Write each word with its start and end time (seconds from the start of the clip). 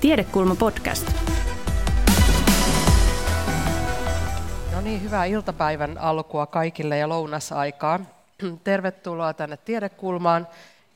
Tiedekulma 0.00 0.54
podcast. 0.54 1.12
No 4.74 4.80
niin, 4.80 5.02
hyvää 5.02 5.24
iltapäivän 5.24 5.98
alkua 5.98 6.46
kaikille 6.46 6.98
ja 6.98 7.08
lounasaikaa. 7.08 8.00
Tervetuloa 8.64 9.34
tänne 9.34 9.56
Tiedekulmaan. 9.56 10.48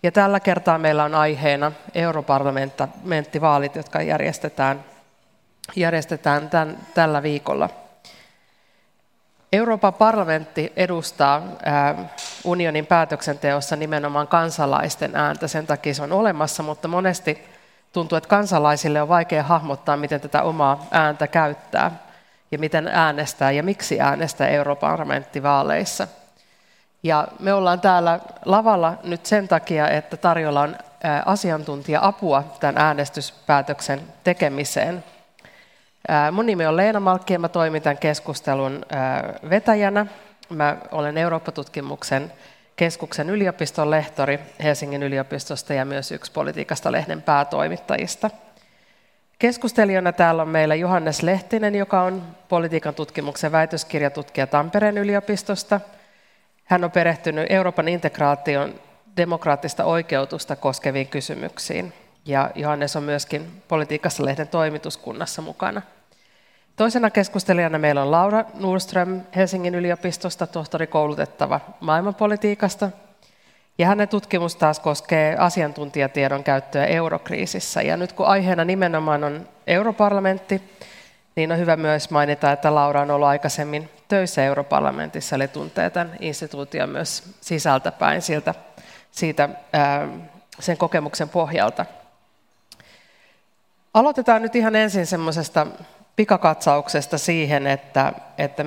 Ja 0.03 0.13
tällä 0.13 0.41
kertaa 0.41 0.79
meillä 0.79 1.05
on 1.05 1.15
aiheena 1.15 1.73
europarlamenttivaalit, 1.95 3.77
jotka 3.77 4.03
järjestetään, 4.03 4.85
järjestetään 5.77 6.51
tämän, 6.51 6.79
tällä 6.95 7.23
viikolla. 7.23 7.71
Euroopan 9.53 9.95
parlamentti 9.95 10.73
edustaa 10.77 11.43
unionin 12.45 12.87
päätöksenteossa 12.87 13.77
nimenomaan 13.77 14.29
kansalaisten 14.29 15.17
ääntä, 15.17 15.49
sen 15.49 15.67
takia 15.67 15.95
se 15.95 16.03
on 16.03 16.13
olemassa, 16.13 16.63
mutta 16.63 16.89
monesti 16.89 17.54
tuntuu, 17.95 18.19
että 18.19 18.29
kansalaisille 18.29 19.03
on 19.03 19.09
vaikea 19.09 19.43
hahmottaa, 19.43 19.97
miten 19.97 20.21
tätä 20.21 20.43
omaa 20.43 20.87
ääntä 20.91 21.27
käyttää 21.27 21.91
ja 22.51 22.59
miten 22.59 22.89
äänestää 22.89 23.51
ja 23.51 23.63
miksi 23.63 24.01
äänestää 24.01 24.49
Euroopan 24.49 24.91
parlamenttivaaleissa. 24.91 26.09
Ja 27.03 27.29
me 27.41 27.53
ollaan 27.53 27.81
täällä 27.81 28.21
lavalla 28.45 28.95
nyt 29.05 29.27
sen 29.27 29.49
takia, 29.49 29.89
että 29.89 30.17
tarjolla 30.17 30.61
on 30.61 30.77
asiantuntija-apua 31.27 32.45
tämän 32.61 32.79
äänestyspäätöksen 32.79 34.01
tekemiseen. 34.25 35.05
Mun 36.33 36.47
nimi 36.47 36.67
on 36.67 36.77
Leena 36.77 37.01
Malkki 37.01 37.33
ja 37.33 37.39
mä 37.39 37.49
toimin 37.49 37.83
tämän 37.83 37.99
keskustelun 37.99 38.87
vetäjänä. 39.51 40.07
Mä 40.49 40.77
olen 40.93 41.19
Eurooppa-tutkimuksen 41.19 42.33
keskuksen 42.77 43.31
yliopiston 43.31 43.91
lehtori 43.91 44.41
Helsingin 44.63 45.03
yliopistosta 45.03 45.75
ja 45.75 45.85
myös 45.85 46.13
yksi 46.13 46.33
politiikasta 46.33 46.93
lehden 46.93 47.23
päätoimittajista. 47.23 48.31
Keskustelijana 49.39 50.13
täällä 50.13 50.43
on 50.43 50.49
meillä 50.49 50.75
Johannes 50.75 51.23
Lehtinen, 51.23 51.75
joka 51.75 52.03
on 52.03 52.23
politiikan 52.49 52.95
tutkimuksen 52.95 53.53
väitöskirjatutkija 53.53 54.47
Tampereen 54.47 54.99
yliopistosta. 54.99 55.81
Hän 56.65 56.85
on 56.85 56.91
perehtynyt 56.91 57.47
Euroopan 57.51 57.89
integraation 57.89 58.75
demokraattista 59.17 59.85
oikeutusta 59.85 60.57
koskeviin 60.57 61.09
kysymyksiin. 61.09 61.93
Ja 62.27 62.51
Johannes 62.55 62.97
on 62.97 63.03
myöskin 63.03 63.63
politiikassa 63.69 64.25
lehden 64.25 64.49
toimituskunnassa 64.49 65.43
mukana. 65.43 65.83
Toisena 66.77 67.11
keskustelijana 67.11 67.79
meillä 67.79 68.03
on 68.03 68.11
Laura 68.11 68.45
Nordström 68.55 69.21
Helsingin 69.37 69.75
yliopistosta, 69.75 70.47
tohtori 70.47 70.87
koulutettava 70.87 71.61
maailmanpolitiikasta. 71.81 72.91
Ja 73.79 73.87
hänen 73.87 74.09
tutkimus 74.09 74.57
taas 74.57 74.81
koskee 74.81 75.37
asiantuntijatiedon 75.37 76.45
käyttöä 76.45 76.87
eurokriisissä. 76.87 77.83
Ja 77.83 77.97
nyt 77.97 78.13
kun 78.13 78.27
aiheena 78.27 78.65
nimenomaan 78.65 79.25
on 79.25 79.49
europarlamentti, 79.67 80.63
niin 81.37 81.53
on 81.53 81.59
hyvä 81.59 81.77
myös 81.77 82.11
mainita, 82.11 82.53
että 82.53 82.75
Laura 82.75 83.01
on 83.01 83.11
ollut 83.11 83.29
aikaisemmin 83.29 83.91
töissä 84.09 84.45
europarlamentissa, 84.45 85.37
eli 85.37 85.49
tuntee 85.49 85.91
tämän 85.91 86.17
instituution 86.21 86.89
myös 86.89 87.23
sisältäpäin 87.41 88.23
siltä, 88.23 88.55
siitä, 89.11 89.49
sen 90.61 90.77
kokemuksen 90.77 91.29
pohjalta. 91.29 91.87
Aloitetaan 93.95 94.43
nyt 94.43 94.57
ihan 94.57 94.77
ensin 94.77 95.07
semmoisesta 95.07 95.67
pikakatsauksesta 96.17 97.19
siihen, 97.19 97.67
että, 97.67 98.13
että 98.39 98.65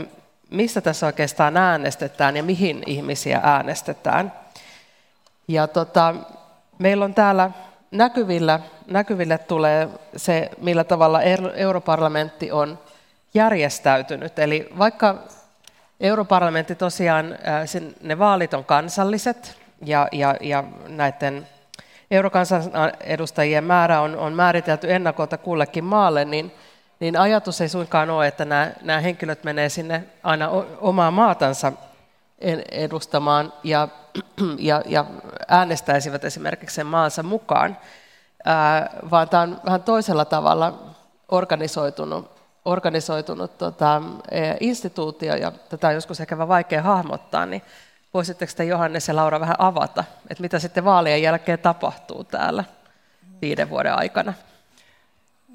mistä 0.49 0.81
tässä 0.81 1.05
oikeastaan 1.05 1.57
äänestetään 1.57 2.37
ja 2.37 2.43
mihin 2.43 2.83
ihmisiä 2.85 3.39
äänestetään. 3.43 4.33
Ja 5.47 5.67
tota, 5.67 6.15
meillä 6.79 7.05
on 7.05 7.13
täällä 7.13 7.51
näkyvillä, 7.91 8.59
näkyville 8.87 9.37
tulee 9.37 9.89
se, 10.15 10.49
millä 10.61 10.83
tavalla 10.83 11.21
europarlamentti 11.55 12.51
on 12.51 12.79
järjestäytynyt. 13.33 14.39
Eli 14.39 14.69
vaikka 14.77 15.15
europarlamentti 15.99 16.75
tosiaan, 16.75 17.37
ne 18.01 18.19
vaalit 18.19 18.53
on 18.53 18.65
kansalliset 18.65 19.57
ja, 19.85 20.07
ja, 20.11 20.35
ja 20.41 20.63
näiden 20.87 21.47
eurokansanedustajien 22.11 23.63
määrä 23.63 24.01
on, 24.01 24.15
on 24.15 24.33
määritelty 24.33 24.93
ennakolta 24.93 25.37
kullekin 25.37 25.83
maalle, 25.83 26.25
niin 26.25 26.51
niin 26.99 27.17
ajatus 27.17 27.61
ei 27.61 27.69
suinkaan 27.69 28.09
ole, 28.09 28.27
että 28.27 28.45
nämä, 28.45 28.71
nämä 28.81 28.99
henkilöt 28.99 29.43
menee 29.43 29.69
sinne 29.69 30.03
aina 30.23 30.49
omaa 30.81 31.11
maatansa 31.11 31.71
edustamaan 32.71 33.53
ja, 33.63 33.87
ja, 34.59 34.81
ja 34.85 35.05
äänestäisivät 35.47 36.23
esimerkiksi 36.23 36.75
sen 36.75 36.87
maansa 36.87 37.23
mukaan, 37.23 37.77
ää, 38.45 38.89
vaan 39.11 39.29
tämä 39.29 39.43
on 39.43 39.61
vähän 39.65 39.83
toisella 39.83 40.25
tavalla 40.25 40.95
organisoitunut, 41.29 42.31
organisoitunut 42.65 43.57
tota, 43.57 44.01
e, 44.31 44.41
instituutio, 44.59 45.35
ja 45.35 45.51
tätä 45.51 45.87
on 45.87 45.93
joskus 45.93 46.19
ehkä 46.19 46.37
vähän 46.37 46.47
vaikea 46.47 46.81
hahmottaa, 46.81 47.45
niin 47.45 47.61
voisitteko 48.13 48.53
te 48.55 48.63
Johannes 48.63 49.07
ja 49.07 49.15
Laura 49.15 49.39
vähän 49.39 49.55
avata, 49.59 50.03
että 50.29 50.41
mitä 50.41 50.59
sitten 50.59 50.85
vaalien 50.85 51.21
jälkeen 51.21 51.59
tapahtuu 51.59 52.23
täällä 52.23 52.63
viiden 53.41 53.69
vuoden 53.69 53.93
aikana? 53.93 54.33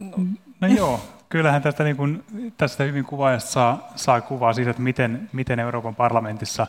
No, 0.00 0.16
no 0.60 0.68
joo, 0.68 1.00
kyllähän 1.32 1.62
tästä, 1.62 1.84
niin 1.84 1.96
kuin, 1.96 2.24
tästä 2.56 2.84
hyvin 2.84 3.04
kuvaajasta 3.04 3.50
saa, 3.50 3.88
saa 3.96 4.20
kuvaa 4.20 4.52
siitä, 4.52 4.70
että 4.70 4.82
miten, 4.82 5.30
miten 5.32 5.60
Euroopan 5.60 5.94
parlamentissa 5.94 6.66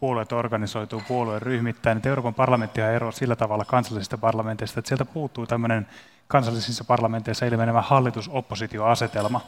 puolueet 0.00 0.32
organisoituu 0.32 1.02
puolueen 1.08 1.42
ryhmittäin. 1.42 1.96
Että 1.96 2.08
Euroopan 2.08 2.34
parlamentti 2.34 2.82
on 2.82 2.88
ero 2.88 3.12
sillä 3.12 3.36
tavalla 3.36 3.64
kansallisista 3.64 4.18
parlamenteista, 4.18 4.80
että 4.80 4.88
sieltä 4.88 5.04
puuttuu 5.04 5.46
tämmöinen 5.46 5.86
kansallisissa 6.28 6.84
parlamenteissa 6.84 7.46
ilmenevä 7.46 7.82
hallitus-oppositioasetelma. 7.82 9.40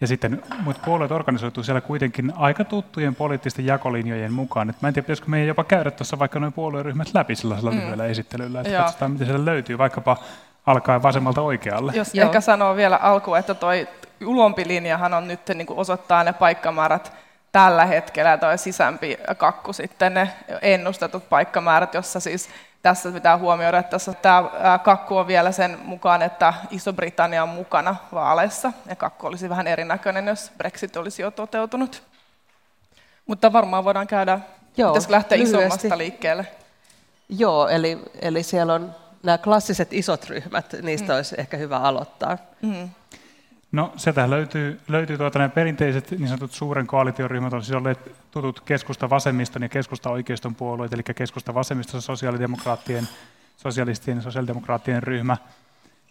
Ja 0.00 0.06
sitten, 0.06 0.42
mutta 0.60 0.82
puolueet 0.84 1.12
organisoituu 1.12 1.62
siellä 1.64 1.80
kuitenkin 1.80 2.32
aika 2.36 2.64
tuttujen 2.64 3.14
poliittisten 3.14 3.66
jakolinjojen 3.66 4.32
mukaan. 4.32 4.70
Et 4.70 4.82
mä 4.82 4.88
en 4.88 4.94
tiedä, 4.94 5.04
pitäisikö 5.04 5.30
meidän 5.30 5.48
jopa 5.48 5.64
käydä 5.64 5.90
tuossa 5.90 6.18
vaikka 6.18 6.40
noin 6.40 6.52
puolueryhmät 6.52 7.14
läpi 7.14 7.34
sellaisella 7.34 7.70
mm. 7.70 7.76
lyhyellä 7.76 8.06
esittelyllä, 8.06 8.60
että 8.60 8.72
Joo. 8.72 8.82
katsotaan, 8.82 9.10
miten 9.10 9.26
siellä 9.26 9.44
löytyy 9.44 9.78
vaikkapa 9.78 10.16
alkaen 10.66 11.02
vasemmalta 11.02 11.40
oikealle. 11.40 11.92
Jos 11.94 12.14
Joo. 12.14 12.26
ehkä 12.26 12.40
sanoo 12.40 12.76
vielä 12.76 12.96
alkuun, 12.96 13.38
että 13.38 13.54
toi 13.54 13.88
ulompi 14.26 14.68
linjahan 14.68 15.14
on 15.14 15.28
nyt 15.28 15.48
niin 15.48 15.66
kuin 15.66 15.78
osoittaa 15.78 16.24
ne 16.24 16.32
paikkamäärät 16.32 17.12
tällä 17.52 17.86
hetkellä, 17.86 18.30
ja 18.30 18.38
toi 18.38 18.58
sisämpi 18.58 19.18
kakku 19.36 19.72
sitten 19.72 20.14
ne 20.14 20.32
ennustetut 20.62 21.28
paikkamäärät, 21.28 21.94
jossa 21.94 22.20
siis 22.20 22.48
tässä 22.82 23.12
pitää 23.12 23.38
huomioida, 23.38 23.78
että 23.78 23.90
tässä 23.90 24.12
tämä 24.12 24.78
kakku 24.84 25.16
on 25.16 25.26
vielä 25.26 25.52
sen 25.52 25.78
mukaan, 25.84 26.22
että 26.22 26.54
Iso-Britannia 26.70 27.42
on 27.42 27.48
mukana 27.48 27.96
vaaleissa, 28.12 28.72
ja 28.88 28.96
kakku 28.96 29.26
olisi 29.26 29.48
vähän 29.48 29.66
erinäköinen, 29.66 30.26
jos 30.26 30.52
Brexit 30.58 30.96
olisi 30.96 31.22
jo 31.22 31.30
toteutunut. 31.30 32.02
Mutta 33.26 33.52
varmaan 33.52 33.84
voidaan 33.84 34.06
käydä, 34.06 34.40
Joo, 34.76 34.90
pitäisikö 34.90 35.12
lähteä 35.12 35.38
lyhyesti. 35.38 35.58
isommasta 35.58 35.98
liikkeelle? 35.98 36.46
Joo, 37.28 37.68
eli, 37.68 37.98
eli 38.22 38.42
siellä 38.42 38.74
on 38.74 38.94
nämä 39.26 39.38
klassiset 39.38 39.92
isot 39.92 40.28
ryhmät, 40.28 40.74
niistä 40.82 41.12
mm. 41.12 41.16
olisi 41.16 41.34
ehkä 41.38 41.56
hyvä 41.56 41.78
aloittaa. 41.78 42.38
Mm. 42.62 42.90
No 43.72 43.92
sieltä 43.96 44.30
löytyy, 44.30 44.80
löytyy 44.88 45.18
tuota, 45.18 45.38
nämä 45.38 45.48
perinteiset 45.48 46.10
niin 46.10 46.28
sanotut 46.28 46.52
suuren 46.52 46.86
koalitioryhmät, 46.86 47.52
on 47.52 47.62
siis 47.62 47.76
olleet 47.76 48.12
tutut 48.30 48.60
keskusta 48.60 49.10
vasemmiston 49.10 49.62
ja 49.62 49.68
keskusta 49.68 50.10
oikeiston 50.10 50.54
puolueet, 50.54 50.92
eli 50.92 51.02
keskusta 51.02 51.54
vasemmiston 51.54 52.02
sosiaalidemokraattien, 52.02 53.08
sosialistien 53.56 54.16
ja 54.16 54.22
sosiaalidemokraattien 54.22 55.02
ryhmä, 55.02 55.36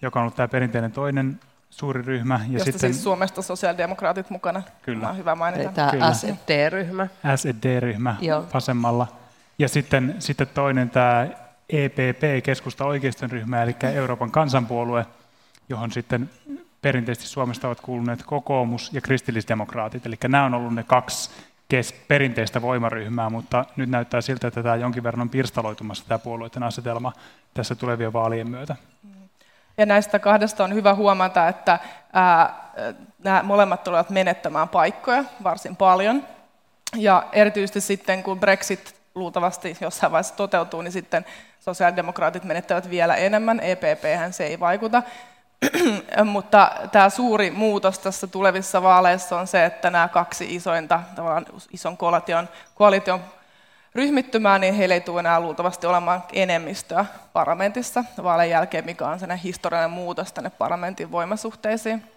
joka 0.02 0.20
on 0.20 0.22
ollut 0.22 0.36
tämä 0.36 0.48
perinteinen 0.48 0.92
toinen 0.92 1.40
suuri 1.70 2.02
ryhmä. 2.02 2.40
Ja 2.48 2.54
Josta 2.54 2.66
sitten, 2.66 2.94
siis 2.94 3.04
Suomesta 3.04 3.42
sosiaalidemokraatit 3.42 4.30
mukana. 4.30 4.64
Kyllä. 4.82 5.10
On 5.10 5.18
hyvä 5.18 5.36
mainita. 5.36 5.64
Eli 5.64 5.74
tämä 5.74 6.14
SD-ryhmä. 6.14 7.08
SD-ryhmä 7.36 8.16
vasemmalla. 8.54 9.08
Ja 9.60 9.70
sitten, 9.70 10.16
sitten 10.20 10.48
toinen 10.54 10.90
tämä 10.90 11.28
EPP, 11.70 12.44
keskusta 12.44 12.86
oikeiston 12.86 13.32
ryhmä, 13.32 13.64
eli 13.64 13.76
Euroopan 13.94 14.32
kansanpuolue, 14.32 15.06
johon 15.70 15.92
sitten 15.92 16.30
perinteisesti 16.82 17.28
Suomesta 17.28 17.68
ovat 17.68 17.82
kuuluneet 17.82 18.24
kokoomus 18.24 18.94
ja 18.94 19.02
kristillisdemokraatit. 19.02 20.06
Eli 20.06 20.16
nämä 20.28 20.46
on 20.46 20.54
ollut 20.54 20.76
ne 20.76 20.84
kaksi 20.84 21.30
kes- 21.70 21.96
perinteistä 22.08 22.62
voimaryhmää, 22.62 23.30
mutta 23.30 23.66
nyt 23.76 23.90
näyttää 23.90 24.22
siltä, 24.22 24.48
että 24.48 24.64
tämä 24.64 24.76
jonkin 24.76 25.04
verran 25.04 25.22
on 25.22 25.30
pirstaloitumassa 25.30 26.06
tämä 26.08 26.20
puolueiden 26.20 26.64
asetelma 26.64 27.14
tässä 27.54 27.76
tulevien 27.76 28.14
vaalien 28.14 28.50
myötä. 28.50 28.76
Ja 29.78 29.86
näistä 29.86 30.20
kahdesta 30.20 30.64
on 30.64 30.74
hyvä 30.74 30.96
huomata, 30.96 31.48
että 31.48 31.80
ää, 32.14 32.54
nämä 33.24 33.44
molemmat 33.44 33.84
tulevat 33.84 34.10
menettämään 34.10 34.70
paikkoja 34.70 35.24
varsin 35.44 35.76
paljon. 35.76 36.24
Ja 36.96 37.24
erityisesti 37.32 37.82
sitten, 37.82 38.24
kun 38.24 38.40
Brexit 38.40 38.96
luultavasti 39.16 39.78
jossain 39.82 40.12
vaiheessa 40.12 40.36
toteutuu, 40.36 40.82
niin 40.82 40.92
sitten 40.92 41.26
sosiaalidemokraatit 41.60 42.44
menettävät 42.44 42.90
vielä 42.90 43.16
enemmän, 43.16 43.60
EPP 43.60 44.04
se 44.32 44.46
ei 44.46 44.60
vaikuta. 44.60 45.04
Mutta 46.26 46.72
tämä 46.92 47.10
suuri 47.10 47.52
muutos 47.52 48.00
tässä 48.00 48.28
tulevissa 48.28 48.82
vaaleissa 48.82 49.40
on 49.40 49.48
se, 49.48 49.66
että 49.66 49.90
nämä 49.90 50.08
kaksi 50.08 50.56
isointa, 50.56 51.00
tavallaan 51.16 51.46
ison 51.72 51.98
koalition, 51.98 52.50
koalition 52.76 53.20
ryhmittymään, 53.96 54.62
niin 54.62 54.74
heillä 54.74 54.96
ei 54.96 55.02
tule 55.02 55.20
enää 55.20 55.40
luultavasti 55.40 55.88
olemaan 55.88 56.24
enemmistöä 56.34 57.06
parlamentissa 57.34 58.04
vaalejen 58.24 58.52
jälkeen, 58.52 58.86
mikä 58.86 59.08
on 59.08 59.20
sellainen 59.20 59.44
historiallinen 59.44 59.92
muutos 59.92 60.34
tänne 60.34 60.50
parlamentin 60.50 61.12
voimasuhteisiin. 61.12 62.15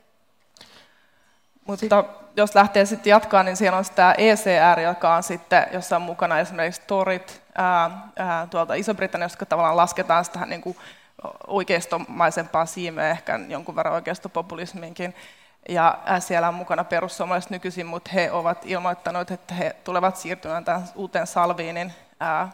Mutta 1.69 2.05
jos 2.37 2.55
lähtee 2.55 2.87
sitten 2.87 3.11
jatkaa, 3.11 3.43
niin 3.43 3.57
siellä 3.57 3.79
on 3.79 3.85
tämä 3.95 4.15
ECR, 4.19 4.81
joka 4.81 5.15
on 5.15 5.23
sitten, 5.23 5.67
jossa 5.73 5.97
on 5.97 6.03
mukana 6.03 6.39
esimerkiksi 6.39 6.83
Torit 6.87 7.43
ää, 7.55 7.91
ää, 8.17 8.47
tuolta 8.47 8.75
Iso-Britanniasta, 8.75 9.35
jotka 9.35 9.47
tavallaan 9.47 9.77
lasketaan 9.77 10.25
sitä 10.25 10.47
niin 10.47 10.77
oikeistomaisempaa 11.47 12.67
siimeä, 12.67 13.11
ehkä 13.11 13.41
jonkun 13.49 13.77
verran 13.77 13.95
oikeistopopulisminkin. 13.95 15.15
Ja 15.69 15.99
siellä 16.19 16.49
on 16.49 16.55
mukana 16.55 16.85
perussuomalaiset 16.85 17.51
nykyisin, 17.51 17.87
mutta 17.87 18.11
he 18.15 18.33
ovat 18.33 18.59
ilmoittaneet, 18.65 19.31
että 19.31 19.55
he 19.55 19.77
tulevat 19.85 20.17
siirtymään 20.17 20.65
tähän 20.65 20.89
uuteen 20.95 21.27
Salviinin 21.27 21.93
ää, 22.21 22.49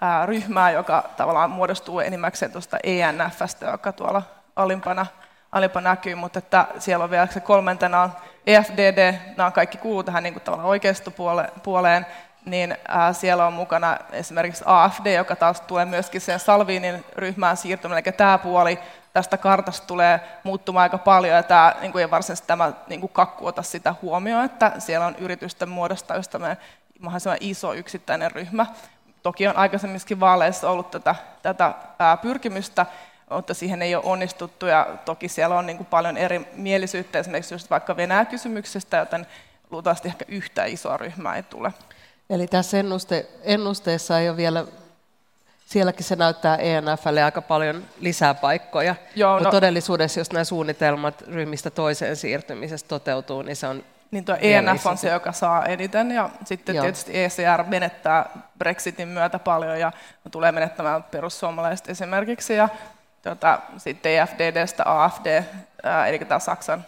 ää, 0.00 0.26
ryhmään, 0.26 0.74
joka 0.74 1.04
tavallaan 1.16 1.50
muodostuu 1.50 2.00
enimmäkseen 2.00 2.52
tuosta 2.52 2.78
ENFstä, 2.84 3.66
joka 3.66 3.92
tuolla 3.92 4.22
alimpana, 4.56 5.06
alimpana 5.52 5.90
näkyy, 5.90 6.14
mutta 6.14 6.38
että 6.38 6.66
siellä 6.78 7.04
on 7.04 7.10
vielä 7.10 7.26
se 7.26 7.40
kolmantena 7.40 8.02
on 8.02 8.12
EFDD, 8.46 9.14
nämä 9.36 9.50
kaikki 9.50 9.78
kuuluu 9.78 10.02
tähän 10.02 10.22
niin 10.22 10.34
kuin 10.34 10.42
tavallaan 10.42 10.68
oikeistopuoleen, 10.68 12.06
niin 12.44 12.76
siellä 13.12 13.46
on 13.46 13.52
mukana 13.52 13.98
esimerkiksi 14.12 14.64
AFD, 14.66 15.14
joka 15.16 15.36
taas 15.36 15.60
tulee 15.60 15.84
myöskin 15.84 16.20
sen 16.20 16.40
Salviinin 16.40 17.04
ryhmään 17.16 17.56
siirtymään, 17.56 18.02
eli 18.06 18.12
tämä 18.12 18.38
puoli 18.38 18.78
tästä 19.12 19.36
kartasta 19.36 19.86
tulee 19.86 20.20
muuttumaan 20.44 20.82
aika 20.82 20.98
paljon, 20.98 21.36
ja 21.36 21.42
tämä 21.42 21.74
niin 21.80 21.92
kuin 21.92 22.02
ei 22.02 22.10
varsinaisesti 22.10 22.46
tämä 22.46 22.72
niin 22.88 23.00
kuin 23.00 23.12
kakku 23.12 23.46
ota 23.46 23.62
sitä 23.62 23.94
huomioon, 24.02 24.44
että 24.44 24.72
siellä 24.78 25.06
on 25.06 25.16
yritysten 25.16 25.68
muodostaa 25.68 26.16
just 26.16 26.34
mahdollisimman 27.00 27.38
iso 27.40 27.72
yksittäinen 27.72 28.30
ryhmä. 28.30 28.66
Toki 29.22 29.48
on 29.48 29.56
aikaisemminkin 29.56 30.20
vaaleissa 30.20 30.70
ollut 30.70 30.90
tätä, 30.90 31.14
tätä 31.42 31.74
pyrkimystä, 32.22 32.86
mutta 33.36 33.54
siihen 33.54 33.82
ei 33.82 33.94
ole 33.94 34.04
onnistuttu, 34.06 34.66
ja 34.66 34.86
toki 35.04 35.28
siellä 35.28 35.58
on 35.58 35.66
niin 35.66 35.76
kuin 35.76 35.86
paljon 35.86 36.16
eri 36.16 36.48
mielisyyttä 36.54 37.18
esimerkiksi 37.18 37.54
just 37.54 37.70
vaikka 37.70 37.96
Venäjä-kysymyksestä, 37.96 38.96
joten 38.96 39.26
luultavasti 39.70 40.08
ehkä 40.08 40.24
yhtä 40.28 40.64
isoa 40.64 40.96
ryhmää 40.96 41.36
ei 41.36 41.42
tule. 41.42 41.72
Eli 42.30 42.46
tässä 42.46 42.78
ennuste, 42.78 43.26
ennusteessa 43.42 44.18
ei 44.18 44.28
ole 44.28 44.36
vielä, 44.36 44.64
sielläkin 45.66 46.04
se 46.04 46.16
näyttää 46.16 46.56
ENFlle 46.56 47.22
aika 47.22 47.42
paljon 47.42 47.84
lisää 48.00 48.34
paikkoja, 48.34 48.94
Joo, 49.16 49.32
mutta 49.32 49.48
no, 49.48 49.52
todellisuudessa, 49.52 50.20
jos 50.20 50.32
nämä 50.32 50.44
suunnitelmat 50.44 51.22
ryhmistä 51.22 51.70
toiseen 51.70 52.16
siirtymisestä 52.16 52.88
toteutuu, 52.88 53.42
niin 53.42 53.56
se 53.56 53.66
on 53.66 53.84
niin 54.12 54.24
tuo 54.24 54.36
ENF 54.40 54.86
on 54.86 54.98
se, 54.98 55.10
joka 55.10 55.32
saa 55.32 55.64
eniten, 55.64 56.10
ja 56.10 56.30
sitten 56.44 56.74
Joo. 56.74 56.82
tietysti 56.82 57.24
ECR 57.24 57.62
menettää 57.66 58.30
Brexitin 58.58 59.08
myötä 59.08 59.38
paljon, 59.38 59.80
ja 59.80 59.92
tulee 60.30 60.52
menettämään 60.52 61.02
perussuomalaiset 61.02 61.88
esimerkiksi, 61.88 62.54
ja 62.54 62.68
tuota, 63.22 63.60
sitten 63.78 64.12
EFDDstä 64.12 64.82
AFD, 64.86 65.42
ää, 65.82 66.06
eli 66.06 66.18
tämä 66.18 66.38
Saksan 66.38 66.84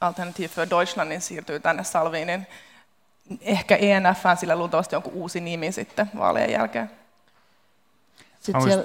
Alternative 0.00 0.48
für 0.48 0.70
Deutschland, 0.70 1.08
niin 1.08 1.20
siirtyy 1.20 1.60
tänne 1.60 1.84
Salvinin 1.84 2.46
ehkä 3.40 3.76
ENF, 3.76 4.24
sillä 4.40 4.56
luultavasti 4.56 4.94
jonkun 4.94 5.12
uusi 5.12 5.40
nimi 5.40 5.72
sitten 5.72 6.10
vaalien 6.18 6.50
jälkeen. 6.50 6.90
Sitten 8.40 8.62
siellä, 8.62 8.84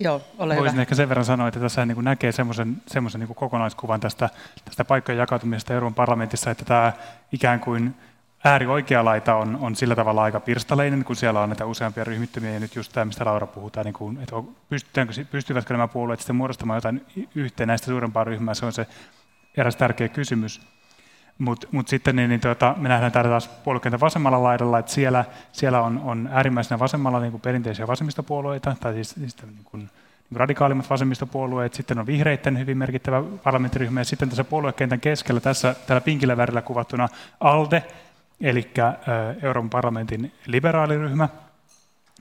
joo, 0.00 0.20
ole 0.38 0.56
Voisin 0.56 0.72
hyvä. 0.72 0.82
ehkä 0.82 0.94
sen 0.94 1.08
verran 1.08 1.24
sanoa, 1.24 1.48
että 1.48 1.60
tässä 1.60 1.86
niin 1.86 1.94
kuin 1.94 2.04
näkee 2.04 2.32
semmoisen, 2.32 2.82
semmoisen 2.86 3.18
niin 3.18 3.26
kuin 3.26 3.36
kokonaiskuvan 3.36 4.00
tästä, 4.00 4.28
tästä 4.64 4.84
paikkojen 4.84 5.18
jakautumisesta 5.18 5.74
Euroopan 5.74 5.94
parlamentissa, 5.94 6.50
että 6.50 6.64
tämä 6.64 6.92
ikään 7.32 7.60
kuin 7.60 7.94
äärioikea 8.44 9.04
laita 9.04 9.34
on, 9.34 9.58
on 9.60 9.76
sillä 9.76 9.96
tavalla 9.96 10.22
aika 10.22 10.40
pirstaleinen, 10.40 11.04
kun 11.04 11.16
siellä 11.16 11.40
on 11.40 11.48
näitä 11.48 11.66
useampia 11.66 12.04
ryhmittymiä, 12.04 12.50
ja 12.50 12.60
nyt 12.60 12.76
just 12.76 12.92
tämä, 12.92 13.04
mistä 13.04 13.24
Laura 13.24 13.46
puhutaan, 13.46 13.84
niin 13.84 13.94
kuin, 13.94 14.18
että 14.20 14.34
pystyvätkö 15.30 15.74
nämä 15.74 15.88
puolueet 15.88 16.20
sitten 16.20 16.36
muodostamaan 16.36 16.76
jotain 16.76 17.06
yhtenäistä 17.34 17.86
suurempaa 17.86 18.24
ryhmää, 18.24 18.54
se 18.54 18.66
on 18.66 18.72
se 18.72 18.86
eräs 19.56 19.76
tärkeä 19.76 20.08
kysymys. 20.08 20.60
Mutta 21.38 21.66
mut 21.72 21.88
sitten 21.88 22.16
niin, 22.16 22.28
niin 22.28 22.40
tuota, 22.40 22.74
me 22.78 22.88
nähdään 22.88 23.12
täällä 23.12 23.28
taas 23.28 23.48
puoluekentän 23.48 24.00
vasemmalla 24.00 24.42
laidalla, 24.42 24.78
että 24.78 24.92
siellä, 24.92 25.24
siellä 25.52 25.82
on, 25.82 26.00
on 26.04 26.28
äärimmäisenä 26.32 26.78
vasemmalla 26.78 27.20
niin 27.20 27.30
kuin 27.30 27.40
perinteisiä 27.40 27.86
vasemmistopuolueita, 27.86 28.76
tai 28.80 28.94
siis, 28.94 29.10
siis 29.10 29.42
niin 29.42 29.64
kuin, 29.64 29.80
niin 30.30 30.36
radikaalimmat 30.36 30.90
vasemmistopuolueet, 30.90 31.74
sitten 31.74 31.98
on 31.98 32.06
vihreiden 32.06 32.58
hyvin 32.58 32.78
merkittävä 32.78 33.22
parlamenttiryhmä, 33.44 34.00
ja 34.00 34.04
sitten 34.04 34.28
tässä 34.28 34.44
puoluekentän 34.44 35.00
keskellä, 35.00 35.40
tässä 35.40 35.74
tällä 35.86 36.00
pinkillä 36.00 36.36
värillä 36.36 36.62
kuvattuna 36.62 37.08
ALDE, 37.40 37.84
eli 38.40 38.70
Euroopan 39.42 39.70
parlamentin 39.70 40.32
liberaaliryhmä. 40.46 41.28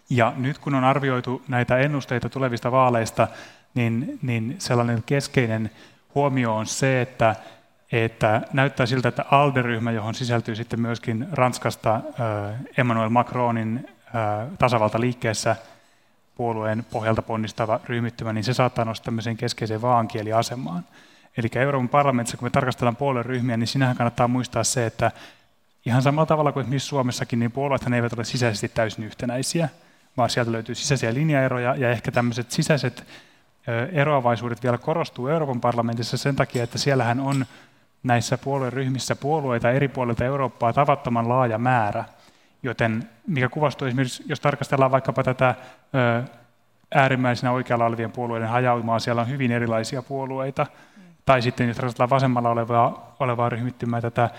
Ja 0.09 0.33
nyt 0.37 0.57
kun 0.57 0.75
on 0.75 0.83
arvioitu 0.83 1.41
näitä 1.47 1.77
ennusteita 1.77 2.29
tulevista 2.29 2.71
vaaleista, 2.71 3.27
niin, 3.73 4.19
niin 4.21 4.55
sellainen 4.59 5.03
keskeinen 5.05 5.71
huomio 6.15 6.55
on 6.55 6.65
se, 6.65 7.01
että 7.01 7.35
että 7.91 8.41
näyttää 8.53 8.85
siltä, 8.85 9.09
että 9.09 9.25
ALDE-ryhmä, 9.31 9.91
johon 9.91 10.15
sisältyy 10.15 10.55
sitten 10.55 10.81
myöskin 10.81 11.27
Ranskasta 11.31 12.01
Emmanuel 12.77 13.09
Macronin 13.09 13.87
tasavaltaliikkeessä 14.59 15.55
puolueen 16.35 16.85
pohjalta 16.91 17.21
ponnistava 17.21 17.79
ryhmittymä, 17.85 18.33
niin 18.33 18.43
se 18.43 18.53
saattaa 18.53 18.85
nostaa 18.85 19.05
tämmöiseen 19.05 19.37
keskeiseen 19.37 19.81
vaankieliasemaan. 19.81 20.85
Eli 21.37 21.49
Euroopan 21.55 21.89
parlamentissa, 21.89 22.37
kun 22.37 22.45
me 22.45 22.49
tarkastellaan 22.49 22.95
puolueryhmiä, 22.95 23.57
niin 23.57 23.67
sinähän 23.67 23.95
kannattaa 23.95 24.27
muistaa 24.27 24.63
se, 24.63 24.85
että 24.85 25.11
ihan 25.85 26.01
samalla 26.01 26.25
tavalla 26.25 26.51
kuin 26.51 26.69
missä 26.69 26.89
Suomessakin, 26.89 27.39
niin 27.39 27.51
puolueethan 27.51 27.93
eivät 27.93 28.13
ole 28.13 28.23
sisäisesti 28.23 28.69
täysin 28.69 29.03
yhtenäisiä, 29.03 29.69
vaan 30.17 30.29
sieltä 30.29 30.51
löytyy 30.51 30.75
sisäisiä 30.75 31.13
linjaeroja, 31.13 31.75
ja 31.75 31.89
ehkä 31.89 32.11
tämmöiset 32.11 32.51
sisäiset 32.51 33.07
eroavaisuudet 33.91 34.63
vielä 34.63 34.77
korostuu 34.77 35.27
Euroopan 35.27 35.61
parlamentissa 35.61 36.17
sen 36.17 36.35
takia, 36.35 36.63
että 36.63 36.77
siellähän 36.77 37.19
on 37.19 37.45
näissä 38.03 38.37
puolueryhmissä 38.37 39.15
puolueita 39.15 39.71
eri 39.71 39.87
puolilta 39.87 40.25
Eurooppaa 40.25 40.73
tavattoman 40.73 41.29
laaja 41.29 41.57
määrä, 41.57 42.05
joten 42.63 43.09
mikä 43.27 43.49
kuvastuu 43.49 43.87
esimerkiksi, 43.87 44.23
jos 44.25 44.39
tarkastellaan 44.39 44.91
vaikkapa 44.91 45.23
tätä 45.23 45.55
äärimmäisenä 46.95 47.51
oikealla 47.51 47.85
olevien 47.85 48.11
puolueiden 48.11 48.49
hajaumaa, 48.49 48.99
siellä 48.99 49.21
on 49.21 49.29
hyvin 49.29 49.51
erilaisia 49.51 50.01
puolueita, 50.01 50.65
mm. 50.97 51.03
tai 51.25 51.41
sitten 51.41 51.67
jos 51.67 51.77
tarkastellaan 51.77 52.09
vasemmalla 52.09 52.49
olevaa, 52.49 53.15
olevaa 53.19 53.49
ryhmittymää 53.49 54.01
tätä 54.01 54.29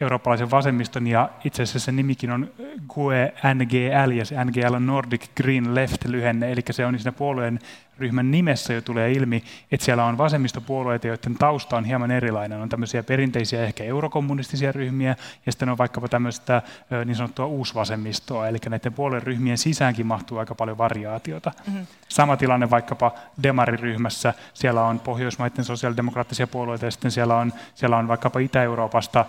eurooppalaisen 0.00 0.50
vasemmiston, 0.50 1.06
ja 1.06 1.28
itse 1.44 1.62
asiassa 1.62 1.78
se 1.78 1.92
nimikin 1.92 2.30
on 2.30 2.50
GUE 2.88 3.34
NGL, 3.54 4.10
ja 4.10 4.24
se 4.24 4.44
NGL 4.44 4.74
on 4.74 4.86
Nordic 4.86 5.24
Green 5.36 5.74
Left-lyhenne, 5.74 6.52
eli 6.52 6.60
se 6.70 6.86
on 6.86 6.98
siinä 6.98 7.12
puolueen 7.12 7.58
ryhmän 7.98 8.30
nimessä 8.30 8.72
jo 8.72 8.82
tulee 8.82 9.12
ilmi, 9.12 9.44
että 9.72 9.84
siellä 9.84 10.04
on 10.04 10.18
vasemmistopuolueita, 10.18 11.06
joiden 11.06 11.34
tausta 11.38 11.76
on 11.76 11.84
hieman 11.84 12.10
erilainen. 12.10 12.60
On 12.60 12.68
tämmöisiä 12.68 13.02
perinteisiä 13.02 13.64
ehkä 13.64 13.84
eurokommunistisia 13.84 14.72
ryhmiä, 14.72 15.16
ja 15.46 15.52
sitten 15.52 15.68
on 15.68 15.78
vaikkapa 15.78 16.08
tämmöistä 16.08 16.62
niin 17.04 17.16
sanottua 17.16 17.46
uusvasemmistoa, 17.46 18.48
eli 18.48 18.58
näiden 18.68 18.92
puolueen 18.92 19.22
ryhmien 19.22 19.58
sisäänkin 19.58 20.06
mahtuu 20.06 20.38
aika 20.38 20.54
paljon 20.54 20.78
variaatiota. 20.78 21.52
Mm-hmm. 21.66 21.86
Sama 22.08 22.36
tilanne 22.36 22.70
vaikkapa 22.70 23.14
demariryhmässä, 23.42 24.34
siellä 24.54 24.84
on 24.84 25.00
Pohjoismaiden 25.00 25.64
sosiaalidemokraattisia 25.64 26.46
puolueita, 26.46 26.84
ja 26.84 26.90
sitten 26.90 27.10
siellä 27.10 27.36
on, 27.36 27.52
siellä 27.74 27.96
on 27.96 28.08
vaikkapa 28.08 28.38
Itä-Euroopasta 28.38 29.24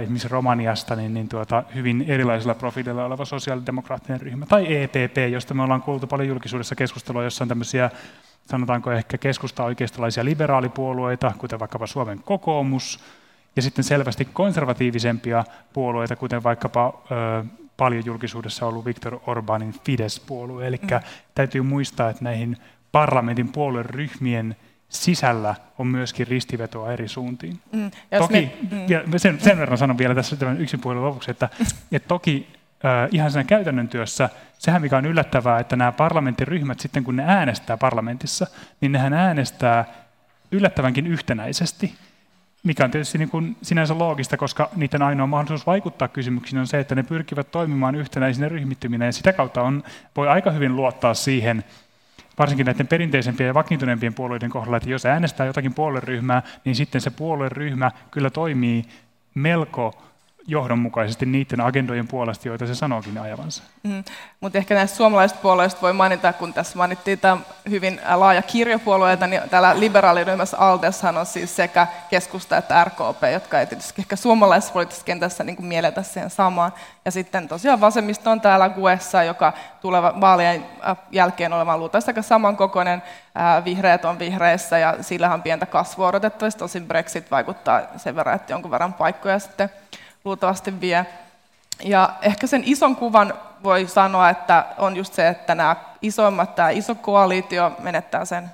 esimerkiksi 0.00 0.28
Romaniasta 0.28 0.96
niin, 0.96 1.14
niin 1.14 1.28
tuota, 1.28 1.62
hyvin 1.74 2.04
erilaisilla 2.08 2.54
profiileilla 2.54 3.04
oleva 3.04 3.24
sosiaalidemokraattinen 3.24 4.20
ryhmä, 4.20 4.46
tai 4.46 4.82
EPP, 4.82 5.16
josta 5.32 5.54
me 5.54 5.62
ollaan 5.62 5.82
kuultu 5.82 6.06
paljon 6.06 6.28
julkisuudessa 6.28 6.74
keskustelua, 6.74 7.24
jossa 7.24 7.44
on 7.44 7.48
tämmöisiä, 7.48 7.90
sanotaanko 8.50 8.92
ehkä 8.92 9.18
keskusta-oikeistolaisia 9.18 10.24
liberaalipuolueita, 10.24 11.32
kuten 11.38 11.60
vaikkapa 11.60 11.86
Suomen 11.86 12.20
kokoomus, 12.24 13.00
ja 13.56 13.62
sitten 13.62 13.84
selvästi 13.84 14.24
konservatiivisempia 14.24 15.44
puolueita, 15.72 16.16
kuten 16.16 16.42
vaikkapa 16.42 17.02
ö, 17.10 17.44
paljon 17.76 18.04
julkisuudessa 18.06 18.66
ollut 18.66 18.84
Viktor 18.84 19.20
Orbanin 19.26 19.74
Fidesz-puolue. 19.84 20.66
Eli 20.66 20.80
mm. 20.82 21.00
täytyy 21.34 21.62
muistaa, 21.62 22.10
että 22.10 22.24
näihin 22.24 22.56
parlamentin 22.92 23.52
puolueryhmien 23.52 24.56
sisällä 24.92 25.54
on 25.78 25.86
myöskin 25.86 26.26
ristivetoa 26.26 26.92
eri 26.92 27.08
suuntiin. 27.08 27.60
Mm, 27.72 27.90
toki, 28.18 28.52
me, 28.70 29.02
mm. 29.06 29.12
sen, 29.16 29.40
sen 29.40 29.58
verran 29.58 29.78
sanon 29.78 29.98
vielä 29.98 30.14
tässä 30.14 30.36
tämän 30.36 30.60
yksin 30.60 30.80
puhelun 30.80 31.04
lopuksi, 31.04 31.30
että, 31.30 31.48
että 31.92 32.08
toki 32.08 32.48
äh, 32.84 33.08
ihan 33.12 33.30
sen 33.30 33.46
käytännön 33.46 33.88
työssä, 33.88 34.28
sehän 34.58 34.82
mikä 34.82 34.96
on 34.96 35.06
yllättävää, 35.06 35.60
että 35.60 35.76
nämä 35.76 35.92
parlamenttiryhmät 35.92 36.80
sitten 36.80 37.04
kun 37.04 37.16
ne 37.16 37.24
äänestää 37.26 37.76
parlamentissa, 37.76 38.46
niin 38.80 38.92
nehän 38.92 39.12
äänestää 39.12 39.84
yllättävänkin 40.52 41.06
yhtenäisesti, 41.06 41.94
mikä 42.62 42.84
on 42.84 42.90
tietysti 42.90 43.18
niin 43.18 43.30
kuin 43.30 43.56
sinänsä 43.62 43.98
loogista, 43.98 44.36
koska 44.36 44.70
niiden 44.76 45.02
ainoa 45.02 45.26
mahdollisuus 45.26 45.66
vaikuttaa 45.66 46.08
kysymyksiin 46.08 46.60
on 46.60 46.66
se, 46.66 46.78
että 46.80 46.94
ne 46.94 47.02
pyrkivät 47.02 47.50
toimimaan 47.50 47.94
yhtenäisinä 47.94 48.48
ryhmittyminä, 48.48 49.06
ja 49.06 49.12
sitä 49.12 49.32
kautta 49.32 49.62
on, 49.62 49.82
voi 50.16 50.28
aika 50.28 50.50
hyvin 50.50 50.76
luottaa 50.76 51.14
siihen, 51.14 51.64
varsinkin 52.38 52.66
näiden 52.66 52.86
perinteisempien 52.86 53.46
ja 53.46 53.54
vakiintuneempien 53.54 54.14
puolueiden 54.14 54.50
kohdalla, 54.50 54.76
että 54.76 54.90
jos 54.90 55.06
äänestää 55.06 55.46
jotakin 55.46 55.74
puolueryhmää, 55.74 56.42
niin 56.64 56.76
sitten 56.76 57.00
se 57.00 57.10
puolueryhmä 57.10 57.90
kyllä 58.10 58.30
toimii 58.30 58.84
melko 59.34 60.02
johdonmukaisesti 60.46 61.26
niiden 61.26 61.60
agendojen 61.60 62.08
puolesta, 62.08 62.48
joita 62.48 62.66
se 62.66 62.74
sanookin 62.74 63.18
ajavansa. 63.18 63.62
Mm. 63.82 64.04
Mutta 64.40 64.58
ehkä 64.58 64.74
näistä 64.74 64.96
suomalaisista 64.96 65.42
puolueista 65.42 65.80
voi 65.82 65.92
mainita, 65.92 66.32
kun 66.32 66.52
tässä 66.52 66.78
mainittiin 66.78 67.18
tämä 67.18 67.36
hyvin 67.70 68.00
laaja 68.14 68.42
kirjo 68.42 68.78
puolueita, 68.78 69.26
niin 69.26 69.42
täällä 69.50 69.80
liberaaliryhmässä 69.80 70.58
Aldeshan 70.58 71.16
on 71.16 71.26
siis 71.26 71.56
sekä 71.56 71.86
keskusta 72.10 72.56
että 72.56 72.84
RKP, 72.84 73.22
jotka 73.32 73.60
ei 73.60 73.66
tietysti 73.66 74.02
ehkä 74.02 74.16
suomalaisessa 74.16 74.72
poliittisessa 74.72 75.06
kentässä 75.06 75.44
niin 75.44 75.64
mielletä 75.64 76.02
siihen 76.02 76.30
samaan. 76.30 76.72
Ja 77.04 77.10
sitten 77.10 77.48
tosiaan 77.48 77.80
vasemmisto 77.80 78.30
on 78.30 78.40
täällä 78.40 78.68
GUEssa, 78.68 79.22
joka 79.22 79.52
tuleva 79.80 80.20
vaalien 80.20 80.66
äh, 80.88 80.96
jälkeen 81.10 81.52
olemaan 81.52 81.78
luultavasti 81.78 82.10
aika 82.10 82.22
samankokoinen. 82.22 83.02
Äh, 83.36 83.64
vihreät 83.64 84.04
on 84.04 84.18
vihreissä 84.18 84.78
ja 84.78 84.96
sillä 85.00 85.34
on 85.34 85.42
pientä 85.42 85.66
kasvua 85.66 86.08
odotettavasti. 86.08 86.58
Tosin 86.58 86.86
Brexit 86.86 87.30
vaikuttaa 87.30 87.80
sen 87.96 88.16
verran, 88.16 88.36
että 88.36 88.52
jonkun 88.52 88.70
verran 88.70 88.94
paikkoja 88.94 89.38
sitten 89.38 89.70
luultavasti 90.24 90.80
vie. 90.80 91.06
Ja 91.84 92.10
ehkä 92.22 92.46
sen 92.46 92.62
ison 92.66 92.96
kuvan 92.96 93.34
voi 93.62 93.86
sanoa, 93.86 94.30
että 94.30 94.64
on 94.78 94.96
just 94.96 95.14
se, 95.14 95.28
että 95.28 95.54
nämä 95.54 95.76
isoimmat, 96.02 96.54
tämä 96.54 96.70
iso 96.70 96.94
koalitio 96.94 97.72
menettää 97.78 98.24
sen 98.24 98.50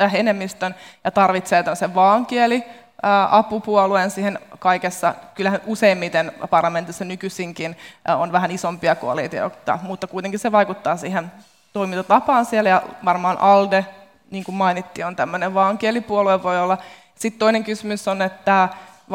äh, 0.00 0.14
enemmistön 0.14 0.74
ja 1.04 1.10
tarvitsee 1.10 1.64
sen 1.74 1.94
vaankieli 1.94 2.64
äh, 3.04 3.34
apupuolueen 3.34 4.10
siihen 4.10 4.38
kaikessa. 4.58 5.14
Kyllähän 5.34 5.60
useimmiten 5.66 6.32
parlamentissa 6.50 7.04
nykyisinkin 7.04 7.76
äh, 8.10 8.20
on 8.20 8.32
vähän 8.32 8.50
isompia 8.50 8.94
koalitioita, 8.94 9.78
mutta 9.82 10.06
kuitenkin 10.06 10.40
se 10.40 10.52
vaikuttaa 10.52 10.96
siihen 10.96 11.32
toimintatapaan 11.72 12.44
siellä 12.44 12.70
ja 12.70 12.82
varmaan 13.04 13.38
ALDE, 13.40 13.86
niin 14.30 14.44
kuin 14.44 14.54
mainittiin, 14.54 15.06
on 15.06 15.16
tämmöinen 15.16 15.54
vaankielipuolue 15.54 16.42
voi 16.42 16.60
olla. 16.60 16.78
Sitten 17.14 17.38
toinen 17.38 17.64
kysymys 17.64 18.08
on, 18.08 18.22
että 18.22 18.68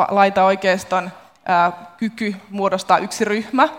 laita 0.10 0.44
oikeiston 0.44 1.12
kyky 1.98 2.36
muodostaa 2.50 2.98
yksi 2.98 3.26
ryhmä. 3.26 3.70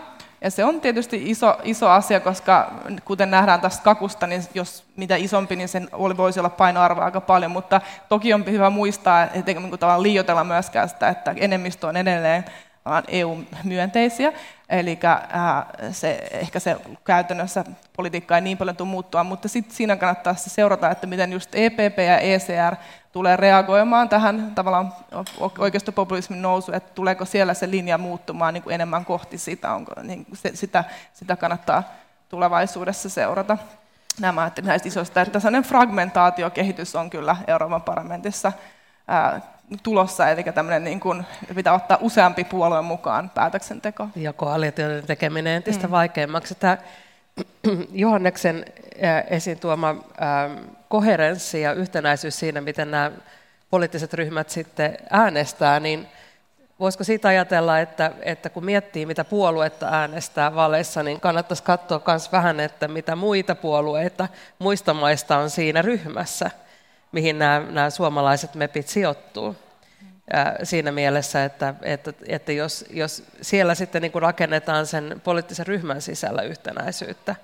Ja 0.41 0.51
se 0.51 0.65
on 0.65 0.81
tietysti 0.81 1.29
iso, 1.29 1.57
iso 1.63 1.89
asia, 1.89 2.19
koska 2.19 2.71
kuten 3.05 3.31
nähdään 3.31 3.61
tästä 3.61 3.83
kakusta, 3.83 4.27
niin 4.27 4.43
jos 4.53 4.83
mitä 4.95 5.15
isompi, 5.15 5.55
niin 5.55 5.69
sen 5.69 5.89
voisi 6.17 6.39
olla 6.39 6.49
painoarvoa 6.49 7.05
aika 7.05 7.21
paljon. 7.21 7.51
Mutta 7.51 7.81
toki 8.09 8.33
on 8.33 8.45
hyvä 8.45 8.69
muistaa, 8.69 9.23
ettei 9.23 9.55
niin 9.55 10.03
liioitella 10.03 10.43
myöskään 10.43 10.89
sitä, 10.89 11.09
että 11.09 11.33
enemmistö 11.37 11.87
on 11.87 11.97
edelleen 11.97 12.45
EU-myönteisiä, 13.07 14.33
eli 14.69 14.99
se, 15.91 16.27
ehkä 16.31 16.59
se 16.59 16.77
käytännössä 17.03 17.63
politiikka 17.95 18.35
ei 18.35 18.41
niin 18.41 18.57
paljon 18.57 18.75
tule 18.75 18.89
muuttua, 18.89 19.23
mutta 19.23 19.47
sitten 19.47 19.75
siinä 19.75 19.95
kannattaa 19.95 20.33
seurata, 20.33 20.91
että 20.91 21.07
miten 21.07 21.31
just 21.31 21.49
EPP 21.55 21.97
ja 21.97 22.19
ECR 22.19 22.75
tulee 23.11 23.37
reagoimaan 23.37 24.09
tähän 24.09 24.51
tavallaan 24.55 24.93
oikeistopopulismin 25.57 26.41
nousu, 26.41 26.71
että 26.71 26.93
tuleeko 26.95 27.25
siellä 27.25 27.53
se 27.53 27.69
linja 27.69 27.97
muuttumaan 27.97 28.53
niin 28.53 28.63
kuin 28.63 28.73
enemmän 28.73 29.05
kohti 29.05 29.37
sitä, 29.37 29.73
onko, 29.73 29.91
niin 30.03 30.25
se, 30.33 30.51
sitä, 30.53 30.83
sitä 31.13 31.35
kannattaa 31.35 31.83
tulevaisuudessa 32.29 33.09
seurata. 33.09 33.57
Nämä 34.19 34.51
näistä 34.61 34.87
isoista, 34.87 35.21
että 35.21 35.39
sellainen 35.39 35.69
fragmentaatiokehitys 35.69 36.95
on 36.95 37.09
kyllä 37.09 37.35
Euroopan 37.47 37.81
parlamentissa 37.81 38.51
ää, 39.07 39.41
tulossa, 39.83 40.29
eli 40.29 40.43
tämmöinen 40.43 40.83
niin 40.83 40.99
kuin, 40.99 41.25
pitää 41.55 41.73
ottaa 41.73 41.97
useampi 42.01 42.43
puolue 42.43 42.81
mukaan 42.81 43.29
päätöksenteko. 43.29 44.07
Ja 44.15 44.33
koalitioiden 44.33 45.07
tekeminen 45.07 45.53
entistä 45.53 45.87
mm. 45.87 45.91
vaikeammaksi. 45.91 46.55
Tämä 46.55 46.77
Johanneksen 47.91 48.65
esiin 49.29 49.59
tuoma 49.59 49.95
koherenssi 50.89 51.61
ja 51.61 51.73
yhtenäisyys 51.73 52.39
siinä, 52.39 52.61
miten 52.61 52.91
nämä 52.91 53.11
poliittiset 53.69 54.13
ryhmät 54.13 54.49
sitten 54.49 54.97
äänestää, 55.09 55.79
niin 55.79 56.07
voisiko 56.79 57.03
siitä 57.03 57.27
ajatella, 57.27 57.79
että, 57.79 58.11
että 58.21 58.49
kun 58.49 58.65
miettii, 58.65 59.05
mitä 59.05 59.23
puoluetta 59.23 59.87
äänestää 59.87 60.55
vaaleissa, 60.55 61.03
niin 61.03 61.19
kannattaisi 61.19 61.63
katsoa 61.63 62.01
myös 62.07 62.31
vähän, 62.31 62.59
että 62.59 62.87
mitä 62.87 63.15
muita 63.15 63.55
puolueita 63.55 64.27
muista 64.59 64.93
maista 64.93 65.37
on 65.37 65.49
siinä 65.49 65.81
ryhmässä, 65.81 66.51
mihin 67.11 67.39
nämä, 67.39 67.65
nämä 67.69 67.89
suomalaiset 67.89 68.55
mepit 68.55 68.87
sijoittuu. 68.87 69.55
Siinä 70.63 70.91
mielessä, 70.91 71.45
että, 71.45 71.73
että, 71.81 72.13
että 72.27 72.51
jos, 72.51 72.85
jos 72.89 73.23
siellä 73.41 73.75
sitten 73.75 74.01
niin 74.01 74.11
kuin 74.11 74.21
rakennetaan 74.21 74.85
sen 74.85 75.21
poliittisen 75.23 75.67
ryhmän 75.67 76.01
sisällä 76.01 76.41
yhtenäisyyttä, 76.41 77.35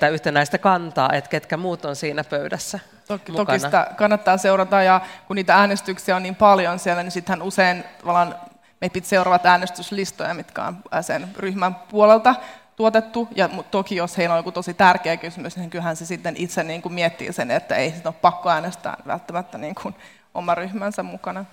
tai 0.00 0.10
yhtenäistä 0.10 0.58
kantaa, 0.58 1.12
että 1.12 1.30
ketkä 1.30 1.56
muut 1.56 1.84
on 1.84 1.96
siinä 1.96 2.24
pöydässä 2.24 2.80
Toki, 3.08 3.32
toki 3.32 3.58
sitä 3.58 3.90
kannattaa 3.96 4.36
seurata, 4.38 4.82
ja 4.82 5.00
kun 5.26 5.36
niitä 5.36 5.54
äänestyksiä 5.54 6.16
on 6.16 6.22
niin 6.22 6.34
paljon 6.34 6.78
siellä, 6.78 7.02
niin 7.02 7.10
sittenhän 7.10 7.42
usein 7.42 7.84
tavallaan 7.98 8.34
mepit 8.80 9.04
seuraavat 9.04 9.46
äänestyslistoja, 9.46 10.34
mitkä 10.34 10.64
on 10.64 10.76
sen 11.00 11.28
ryhmän 11.36 11.74
puolelta 11.74 12.34
tuotettu, 12.76 13.28
ja 13.34 13.48
toki 13.70 13.96
jos 13.96 14.18
heillä 14.18 14.32
on 14.32 14.38
joku 14.38 14.52
tosi 14.52 14.74
tärkeä 14.74 15.16
kysymys, 15.16 15.56
niin 15.56 15.70
kyllähän 15.70 15.96
se 15.96 16.06
sitten 16.06 16.34
itse 16.38 16.62
niin 16.62 16.82
kuin 16.82 16.92
miettii 16.92 17.32
sen, 17.32 17.50
että 17.50 17.76
ei 17.76 17.90
sit 17.90 18.06
ole 18.06 18.14
pakko 18.22 18.50
äänestää 18.50 18.96
välttämättä 19.06 19.58
niin 19.58 19.74
kuin 19.74 19.94
oma 20.34 20.54
ryhmänsä 20.54 21.02
mukana. 21.02 21.44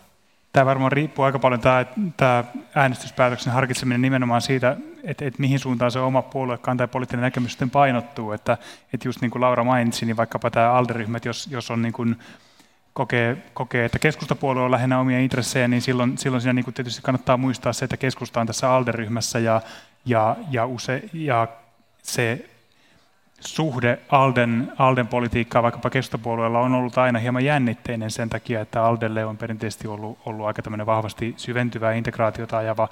Tämä 0.53 0.65
varmaan 0.65 0.91
riippuu 0.91 1.25
aika 1.25 1.39
paljon 1.39 1.61
tämä, 1.61 1.85
tämä 2.17 2.43
äänestyspäätöksen 2.75 3.53
harkitseminen 3.53 4.01
nimenomaan 4.01 4.41
siitä, 4.41 4.77
että, 5.03 5.25
että 5.25 5.41
mihin 5.41 5.59
suuntaan 5.59 5.91
se 5.91 5.99
oma 5.99 6.21
puoluekanta 6.21 6.83
ja 6.83 6.87
poliittinen 6.87 7.23
näkemys 7.23 7.51
sitten 7.51 7.69
painottuu. 7.69 8.31
Että, 8.31 8.57
että 8.93 9.07
just 9.07 9.21
niin 9.21 9.31
kuin 9.31 9.41
Laura 9.41 9.63
mainitsi, 9.63 10.05
niin 10.05 10.17
vaikkapa 10.17 10.51
tämä 10.51 10.71
ALDE-ryhmä, 10.71 11.19
jos, 11.25 11.47
jos 11.51 11.71
on 11.71 11.81
niin 11.81 11.93
kuin 11.93 12.15
kokee, 12.93 13.37
kokee, 13.53 13.85
että 13.85 13.99
keskustapuolue 13.99 14.63
on 14.63 14.71
lähinnä 14.71 14.99
omia 14.99 15.19
intressejä, 15.19 15.67
niin 15.67 15.81
silloin, 15.81 16.17
silloin 16.17 16.41
siinä 16.41 16.53
niin 16.53 16.65
kuin 16.65 16.73
tietysti 16.73 17.01
kannattaa 17.01 17.37
muistaa 17.37 17.73
se, 17.73 17.85
että 17.85 17.97
keskusta 17.97 18.41
on 18.41 18.47
tässä 18.47 18.73
ALDE-ryhmässä 18.73 19.39
ja, 19.39 19.61
ja, 20.05 20.36
ja, 20.51 20.65
use, 20.65 21.10
ja 21.13 21.48
se 22.03 22.50
suhde 23.39 24.00
Alden, 24.10 24.72
Alden 24.77 25.07
politiikkaa 25.07 25.63
vaikkapa 25.63 25.89
keskustapuolueella 25.89 26.60
on 26.60 26.74
ollut 26.74 26.98
aina 26.98 27.19
hieman 27.19 27.45
jännitteinen 27.45 28.12
sen 28.12 28.29
takia, 28.29 28.62
että 28.62 28.86
Aldelle 28.86 29.25
on 29.25 29.38
perinteisesti 29.38 29.88
ollut, 29.88 30.19
ollut 30.25 30.45
aika 30.45 30.62
vahvasti 30.86 31.33
syventyvää 31.38 31.93
integraatiota 31.93 32.57
ajava, 32.57 32.89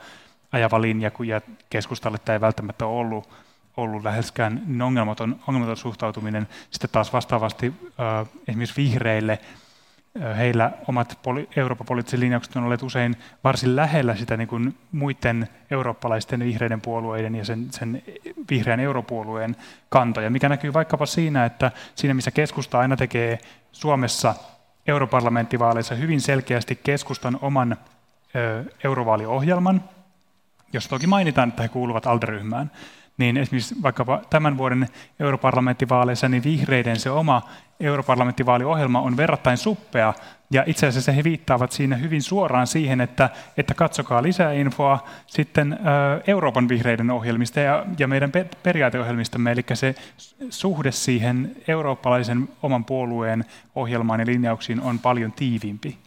ajava 0.51 0.82
linja, 0.82 1.12
ja 1.25 1.41
keskustalle 1.70 2.18
tämä 2.25 2.34
ei 2.34 2.41
välttämättä 2.41 2.86
ollut, 2.86 3.30
ollut 3.77 4.03
läheskään 4.03 4.62
ongelmaton, 4.82 5.39
ongelmaton 5.48 5.77
suhtautuminen. 5.77 6.48
Sitten 6.72 6.89
taas 6.89 7.13
vastaavasti 7.13 7.74
äh, 8.00 8.27
esimerkiksi 8.48 8.82
vihreille– 8.82 9.39
heillä 10.38 10.72
omat 10.88 11.20
poli- 11.24 11.48
Euroopan 11.56 11.88
poliittiset 11.88 12.20
linjaukset 12.20 12.56
on 12.56 12.63
olleet 12.63 12.84
usein 12.84 13.15
varsin 13.44 13.75
lähellä 13.75 14.15
sitä 14.15 14.38
niin 14.38 14.48
kuin 14.48 14.77
muiden 14.91 15.50
eurooppalaisten 15.72 16.39
vihreiden 16.39 16.82
puolueiden 16.82 17.36
ja 17.36 17.46
sen, 17.46 17.68
sen 17.72 18.03
vihreän 18.50 18.80
europuolueen 18.80 19.56
kantoja, 19.89 20.30
mikä 20.30 20.50
näkyy 20.50 20.74
vaikkapa 20.74 21.06
siinä, 21.06 21.46
että 21.46 21.72
siinä 21.96 22.13
missä 22.13 22.32
keskusta 22.32 22.80
aina 22.80 22.98
tekee 22.98 23.39
Suomessa 23.72 24.36
europarlamenttivaaleissa 24.88 25.96
hyvin 25.96 26.22
selkeästi 26.22 26.80
keskustan 26.84 27.39
oman 27.41 27.77
ö, 28.36 28.63
eurovaaliohjelman, 28.84 29.84
jos 30.74 30.88
toki 30.88 31.08
mainitaan, 31.08 31.50
että 31.50 31.63
he 31.63 31.70
kuuluvat 31.70 32.08
alderyhmään, 32.08 32.72
niin 33.22 33.38
esimerkiksi 33.38 33.75
vaikka 33.84 34.22
tämän 34.30 34.58
vuoden 34.58 34.88
europarlamenttivaaleissa, 35.20 36.30
niin 36.30 36.44
vihreiden 36.44 37.00
se 37.00 37.10
oma 37.10 37.42
europarlamenttivaaliohjelma 37.80 39.01
on 39.01 39.18
verrattain 39.18 39.58
suppea, 39.58 40.13
ja 40.51 40.63
itse 40.68 40.88
asiassa 40.88 41.12
he 41.12 41.24
viittaavat 41.24 41.72
siinä 41.72 41.96
hyvin 41.96 42.22
suoraan 42.22 42.68
siihen, 42.68 43.01
että, 43.01 43.30
että 43.58 43.74
katsokaa 43.74 44.24
lisää 44.24 44.51
infoa 44.51 45.08
sitten 45.28 45.80
Euroopan 46.28 46.70
vihreiden 46.70 47.12
ohjelmista 47.12 47.60
ja, 47.60 47.86
ja 48.00 48.08
meidän 48.08 48.32
periaateohjelmistamme, 48.63 49.51
eli 49.51 49.66
se 49.74 49.96
suhde 50.50 50.92
siihen 50.92 51.56
eurooppalaisen 51.68 52.50
oman 52.63 52.86
puolueen 52.86 53.46
ohjelmaan 53.75 54.20
ja 54.20 54.25
linjauksiin 54.25 54.82
on 54.82 55.00
paljon 55.00 55.32
tiiviimpi. 55.32 55.98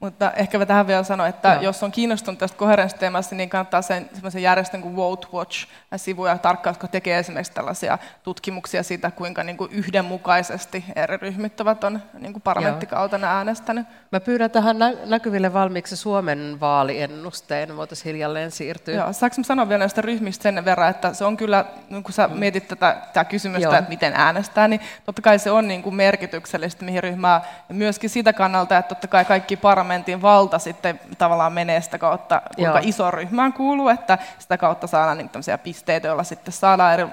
Mutta 0.00 0.32
ehkä 0.32 0.58
mä 0.58 0.66
tähän 0.66 0.86
vielä 0.86 1.02
sanon, 1.02 1.26
että 1.26 1.54
no. 1.54 1.62
jos 1.62 1.82
on 1.82 1.92
kiinnostunut 1.92 2.38
tästä 2.38 2.58
koherenssiteemasta, 2.58 3.34
niin 3.34 3.48
kannattaa 3.48 3.82
sen 3.82 4.08
semmoisen 4.12 4.42
järjestön 4.42 4.82
kuin 4.82 4.96
Vote 4.96 5.26
Watch-sivuja 5.32 6.38
tarkkaan, 6.38 6.74
jotka 6.74 6.88
tekee 6.88 7.18
esimerkiksi 7.18 7.52
tällaisia 7.52 7.98
tutkimuksia 8.22 8.82
siitä, 8.82 9.10
kuinka 9.10 9.42
niin 9.42 9.56
kuin 9.56 9.72
yhdenmukaisesti 9.72 10.84
eri 10.96 11.16
ryhmittävät 11.16 11.84
on 11.84 12.02
niin 12.18 12.32
kuin 12.32 12.42
parlamenttikautena 12.42 13.36
äänestänyt. 13.36 13.86
Mä 14.12 14.20
pyydän 14.20 14.50
tähän 14.50 14.76
näkyville 15.04 15.52
valmiiksi 15.52 15.96
Suomen 15.96 16.56
vaaliennusteen, 16.60 17.76
voitaisiin 17.76 18.14
hiljalleen 18.14 18.50
siirtyä. 18.50 18.94
Joo, 18.94 19.12
saanko 19.12 19.36
sanoa 19.42 19.68
vielä 19.68 19.78
näistä 19.78 20.02
ryhmistä 20.02 20.42
sen 20.42 20.64
verran, 20.64 20.90
että 20.90 21.14
se 21.14 21.24
on 21.24 21.36
kyllä, 21.36 21.64
niin 21.90 22.02
kun 22.02 22.12
sä 22.12 22.28
mm. 22.28 22.38
mietit 22.38 22.68
tätä, 22.68 22.96
tätä 23.06 23.24
kysymystä, 23.24 23.64
Joo. 23.68 23.74
että 23.74 23.90
miten 23.90 24.12
äänestää, 24.16 24.68
niin 24.68 24.80
totta 25.06 25.22
kai 25.22 25.38
se 25.38 25.50
on 25.50 25.68
niin 25.68 25.82
kuin 25.82 25.94
merkityksellistä, 25.94 26.84
mihin 26.84 27.02
ryhmää, 27.02 27.40
ja 27.68 27.74
myöskin 27.74 28.10
sitä 28.10 28.32
kannalta, 28.32 28.78
että 28.78 28.88
totta 28.88 29.08
kai 29.08 29.24
kaikki 29.24 29.55
parlamentin 29.56 30.22
valta 30.22 30.58
sitten 30.58 31.00
tavallaan 31.18 31.52
menee 31.52 31.80
sitä 31.80 31.98
kautta, 31.98 32.42
kuinka 32.56 32.78
Joo. 32.78 32.88
iso 32.88 33.10
ryhmään 33.10 33.52
kuuluu, 33.52 33.88
että 33.88 34.18
sitä 34.38 34.58
kautta 34.58 34.86
saadaan 34.86 35.18
niin 35.18 35.30
pisteitä, 35.62 36.08
joilla 36.08 36.24
sitten 36.24 36.52
saadaan 36.52 36.94
eri 36.94 37.06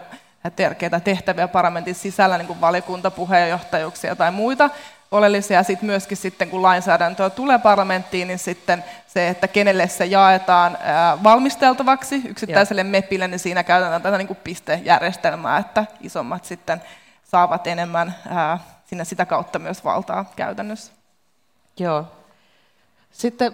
tärkeitä 0.56 1.00
tehtäviä 1.00 1.48
parlamentin 1.48 1.96
sisällä, 1.96 2.38
niin 2.38 2.48
kuin 2.48 2.62
valiokuntapuheenjohtajuuksia 2.62 4.16
tai 4.16 4.32
muita, 4.32 4.70
oleellisia. 5.12 5.64
Sitten 5.64 5.86
myöskin 5.86 6.18
sitten, 6.18 6.50
kun 6.50 6.62
lainsäädäntöä 6.62 7.30
tulee 7.30 7.60
parlamenttiin, 7.60 8.28
niin 8.28 8.40
sitten 8.40 8.84
se, 9.08 9.28
että 9.30 9.48
kenelle 9.48 9.88
se 9.88 10.06
jaetaan 10.06 10.78
valmisteltavaksi 11.24 12.22
yksittäiselle. 12.26 12.84
MEPille, 12.84 13.28
niin 13.28 13.40
siinä 13.40 13.64
käytetään 13.64 14.02
tätä 14.02 14.18
niin 14.18 14.28
kuin 14.28 14.40
pistejärjestelmää, 14.44 15.58
että 15.58 15.86
isommat 16.02 16.46
sitten 16.46 16.82
saavat 17.24 17.68
enemmän 17.68 18.16
sinne 18.86 19.06
sitä 19.06 19.26
kautta 19.26 19.60
myös 19.60 19.84
valtaa 19.84 20.26
käytännössä. 20.36 20.94
Joo. 21.80 22.06
Sitten 23.14 23.54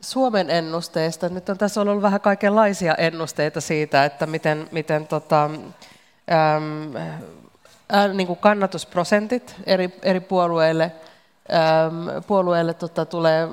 Suomen 0.00 0.50
ennusteista. 0.50 1.28
Nyt 1.28 1.48
on 1.48 1.58
tässä 1.58 1.80
ollut 1.80 2.02
vähän 2.02 2.20
kaikenlaisia 2.20 2.94
ennusteita 2.94 3.60
siitä, 3.60 4.04
että 4.04 4.26
miten, 4.26 4.68
miten 4.72 5.06
tota, 5.06 5.50
ää, 6.28 8.08
niin 8.14 8.26
kuin 8.26 8.38
kannatusprosentit 8.38 9.56
eri, 9.66 9.98
eri 10.02 10.20
puolueille, 10.20 10.92
äm, 11.52 12.22
puolueille 12.26 12.74
tota, 12.74 13.06
tulee 13.06 13.42
ä, 13.42 13.48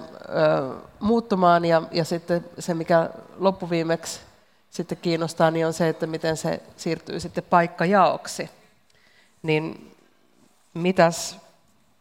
muuttumaan 0.99 1.65
ja, 1.65 1.81
ja 1.91 2.05
sitten 2.05 2.45
se, 2.59 2.73
mikä 2.73 3.09
loppuviimeksi 3.37 4.19
sitten 4.69 4.97
kiinnostaa, 5.01 5.51
niin 5.51 5.67
on 5.67 5.73
se, 5.73 5.89
että 5.89 6.07
miten 6.07 6.37
se 6.37 6.61
siirtyy 6.75 7.19
sitten 7.19 7.43
paikkajaoksi. 7.49 8.49
Niin 9.43 9.95
mitäs, 10.73 11.37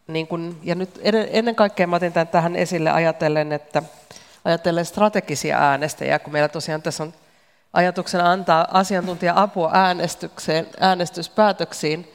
niin 0.07 0.27
kun, 0.27 0.61
ja 0.63 0.75
nyt 0.75 1.01
ennen 1.31 1.55
kaikkea 1.55 1.87
mä 1.87 1.97
otin 1.97 2.13
tämän 2.13 2.29
tähän 2.29 2.57
esille 2.57 2.91
ajatellen, 2.91 3.53
että 3.53 3.83
ajatellen 4.45 4.85
strategisia 4.85 5.59
äänestäjiä, 5.59 6.19
kun 6.19 6.33
meillä 6.33 6.49
tosiaan 6.49 6.83
tässä 6.83 7.03
on 7.03 7.15
ajatuksena 7.73 8.33
antaa 8.33 8.69
asiantuntija-apua 8.71 9.71
äänestykseen, 9.73 10.67
äänestyspäätöksiin, 10.81 12.13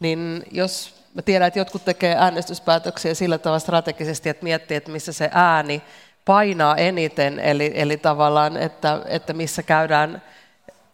niin 0.00 0.42
jos 0.50 1.04
mä 1.14 1.22
tiedän, 1.22 1.48
että 1.48 1.60
jotkut 1.60 1.84
tekee 1.84 2.16
äänestyspäätöksiä 2.18 3.14
sillä 3.14 3.38
tavalla 3.38 3.58
strategisesti, 3.58 4.28
että 4.28 4.44
miettii, 4.44 4.76
että 4.76 4.90
missä 4.90 5.12
se 5.12 5.30
ääni 5.32 5.82
painaa 6.24 6.76
eniten, 6.76 7.38
eli, 7.38 7.72
eli 7.74 7.96
tavallaan, 7.96 8.56
että, 8.56 9.02
että 9.06 9.32
missä 9.32 9.62
käydään 9.62 10.22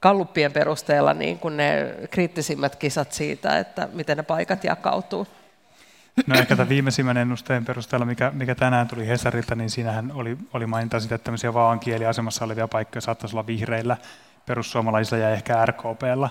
kalluppien 0.00 0.52
perusteella 0.52 1.14
niin 1.14 1.38
kuin 1.38 1.56
ne 1.56 1.94
kriittisimmät 2.10 2.76
kisat 2.76 3.12
siitä, 3.12 3.58
että 3.58 3.88
miten 3.92 4.16
ne 4.16 4.22
paikat 4.22 4.64
jakautuu. 4.64 5.26
No 6.26 6.34
ehkä 6.38 6.56
tämän 6.56 6.68
viimeisimmän 6.68 7.16
ennusteen 7.16 7.64
perusteella, 7.64 8.06
mikä, 8.06 8.30
mikä 8.34 8.54
tänään 8.54 8.88
tuli 8.88 9.06
Hesarilta, 9.06 9.54
niin 9.54 9.70
siinähän 9.70 10.12
oli, 10.14 10.38
oli 10.52 10.66
maininta 10.66 11.00
sitä, 11.00 11.14
että 11.14 11.24
tämmöisiä 11.24 11.54
vaankieliasemassa 11.54 12.44
olevia 12.44 12.68
paikkoja 12.68 13.00
saattaisi 13.00 13.36
olla 13.36 13.46
vihreillä, 13.46 13.96
perussuomalaisilla 14.46 15.22
ja 15.22 15.30
ehkä 15.30 15.66
RKPllä. 15.66 16.30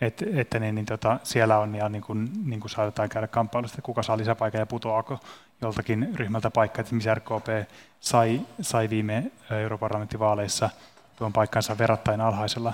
Et, 0.00 0.22
että 0.34 0.58
niin, 0.58 0.74
niin 0.74 0.86
tota, 0.86 1.18
siellä 1.22 1.58
on 1.58 1.74
ja 1.74 1.88
niin 1.88 2.02
kuin, 2.02 2.30
niin 2.44 2.60
kuin 2.60 2.70
saatetaan 2.70 3.08
käydä 3.08 3.26
kamppailusta, 3.26 3.82
kuka 3.82 4.02
saa 4.02 4.18
lisäpaikan 4.18 4.58
ja 4.58 4.66
putoako 4.66 5.20
joltakin 5.62 6.12
ryhmältä 6.14 6.50
paikka, 6.50 6.80
että 6.80 6.94
missä 6.94 7.14
RKP 7.14 7.68
sai, 8.00 8.40
sai 8.60 8.90
viime 8.90 9.30
europarlamenttivaaleissa 9.50 10.70
tuon 11.16 11.32
paikkansa 11.32 11.78
verrattain 11.78 12.20
alhaisella 12.20 12.72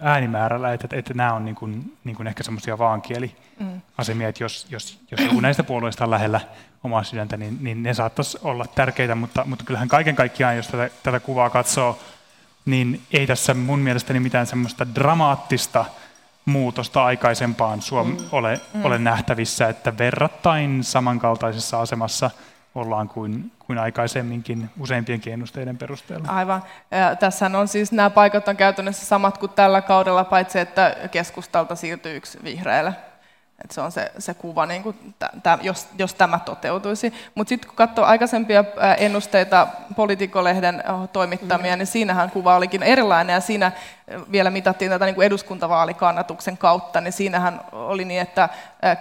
äänimäärällä, 0.00 0.72
että, 0.72 0.84
että, 0.84 0.96
että 0.96 1.14
nämä 1.14 1.32
on 1.32 1.44
niin 1.44 1.54
kuin, 1.54 1.98
niin 2.04 2.16
kuin 2.16 2.26
ehkä 2.26 2.42
semmoisia 2.42 2.78
vaankieliasemia, 2.78 4.28
että 4.28 4.44
jos, 4.44 4.66
jos, 4.70 5.00
jos 5.10 5.20
joku 5.20 5.40
näistä 5.40 5.64
puolueista 5.64 6.04
on 6.04 6.10
lähellä 6.10 6.40
omaa 6.84 7.04
sydäntä, 7.04 7.36
niin, 7.36 7.58
niin 7.60 7.82
ne 7.82 7.94
saattaisi 7.94 8.38
olla 8.42 8.64
tärkeitä, 8.74 9.14
mutta, 9.14 9.44
mutta 9.44 9.64
kyllähän 9.64 9.88
kaiken 9.88 10.16
kaikkiaan, 10.16 10.56
jos 10.56 10.68
tätä, 10.68 10.90
tätä 11.02 11.20
kuvaa 11.20 11.50
katsoo, 11.50 11.98
niin 12.64 13.00
ei 13.12 13.26
tässä 13.26 13.54
mun 13.54 13.78
mielestäni 13.78 14.20
mitään 14.20 14.46
semmoista 14.46 14.86
dramaattista 14.94 15.84
muutosta 16.44 17.04
aikaisempaan 17.04 17.82
Suom 17.82 18.06
mm. 18.06 18.16
ole, 18.32 18.60
mm. 18.74 18.84
ole 18.84 18.98
nähtävissä, 18.98 19.68
että 19.68 19.98
verrattain 19.98 20.84
samankaltaisessa 20.84 21.80
asemassa– 21.80 22.30
ollaan 22.74 23.08
kuin, 23.08 23.52
kuin 23.58 23.78
aikaisemminkin 23.78 24.70
useimpien 24.80 25.20
ennusteiden 25.26 25.78
perusteella. 25.78 26.28
Aivan. 26.28 26.62
Tässä 27.20 27.50
on 27.54 27.68
siis 27.68 27.92
nämä 27.92 28.10
paikat 28.10 28.48
on 28.48 28.56
käytännössä 28.56 29.06
samat 29.06 29.38
kuin 29.38 29.52
tällä 29.52 29.82
kaudella, 29.82 30.24
paitsi 30.24 30.58
että 30.58 30.96
keskustalta 31.10 31.76
siirtyy 31.76 32.16
yksi 32.16 32.38
vihreälle. 32.44 32.94
Et 33.64 33.70
se 33.70 33.80
on 33.80 33.92
se, 33.92 34.12
se 34.18 34.34
kuva, 34.34 34.66
niin 34.66 34.82
kuin 34.82 35.14
tä, 35.42 35.58
jos, 35.62 35.88
jos 35.98 36.14
tämä 36.14 36.38
toteutuisi. 36.38 37.14
Mutta 37.34 37.48
sitten 37.48 37.68
kun 37.68 37.76
katsoo 37.76 38.04
aikaisempia 38.04 38.64
ennusteita 38.98 39.66
politikolehden 39.96 40.84
toimittamia, 41.12 41.72
mm. 41.72 41.78
niin 41.78 41.86
siinähän 41.86 42.30
kuva 42.30 42.56
olikin 42.56 42.82
erilainen. 42.82 43.34
Ja 43.34 43.40
siinä 43.40 43.72
vielä 44.32 44.50
mitattiin 44.50 44.90
tätä 44.90 45.04
niin 45.04 45.14
kuin 45.14 45.26
eduskuntavaalikannatuksen 45.26 46.58
kautta, 46.58 47.00
niin 47.00 47.12
siinähän 47.12 47.60
oli 47.72 48.04
niin, 48.04 48.20
että 48.20 48.48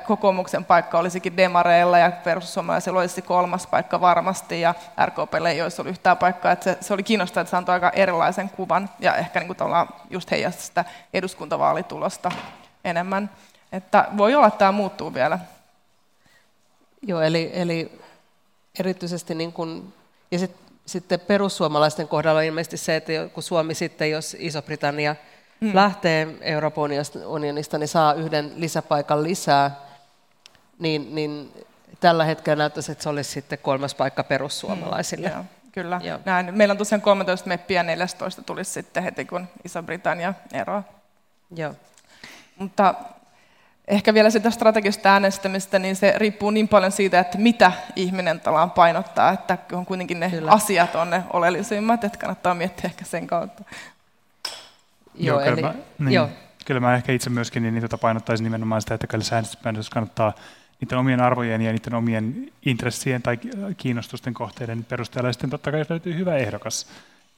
kokoomuksen 0.08 0.66
paikka 0.66 1.00
olisikin 1.00 1.38
demareilla 1.38 1.98
ja 1.98 2.12
perussuomalaisilla 2.12 3.00
olisi 3.00 3.22
kolmas 3.22 3.68
paikka 3.68 4.02
varmasti 4.02 4.62
ja 4.62 4.76
RKPlle 5.06 5.52
ei 5.52 5.62
olisi 5.62 5.82
ollut 5.82 5.92
yhtään 5.92 6.18
paikkaa. 6.18 6.52
Että 6.52 6.64
se, 6.64 6.78
se 6.82 6.94
oli 6.94 7.04
kiinnostavaa, 7.04 7.42
että 7.42 7.50
se 7.50 7.58
antoi 7.58 7.74
aika 7.74 7.90
erilaisen 7.90 8.50
kuvan 8.50 8.90
ja 9.00 9.16
ehkä 9.16 9.40
niin 9.40 9.56
kuin 9.56 9.88
just 10.10 10.32
heijasti 10.32 10.64
sitä 10.64 10.86
eduskuntavaalitulosta 11.14 12.32
enemmän. 12.86 13.30
Että 13.72 14.08
voi 14.18 14.36
olla, 14.36 14.48
että 14.48 14.60
tämä 14.60 14.72
muuttuu 14.72 15.14
vielä. 15.14 15.40
Joo, 17.02 17.22
eli, 17.22 17.52
eli 17.54 18.02
erityisesti 18.80 19.36
niin 19.36 19.54
kun, 19.54 19.94
ja 20.32 20.40
sit, 20.40 20.56
sitten 20.86 21.20
perussuomalaisten 21.20 22.08
kohdalla 22.08 22.40
on 22.40 22.46
ilmeisesti 22.46 22.78
se, 22.78 22.96
että 22.96 23.12
kun 23.34 23.44
Suomi 23.44 23.76
sitten, 23.76 24.12
jos 24.12 24.38
Iso-Britannia 24.40 25.16
mm. 25.62 25.76
lähtee 25.76 26.28
Euroopan 26.42 26.92
unionista, 27.26 27.78
niin 27.78 27.88
saa 27.88 28.14
yhden 28.14 28.52
lisäpaikan 28.56 29.24
lisää, 29.24 29.76
niin, 30.80 31.16
niin 31.16 31.52
tällä 32.00 32.26
hetkellä 32.26 32.56
näyttäisi, 32.56 32.92
että 32.92 33.04
se 33.04 33.10
olisi 33.10 33.32
sitten 33.32 33.60
kolmas 33.60 33.96
paikka 33.96 34.24
perussuomalaisille. 34.24 35.28
Mm, 35.28 35.34
joo, 35.34 35.46
kyllä. 35.72 36.02
Joo. 36.04 36.20
Näin. 36.26 36.58
Meillä 36.58 36.72
on 36.72 36.78
tosiaan 36.78 37.02
13 37.02 37.48
meppiä, 37.48 37.84
14 37.84 38.42
tulisi 38.42 38.72
sitten 38.72 39.04
heti, 39.04 39.26
kun 39.26 39.48
Iso-Britannia 39.64 40.34
eroaa. 40.54 40.84
Joo. 41.56 41.74
Mutta 42.58 42.96
ehkä 43.92 44.14
vielä 44.14 44.30
sitä 44.30 44.52
strategista 44.52 45.10
äänestämistä, 45.10 45.80
niin 45.80 45.96
se 45.96 46.14
riippuu 46.18 46.50
niin 46.50 46.68
paljon 46.68 46.92
siitä, 46.92 47.20
että 47.20 47.38
mitä 47.38 47.72
ihminen 47.96 48.40
talaan 48.40 48.72
painottaa, 48.72 49.32
että 49.32 49.58
on 49.72 49.86
kuitenkin 49.86 50.20
ne 50.20 50.30
kyllä. 50.30 50.52
asiat 50.52 50.96
on 50.96 51.10
ne 51.10 51.24
oleellisimmat, 51.34 52.04
että 52.04 52.18
kannattaa 52.18 52.56
miettiä 52.56 52.90
ehkä 52.90 53.06
sen 53.06 53.28
kautta. 53.28 53.64
Joo, 55.16 55.40
joo, 55.40 55.54
eli, 55.54 55.62
mä, 55.62 55.74
niin, 56.00 56.12
joo. 56.12 56.30
kyllä 56.66 56.80
mä 56.80 56.96
ehkä 56.96 57.12
itse 57.12 57.30
myöskin 57.30 57.64
niin, 57.64 57.74
niin 57.74 57.82
tota 57.82 57.98
painottaisin 57.98 58.44
nimenomaan 58.44 58.82
sitä, 58.82 58.94
että 58.94 59.08
kyllä 59.08 59.24
säännöspäätös 59.24 59.90
kannattaa 59.90 60.34
niiden 60.82 60.98
omien 60.98 61.22
arvojen 61.22 61.62
ja 61.62 61.72
niiden 61.72 61.96
omien 61.96 62.52
intressien 62.66 63.22
tai 63.22 63.40
kiinnostusten 63.78 64.34
kohteiden 64.34 64.86
perusteella. 64.86 65.30
Ja 65.30 65.34
sitten 65.34 65.50
totta 65.50 65.72
kai 65.72 65.80
jos 65.80 65.90
löytyy 65.90 66.16
hyvä 66.16 66.38
ehdokas, 66.38 66.88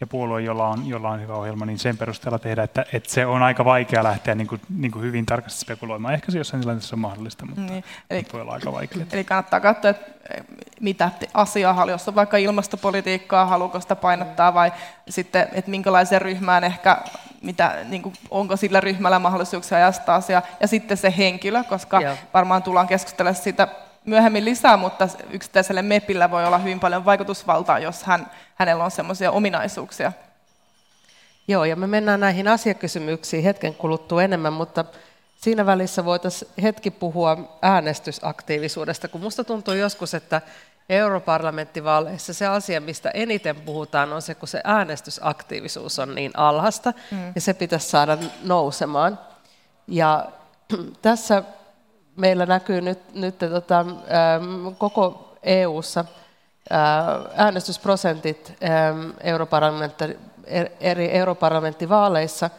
ja 0.04 0.08
puolue, 0.08 0.42
jolla 0.42 0.68
on, 0.68 0.88
jolla 0.88 1.10
on 1.10 1.22
hyvä 1.22 1.36
ohjelma, 1.36 1.66
niin 1.66 1.80
sen 1.80 1.98
perusteella 1.98 2.40
tehdä, 2.40 2.64
että, 2.64 2.86
että 2.94 3.12
se 3.12 3.26
on 3.26 3.44
aika 3.44 3.66
vaikea 3.66 4.04
lähteä 4.04 4.36
niin 4.36 4.48
kuin, 4.48 4.62
niin 4.78 4.92
kuin 4.92 5.06
hyvin 5.06 5.26
tarkasti 5.26 5.60
spekuloimaan. 5.60 6.14
Ehkä 6.14 6.32
se 6.32 6.38
jossain 6.38 6.62
tilanteessa 6.62 6.96
on 6.96 7.00
mahdollista, 7.00 7.46
mutta 7.46 7.62
niin. 7.62 7.84
eli, 8.10 8.26
voi 8.34 8.42
olla 8.42 8.54
aika 8.54 8.72
vaikea. 8.72 9.06
Eli 9.12 9.24
kannattaa 9.24 9.60
katsoa, 9.60 9.92
että 9.92 10.06
eh, 10.30 10.44
mitä 10.82 11.12
asiaa, 11.34 11.86
jos 11.86 12.08
on 12.08 12.16
vaikka 12.16 12.38
ilmastopolitiikkaa, 12.38 13.46
haluuko 13.46 13.80
sitä 13.80 13.96
painottaa 13.96 14.54
vai 14.54 14.72
sitten, 15.10 15.48
että 15.52 15.72
minkälaiseen 15.72 16.22
ryhmään 16.22 16.64
ehkä, 16.64 16.98
mitä, 17.42 17.76
niin 17.84 18.02
kuin, 18.02 18.16
onko 18.30 18.58
sillä 18.58 18.82
ryhmällä 18.82 19.20
mahdollisuuksia 19.20 19.78
ajastaa 19.78 20.16
asiaa, 20.16 20.42
ja 20.60 20.68
sitten 20.68 20.98
se 20.98 21.14
henkilö, 21.18 21.64
koska 21.64 22.02
Joo. 22.02 22.16
varmaan 22.34 22.64
tullaan 22.64 22.88
keskustelemaan 22.88 23.44
siitä 23.44 23.68
myöhemmin 24.06 24.46
lisää, 24.46 24.78
mutta 24.78 25.08
yksittäiselle 25.30 25.82
MEPillä 25.82 26.32
voi 26.32 26.46
olla 26.46 26.58
hyvin 26.58 26.80
paljon 26.80 27.06
vaikutusvaltaa, 27.06 27.80
jos 27.80 28.04
hän, 28.04 28.32
hänellä 28.56 28.84
on 28.84 28.92
sellaisia 28.92 29.32
ominaisuuksia. 29.32 30.12
Joo, 31.48 31.66
ja 31.66 31.76
me 31.76 31.88
mennään 31.88 32.20
näihin 32.20 32.48
asiakysymyksiin 32.48 33.44
hetken 33.44 33.76
kuluttua 33.76 34.24
enemmän, 34.24 34.54
mutta 34.54 34.86
siinä 35.36 35.66
välissä 35.66 36.06
voitaisiin 36.06 36.52
hetki 36.64 36.92
puhua 36.92 37.58
äänestysaktiivisuudesta, 37.62 39.08
kun 39.08 39.22
minusta 39.22 39.44
tuntuu 39.44 39.74
joskus, 39.74 40.14
että 40.14 40.42
europarlamenttivaaleissa 40.90 42.34
se 42.34 42.48
asia, 42.48 42.82
mistä 42.82 43.10
eniten 43.10 43.56
puhutaan, 43.56 44.14
on 44.14 44.22
se, 44.22 44.36
kun 44.36 44.48
se 44.48 44.62
äänestysaktiivisuus 44.64 46.00
on 46.00 46.16
niin 46.16 46.32
alhasta, 46.38 46.94
mm. 47.12 47.32
ja 47.36 47.42
se 47.42 47.54
pitäisi 47.54 47.90
saada 47.90 48.18
nousemaan. 48.44 49.20
Ja 49.88 50.26
tässä 51.02 51.44
meillä 52.16 52.46
näkyy 52.46 52.82
nyt, 52.82 53.14
nyt 53.14 53.38
tota, 53.38 53.80
ähm, 53.80 54.76
koko 54.78 55.34
EU-ssa 55.44 56.06
äh, 56.72 56.78
äänestysprosentit 57.36 58.54
ähm, 58.64 59.10
er, 60.46 60.70
eri 60.80 61.12
europarlamenttivaaleissa, 61.12 62.50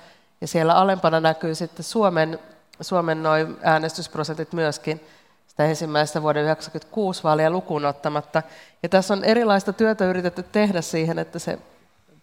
ja 0.40 0.48
siellä 0.48 0.74
alempana 0.74 1.20
näkyy 1.20 1.54
sitten 1.54 1.84
Suomen, 1.84 2.38
Suomen 2.80 3.22
noin 3.22 3.56
äänestysprosentit 3.62 4.52
myöskin, 4.52 5.00
sitä 5.46 5.64
ensimmäistä 5.64 6.22
vuoden 6.22 6.44
1996 6.44 7.22
vaalia 7.22 7.50
lukuun 7.50 7.84
ottamatta. 7.84 8.42
Ja 8.82 8.88
tässä 8.88 9.14
on 9.14 9.24
erilaista 9.24 9.72
työtä 9.72 10.04
yritetty 10.04 10.42
tehdä 10.42 10.80
siihen, 10.80 11.18
että 11.18 11.38
se 11.38 11.58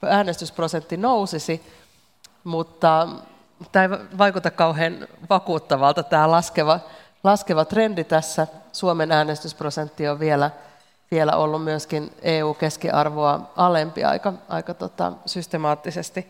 äänestysprosentti 0.02 0.98
nousisi, 0.98 1.62
mutta 2.44 3.08
tämä 3.72 3.84
ei 3.86 4.18
vaikuta 4.18 4.52
kauhean 4.52 5.08
vakuuttavalta 5.30 6.04
tämä 6.04 6.32
laskeva 6.32 6.80
laskeva 7.24 7.66
trendi 7.66 8.04
tässä. 8.04 8.48
Suomen 8.72 9.12
äänestysprosentti 9.12 10.08
on 10.08 10.20
vielä, 10.20 10.52
vielä 11.12 11.36
ollut 11.36 11.64
myöskin 11.64 12.10
EU-keskiarvoa 12.22 13.52
alempi 13.56 14.04
aika, 14.04 14.34
aika 14.50 14.74
tota, 14.74 15.14
systemaattisesti. 15.26 16.28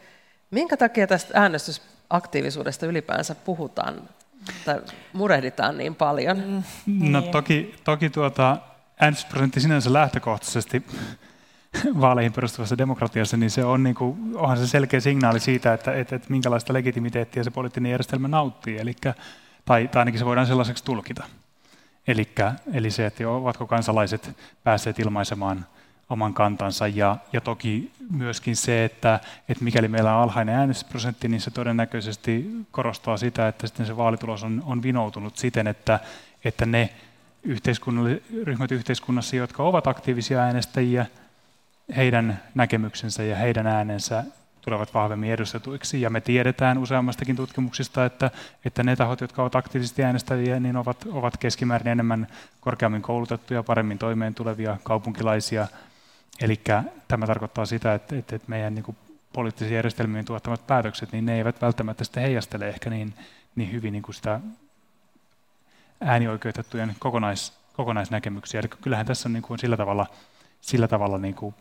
Minkä 0.51 0.77
takia 0.77 1.07
tästä 1.07 1.41
äänestysaktiivisuudesta 1.41 2.85
ylipäänsä 2.85 3.35
puhutaan 3.35 4.01
tai 4.65 4.81
murehditaan 5.13 5.77
niin 5.77 5.95
paljon? 5.95 6.63
No 6.85 7.21
toki, 7.21 7.75
toki 7.83 8.09
tuota, 8.09 8.57
äänestysprosentti 8.99 9.61
sinänsä 9.61 9.93
lähtökohtaisesti 9.93 10.85
vaaleihin 12.01 12.33
perustuvassa 12.33 12.77
demokratiassa, 12.77 13.37
niin 13.37 13.49
se 13.49 13.65
on, 13.65 13.83
niin 13.83 13.95
kuin, 13.95 14.17
onhan 14.35 14.57
se 14.57 14.67
selkeä 14.67 14.99
signaali 14.99 15.39
siitä, 15.39 15.73
että, 15.73 15.93
että, 15.93 16.15
että 16.15 16.29
minkälaista 16.29 16.73
legitimiteettiä 16.73 17.43
se 17.43 17.51
poliittinen 17.51 17.91
järjestelmä 17.91 18.27
nauttii, 18.27 18.77
eli, 18.77 18.95
tai, 19.65 19.87
tai 19.87 19.99
ainakin 19.99 20.19
se 20.19 20.25
voidaan 20.25 20.47
sellaiseksi 20.47 20.83
tulkita. 20.83 21.23
Elikkä, 22.07 22.53
eli 22.73 22.91
se, 22.91 23.05
että 23.05 23.29
ovatko 23.29 23.67
kansalaiset 23.67 24.37
päässeet 24.63 24.99
ilmaisemaan 24.99 25.65
oman 26.09 26.33
kantansa 26.33 26.87
ja, 26.87 27.17
ja 27.33 27.41
toki 27.41 27.91
myöskin 28.09 28.55
se, 28.55 28.85
että, 28.85 29.19
että 29.49 29.63
mikäli 29.63 29.87
meillä 29.87 30.15
on 30.15 30.23
alhainen 30.23 30.55
äänestysprosentti, 30.55 31.27
niin 31.27 31.41
se 31.41 31.51
todennäköisesti 31.51 32.51
korostaa 32.71 33.17
sitä, 33.17 33.47
että 33.47 33.67
sitten 33.67 33.85
se 33.85 33.97
vaalitulos 33.97 34.43
on, 34.43 34.63
on 34.65 34.83
vinoutunut 34.83 35.37
siten, 35.37 35.67
että, 35.67 35.99
että 36.45 36.65
ne 36.65 36.89
ryhmät 38.43 38.71
yhteiskunnassa, 38.71 39.35
jotka 39.35 39.63
ovat 39.63 39.87
aktiivisia 39.87 40.39
äänestäjiä, 40.39 41.05
heidän 41.95 42.39
näkemyksensä 42.55 43.23
ja 43.23 43.35
heidän 43.35 43.67
äänensä 43.67 44.23
tulevat 44.61 44.93
vahvemmin 44.93 45.31
edustetuiksi. 45.31 46.01
Ja 46.01 46.09
me 46.09 46.21
tiedetään 46.21 46.77
useammastakin 46.77 47.35
tutkimuksista, 47.35 48.05
että, 48.05 48.31
että 48.65 48.83
ne 48.83 48.95
tahot, 48.95 49.21
jotka 49.21 49.41
ovat 49.41 49.55
aktiivisesti 49.55 50.03
äänestäjiä, 50.03 50.59
niin 50.59 50.77
ovat, 50.77 51.05
ovat 51.11 51.37
keskimäärin 51.37 51.87
enemmän 51.87 52.27
korkeammin 52.61 53.01
koulutettuja, 53.01 53.63
paremmin 53.63 53.97
toimeen 53.97 54.35
tulevia 54.35 54.77
kaupunkilaisia. 54.83 55.67
Eli 56.41 56.61
tämä 57.07 57.27
tarkoittaa 57.27 57.65
sitä, 57.65 57.93
että, 57.93 58.15
että, 58.15 58.39
meidän 58.47 58.75
niin 58.75 58.95
poliittisen 59.33 59.73
järjestelmien 59.73 60.25
tuottamat 60.25 60.67
päätökset, 60.67 61.11
niin 61.11 61.25
ne 61.25 61.37
eivät 61.37 61.61
välttämättä 61.61 62.03
sitten 62.03 62.23
heijastele 62.23 62.69
ehkä 62.69 62.89
niin, 62.89 63.13
niin 63.55 63.71
hyvin 63.71 63.91
niin 63.91 64.03
kuin 64.03 64.15
sitä 64.15 64.39
äänioikeutettujen 66.01 66.95
kokonais, 66.99 67.53
kokonaisnäkemyksiä. 67.73 68.59
Eli 68.59 68.67
kyllähän 68.67 69.05
tässä 69.05 69.29
on 69.29 69.33
niin 69.33 69.43
kuin 69.43 69.59
sillä 69.59 69.77
tavalla, 69.77 70.07
sillä 70.61 70.87
tavalla 70.87 71.17
niin 71.17 71.35
kuin 71.35 71.55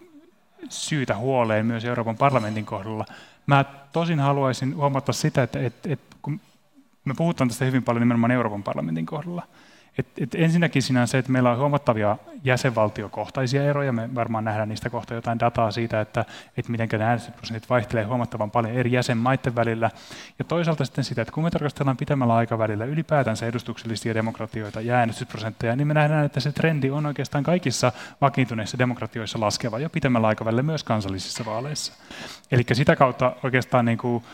syytä 0.69 1.17
huoleen 1.17 1.67
myös 1.67 1.85
Euroopan 1.85 2.17
parlamentin 2.17 2.67
kohdalla. 2.67 3.05
Mä 3.47 3.65
tosin 3.93 4.21
haluaisin 4.21 4.77
huomata 4.77 5.13
sitä, 5.13 5.43
että, 5.43 5.61
että, 5.61 5.93
että 5.93 6.17
kun 6.23 6.41
me 7.05 7.15
puhutaan 7.17 7.49
tästä 7.49 7.65
hyvin 7.65 7.83
paljon 7.83 8.01
nimenomaan 8.01 8.31
Euroopan 8.31 8.63
parlamentin 8.63 9.07
kohdalla, 9.07 9.43
et, 10.01 10.07
et 10.19 10.35
ensinnäkin 10.35 10.83
siinä 10.83 11.01
on 11.01 11.09
se, 11.09 11.19
että 11.19 11.33
meillä 11.33 11.51
on 11.51 11.59
huomattavia 11.59 12.17
jäsenvaltiokohtaisia 12.45 13.65
eroja. 13.65 13.93
Me 13.93 14.15
varmaan 14.15 14.45
nähdään 14.45 14.69
niistä 14.69 14.91
kohta 14.91 15.15
jotain 15.15 15.41
dataa 15.41 15.71
siitä, 15.71 16.01
että, 16.01 16.25
että 16.57 16.71
miten 16.73 16.89
ne 16.93 17.05
äänestysprosentit 17.05 17.71
vaihtelee 17.71 18.05
huomattavan 18.05 18.51
paljon 18.51 18.75
eri 18.75 18.93
jäsenmaiden 18.93 19.55
välillä. 19.55 19.91
Ja 20.39 20.45
toisaalta 20.45 20.85
sitten 20.85 21.05
sitä, 21.05 21.23
että 21.23 21.33
kun 21.33 21.45
me 21.45 21.51
tarkastellaan 21.51 21.97
pitemmällä 21.97 22.35
aikavälillä 22.35 22.85
ylipäätänsä 22.85 23.47
edustuksellisia 23.47 24.15
demokratioita 24.15 24.81
ja 24.81 24.95
äänestysprosentteja, 24.95 25.77
niin 25.77 25.87
me 25.87 25.95
nähdään, 25.95 26.25
että 26.25 26.41
se 26.41 26.53
trendi 26.53 26.91
on 26.91 27.07
oikeastaan 27.07 27.45
kaikissa 27.45 27.93
vakiintuneissa 28.21 28.79
demokratioissa 28.79 29.41
laskeva 29.41 29.79
jo 29.79 29.91
pitemmällä 29.91 30.29
aikavälillä 30.29 30.63
myös 30.63 30.85
kansallisissa 30.85 31.45
vaaleissa. 31.45 31.93
Eli 32.51 32.63
sitä 32.73 32.97
kautta 32.97 33.33
oikeastaan 33.43 33.85
niin 33.85 33.99
kuin 33.99 34.25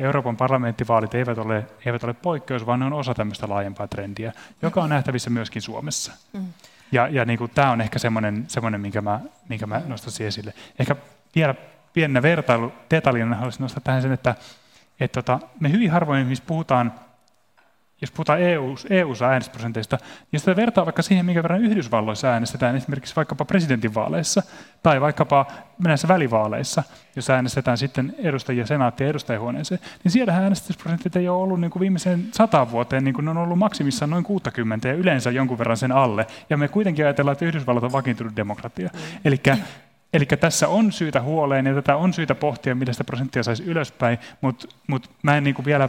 Euroopan 0.00 0.36
parlamenttivaalit 0.36 1.14
eivät 1.14 1.38
ole, 1.38 1.66
eivät 1.86 2.04
ole 2.04 2.14
poikkeus, 2.14 2.66
vaan 2.66 2.80
ne 2.80 2.86
on 2.86 2.92
osa 2.92 3.14
tämmöistä 3.14 3.48
laajempaa 3.48 3.88
trendiä, 3.88 4.32
joka 4.62 4.82
on 4.82 4.90
nähtävissä 4.90 5.30
myöskin 5.30 5.62
Suomessa. 5.62 6.12
Mm. 6.32 6.46
Ja, 6.92 7.08
ja 7.08 7.24
niin 7.24 7.38
kuin, 7.38 7.50
tämä 7.54 7.70
on 7.70 7.80
ehkä 7.80 7.98
semmoinen, 7.98 8.44
semmoinen 8.48 8.80
minkä, 8.80 9.00
mä, 9.00 9.20
minkä 9.48 9.66
mä 9.66 9.80
nostaisin 9.86 10.26
esille. 10.26 10.54
Ehkä 10.78 10.96
vielä 11.34 11.54
pienenä 11.92 12.22
vertailu 12.22 12.72
detaljina 12.90 13.36
haluaisin 13.36 13.62
nostaa 13.62 13.80
tähän 13.84 14.02
sen, 14.02 14.12
että, 14.12 14.34
että 15.00 15.22
tota, 15.22 15.46
me 15.60 15.70
hyvin 15.72 15.90
harvoin 15.90 16.26
missä 16.26 16.44
puhutaan 16.46 16.92
jos 18.04 18.10
puhutaan 18.10 18.40
EU, 18.40 18.74
EU-äänestysprosenteista, 18.90 19.96
niin 19.96 20.28
jos 20.32 20.42
tätä 20.42 20.56
vertaa 20.56 20.86
vaikka 20.86 21.02
siihen, 21.02 21.26
minkä 21.26 21.42
verran 21.42 21.64
Yhdysvalloissa 21.64 22.28
äänestetään, 22.28 22.76
esimerkiksi 22.76 23.16
vaikkapa 23.16 23.44
presidentinvaaleissa 23.44 24.42
tai 24.82 25.00
vaikkapa 25.00 25.46
näissä 25.78 26.08
välivaaleissa, 26.08 26.82
jos 27.16 27.30
äänestetään 27.30 27.78
sitten 27.78 28.14
edustajia 28.18 28.66
senaattia 28.66 29.06
ja 29.06 29.10
edustajahuoneeseen, 29.10 29.80
niin 30.04 30.12
siellä 30.12 30.32
äänestysprosentit 30.32 31.16
ei 31.16 31.28
ole 31.28 31.42
ollut 31.42 31.60
niin 31.60 31.70
kuin 31.70 31.80
viimeiseen 31.80 32.24
sata 32.32 32.70
vuoteen, 32.70 33.04
niin 33.04 33.14
kuin 33.14 33.24
ne 33.24 33.30
on 33.30 33.36
ollut 33.36 33.58
maksimissaan 33.58 34.10
noin 34.10 34.24
60 34.24 34.88
ja 34.88 34.94
yleensä 34.94 35.30
jonkun 35.30 35.58
verran 35.58 35.76
sen 35.76 35.92
alle. 35.92 36.26
Ja 36.50 36.56
me 36.56 36.68
kuitenkin 36.68 37.04
ajatellaan, 37.04 37.32
että 37.32 37.44
Yhdysvallat 37.44 37.84
on 37.84 37.92
vakiintunut 37.92 38.36
demokratia. 38.36 38.90
Eli 39.24 39.40
Eli 40.14 40.26
tässä 40.26 40.68
on 40.68 40.92
syytä 40.92 41.22
huoleen 41.22 41.66
ja 41.66 41.74
tätä 41.74 41.96
on 41.96 42.12
syytä 42.12 42.34
pohtia, 42.34 42.74
miten 42.74 42.94
sitä 42.94 43.04
prosenttia 43.04 43.42
saisi 43.42 43.64
ylöspäin, 43.64 44.18
mutta 44.40 44.68
mut 44.86 45.10
mä 45.22 45.36
en 45.36 45.44
niin 45.44 45.54
kuin 45.54 45.66
vielä 45.66 45.88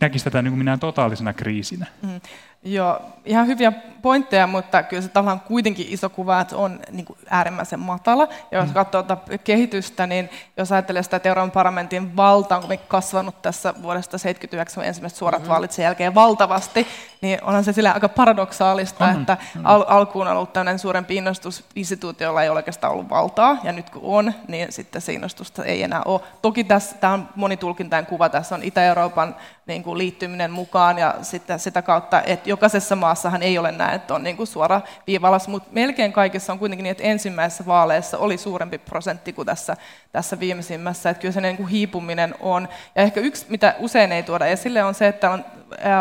näkisi 0.00 0.24
tätä 0.24 0.42
niin 0.42 0.52
kuin 0.52 0.58
minä 0.58 0.78
totaalisena 0.78 1.32
kriisinä. 1.32 1.86
Mm. 2.02 2.20
Joo, 2.62 3.00
ihan 3.24 3.46
hyviä 3.46 3.72
pointteja, 4.02 4.46
mutta 4.46 4.82
kyllä 4.82 5.02
se 5.02 5.08
tavallaan 5.08 5.40
kuitenkin 5.40 5.86
iso 5.88 6.08
kuva, 6.08 6.40
että 6.40 6.56
on 6.56 6.80
niin 6.90 7.04
kuin 7.04 7.18
äärimmäisen 7.30 7.80
matala. 7.80 8.28
Ja 8.50 8.58
jos 8.58 8.68
mm. 8.68 8.74
katsoo 8.74 9.04
kehitystä, 9.44 10.06
niin 10.06 10.30
jos 10.56 10.72
ajattelee 10.72 11.02
sitä, 11.02 11.16
että 11.16 11.28
Euroopan 11.28 11.50
parlamentin 11.50 12.16
valta 12.16 12.56
on 12.56 12.78
kasvanut 12.88 13.42
tässä 13.42 13.74
vuodesta 13.82 14.10
1979 14.10 14.84
ensimmäiset 14.84 15.18
suorat 15.18 15.40
mm-hmm. 15.40 15.50
vaalit 15.50 15.72
sen 15.72 15.82
jälkeen 15.82 16.14
valtavasti, 16.14 16.86
niin 17.20 17.44
onhan 17.44 17.64
se 17.64 17.72
sillä 17.72 17.92
aika 17.92 18.08
paradoksaalista, 18.08 19.04
mm-hmm. 19.04 19.20
että 19.20 19.34
mm-hmm. 19.40 19.66
al- 19.66 19.84
alkuun 19.88 20.26
on 20.26 20.36
ollut 20.36 20.52
tämmöinen 20.52 20.78
suurempi 20.78 21.16
innostus 21.16 21.64
instituutiolla 21.76 22.42
ei 22.42 22.48
ole 22.48 22.58
oikeastaan 22.58 22.92
ollut 22.92 23.10
valtaa, 23.10 23.56
ja 23.62 23.72
nyt 23.72 23.90
kun 23.90 24.02
on, 24.04 24.34
niin 24.48 24.72
sitten 24.72 25.02
se 25.02 25.12
innostusta 25.12 25.64
ei 25.64 25.82
enää 25.82 26.02
ole. 26.04 26.20
Toki 26.42 26.64
tässä, 26.64 26.96
tämä 26.96 27.12
on 27.12 27.28
monitulkintain 27.36 28.06
kuva, 28.06 28.28
tässä 28.28 28.54
on 28.54 28.62
Itä-Euroopan 28.62 29.36
niin 29.66 29.82
kuin 29.82 29.98
liittyminen 29.98 30.50
mukaan, 30.50 30.98
ja 30.98 31.14
sitten 31.22 31.58
sitä 31.58 31.82
kautta, 31.82 32.22
että 32.22 32.50
jokaisessa 32.50 32.96
maassahan 32.96 33.42
ei 33.42 33.58
ole 33.58 33.72
näin, 33.72 33.94
että 33.94 34.14
on 34.14 34.22
niin 34.22 34.36
kuin 34.36 34.46
suora 34.46 34.80
viivalas, 35.06 35.48
mutta 35.48 35.68
melkein 35.72 36.12
kaikissa 36.12 36.52
on 36.52 36.58
kuitenkin 36.58 36.82
niin, 36.82 36.90
että 36.90 37.04
ensimmäisessä 37.04 37.66
vaaleissa 37.66 38.18
oli 38.18 38.38
suurempi 38.38 38.78
prosentti 38.78 39.32
kuin 39.32 39.46
tässä, 39.46 39.76
tässä 40.12 40.40
viimeisimmässä, 40.40 41.10
että 41.10 41.20
kyllä 41.20 41.32
se 41.32 41.40
niin 41.40 41.56
kuin 41.56 41.68
hiipuminen 41.68 42.34
on. 42.40 42.68
Ja 42.94 43.02
ehkä 43.02 43.20
yksi, 43.20 43.46
mitä 43.48 43.74
usein 43.78 44.12
ei 44.12 44.22
tuoda 44.22 44.46
esille, 44.46 44.84
on 44.84 44.94
se, 44.94 45.08
että 45.08 45.30
on 45.30 45.44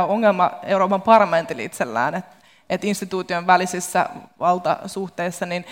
ongelma 0.08 0.52
Euroopan 0.64 1.02
parlamentilla 1.08 1.64
itsellään, 1.64 2.16
että 2.16 2.38
että 2.70 2.88
instituution 2.88 3.48
välisissä 3.48 4.10
valtasuhteissa 4.40 5.46
niin 5.46 5.66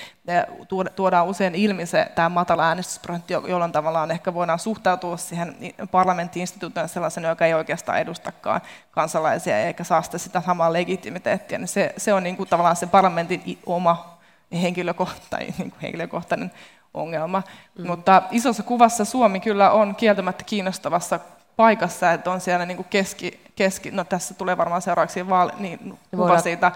tuodaan 0.95 1.27
usein 1.27 1.55
ilmi 1.55 1.85
se 1.85 2.11
tämä 2.15 2.29
matala 2.29 2.67
äänestysprosentti, 2.67 3.33
jolloin 3.33 3.71
tavallaan 3.71 4.11
ehkä 4.11 4.33
voidaan 4.33 4.59
suhtautua 4.59 5.17
siihen 5.17 5.55
parlamenttiinstituutioon 5.91 6.89
sellaisen, 6.89 7.23
joka 7.23 7.45
ei 7.45 7.53
oikeastaan 7.53 7.99
edustakaan 7.99 8.61
kansalaisia 8.91 9.59
eikä 9.59 9.83
saa 9.83 10.01
sitä, 10.01 10.17
sitä 10.17 10.41
samaa 10.41 10.73
legitimiteettiä. 10.73 11.57
Niin 11.57 11.67
se, 11.67 11.93
se 11.97 12.13
on 12.13 12.23
niin 12.23 12.37
kuin 12.37 12.49
tavallaan 12.49 12.75
se 12.75 12.87
parlamentin 12.87 13.59
oma 13.65 14.17
henkilökohtainen, 14.61 15.53
niin 15.57 15.71
kuin 15.71 15.81
henkilökohtainen 15.81 16.51
ongelma. 16.93 17.43
Mm. 17.77 17.87
Mutta 17.87 18.21
isossa 18.31 18.63
kuvassa 18.63 19.05
Suomi 19.05 19.39
kyllä 19.39 19.71
on 19.71 19.95
kieltämättä 19.95 20.43
kiinnostavassa 20.43 21.19
paikassa, 21.55 22.11
että 22.11 22.31
on 22.31 22.41
siellä 22.41 22.65
niin 22.65 22.77
kuin 22.77 22.87
keski, 22.89 23.39
keski, 23.55 23.91
no 23.91 24.03
tässä 24.03 24.33
tulee 24.33 24.57
varmaan 24.57 24.81
seuraavaksi 24.81 25.29
vaali, 25.29 25.51
niin 25.57 25.99
kuva 26.11 26.39
siitä. 26.39 26.71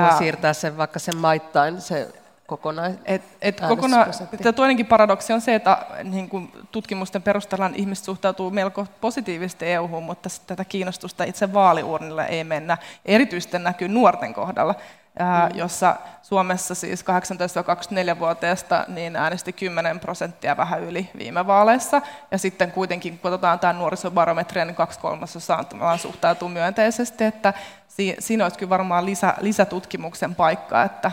Voi 0.00 0.18
siirtää 0.18 0.52
sen 0.52 0.76
vaikka 0.76 0.98
sen 0.98 1.16
maittain, 1.16 1.80
se 1.80 2.08
kokonaan. 2.50 2.98
Et, 3.04 3.22
et 3.42 3.60
kokona, 3.60 4.06
toinenkin 4.54 4.86
paradoksi 4.86 5.32
on 5.32 5.40
se, 5.40 5.54
että 5.54 5.86
niin 6.04 6.28
kuin 6.28 6.52
tutkimusten 6.72 7.22
perusteella 7.22 7.70
ihmiset 7.74 8.04
suhtautuu 8.04 8.50
melko 8.50 8.86
positiivisesti 9.00 9.66
EU-hun, 9.66 10.02
mutta 10.02 10.28
tätä 10.46 10.64
kiinnostusta 10.64 11.24
itse 11.24 11.52
vaaliurnille 11.52 12.24
ei 12.24 12.44
mennä. 12.44 12.78
Erityisesti 13.04 13.58
näkyy 13.58 13.88
nuorten 13.88 14.34
kohdalla. 14.34 14.74
Jossa 15.54 15.96
Suomessa 16.22 16.74
siis 16.74 17.04
18-24-vuotiaista 17.04 18.84
niin 18.88 19.16
äänesti 19.16 19.52
10 19.52 20.00
prosenttia 20.00 20.56
vähän 20.56 20.82
yli 20.82 21.10
viime 21.18 21.46
vaaleissa. 21.46 22.02
Ja 22.30 22.38
sitten 22.38 22.72
kuitenkin, 22.72 23.18
kun 23.18 23.32
otetaan 23.32 23.58
tämä 23.58 23.72
nuorisobarometri, 23.72 24.64
niin 24.64 24.74
kaksi 24.74 25.00
kolmasosaa 25.00 25.64
suhtautuu 25.96 26.48
myönteisesti, 26.48 27.24
että 27.24 27.54
siinä 28.18 28.44
olisi 28.44 28.58
kyllä 28.58 28.70
varmaan 28.70 29.06
lisä, 29.06 29.34
lisätutkimuksen 29.40 30.34
paikka, 30.34 30.82
että 30.82 31.12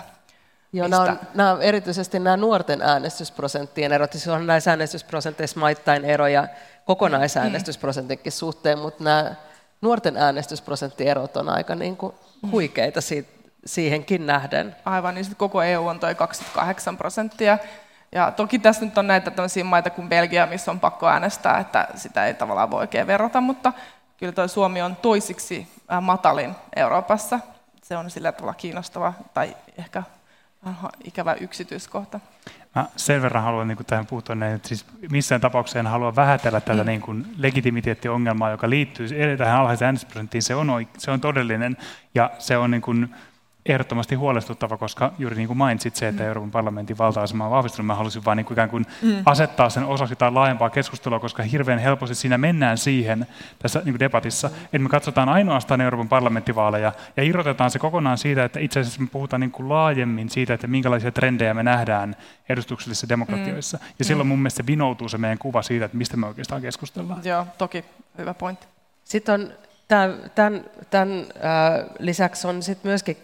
Joo, 0.73 0.87
nämä 0.87 1.01
on, 1.01 1.19
nämä 1.33 1.51
on 1.51 1.61
erityisesti 1.61 2.19
nämä 2.19 2.37
nuorten 2.37 2.81
äänestysprosenttien 2.81 3.91
erot. 3.91 4.11
Siis 4.11 4.27
on 4.27 4.47
näissä 4.47 4.71
äänestysprosenteissa 4.71 5.59
maittain 5.59 6.05
eroja 6.05 6.47
kokonaisäänestysprosentinkin 6.85 8.31
suhteen, 8.31 8.79
mutta 8.79 9.03
nämä 9.03 9.35
nuorten 9.81 10.17
äänestysprosenttierot 10.17 11.37
on 11.37 11.49
aika 11.49 11.75
niin 11.75 11.97
kuin 11.97 12.15
huikeita 12.51 13.01
siitä, 13.01 13.36
siihenkin 13.65 14.25
nähden. 14.25 14.75
Aivan, 14.85 15.15
niin 15.15 15.25
sitten 15.25 15.37
koko 15.37 15.63
EU 15.63 15.87
on 15.87 15.99
toi 15.99 16.15
28 16.15 16.97
prosenttia. 16.97 17.57
Ja 18.11 18.31
toki 18.31 18.59
tässä 18.59 18.85
nyt 18.85 18.97
on 18.97 19.07
näitä 19.07 19.31
tämmöisiä 19.31 19.63
maita 19.63 19.89
kuin 19.89 20.09
Belgia, 20.09 20.47
missä 20.47 20.71
on 20.71 20.79
pakko 20.79 21.07
äänestää, 21.07 21.59
että 21.59 21.87
sitä 21.95 22.25
ei 22.25 22.33
tavallaan 22.33 22.71
voi 22.71 22.79
oikein 22.79 23.07
verrata, 23.07 23.41
mutta 23.41 23.73
kyllä 24.17 24.33
toi 24.33 24.49
Suomi 24.49 24.81
on 24.81 24.95
toisiksi 24.95 25.67
matalin 26.01 26.55
Euroopassa. 26.75 27.39
Se 27.83 27.97
on 27.97 28.09
sillä 28.09 28.31
tavalla 28.31 28.53
kiinnostava 28.53 29.13
tai 29.33 29.55
ehkä 29.77 30.03
ikävä 31.03 31.33
yksityiskohta. 31.33 32.19
Mä 32.75 32.85
sen 32.95 33.21
verran 33.21 33.43
haluan 33.43 33.67
niin 33.67 33.77
tähän 33.87 34.05
puuttua, 34.05 34.35
että 34.55 34.67
siis 34.67 34.85
missään 35.11 35.41
tapauksessa 35.41 35.79
en 35.79 35.87
halua 35.87 36.15
vähätellä 36.15 36.61
tätä 36.61 36.83
mm. 36.83 36.87
niin 36.87 37.01
kuin 37.01 37.25
legitimiteettiongelmaa, 37.37 38.51
joka 38.51 38.69
liittyy 38.69 39.07
tähän 39.37 39.59
alhaiseen 39.59 39.87
äänestysprosenttiin. 39.87 40.41
Se 40.41 40.55
on, 40.55 40.87
se 40.97 41.11
on 41.11 41.21
todellinen 41.21 41.77
ja 42.15 42.31
se 42.39 42.57
on 42.57 42.71
niin 42.71 42.81
kuin, 42.81 43.15
ehdottomasti 43.67 44.15
huolestuttava, 44.15 44.77
koska 44.77 45.11
juuri 45.19 45.35
niin 45.35 45.47
kuin 45.47 45.57
mainitsit 45.57 45.95
se, 45.95 46.07
että 46.07 46.23
mm. 46.23 46.27
Euroopan 46.27 46.51
parlamentin 46.51 46.97
valta-asema 46.97 47.45
on 47.45 47.51
vahvistunut, 47.51 47.87
mä 47.87 47.95
halusin 47.95 48.25
vain 48.25 48.37
niin 48.37 48.45
kuin 48.45 48.55
ikään 48.55 48.69
kuin 48.69 48.85
mm. 49.01 49.21
asettaa 49.25 49.69
sen 49.69 49.85
osaksi 49.85 50.11
jotain 50.11 50.35
laajempaa 50.35 50.69
keskustelua, 50.69 51.19
koska 51.19 51.43
hirveän 51.43 51.79
helposti 51.79 52.15
siinä 52.15 52.37
mennään 52.37 52.77
siihen 52.77 53.27
tässä 53.59 53.79
niin 53.79 53.93
kuin 53.93 53.99
debatissa, 53.99 54.47
että 54.47 54.79
me 54.79 54.89
katsotaan 54.89 55.29
ainoastaan 55.29 55.81
Euroopan 55.81 56.09
parlamenttivaaleja 56.09 56.91
ja 57.17 57.23
irrotetaan 57.23 57.71
se 57.71 57.79
kokonaan 57.79 58.17
siitä, 58.17 58.43
että 58.43 58.59
itse 58.59 58.79
asiassa 58.79 59.01
me 59.01 59.07
puhutaan 59.11 59.39
niin 59.39 59.51
kuin 59.51 59.69
laajemmin 59.69 60.29
siitä, 60.29 60.53
että 60.53 60.67
minkälaisia 60.67 61.11
trendejä 61.11 61.53
me 61.53 61.63
nähdään 61.63 62.15
edustuksellisissa 62.49 63.09
demokratioissa. 63.09 63.77
Mm. 63.77 63.83
Ja 63.99 64.05
silloin 64.05 64.27
mm. 64.27 64.29
mun 64.29 64.39
mielestä 64.39 64.63
se 64.63 64.67
vinoutuu 64.67 65.09
se 65.09 65.17
meidän 65.17 65.37
kuva 65.37 65.61
siitä, 65.61 65.85
että 65.85 65.97
mistä 65.97 66.17
me 66.17 66.27
oikeastaan 66.27 66.61
keskustellaan. 66.61 67.21
Joo, 67.23 67.47
toki 67.57 67.85
hyvä 68.17 68.33
pointti. 68.33 68.67
Sitten 69.03 69.33
on 69.33 69.51
tämän, 69.87 70.31
tämän, 70.35 70.65
tämän 70.89 71.09
äh, 71.19 71.85
lisäksi 71.99 72.47
on 72.47 72.63
sit 72.63 72.83
myöskin 72.83 73.17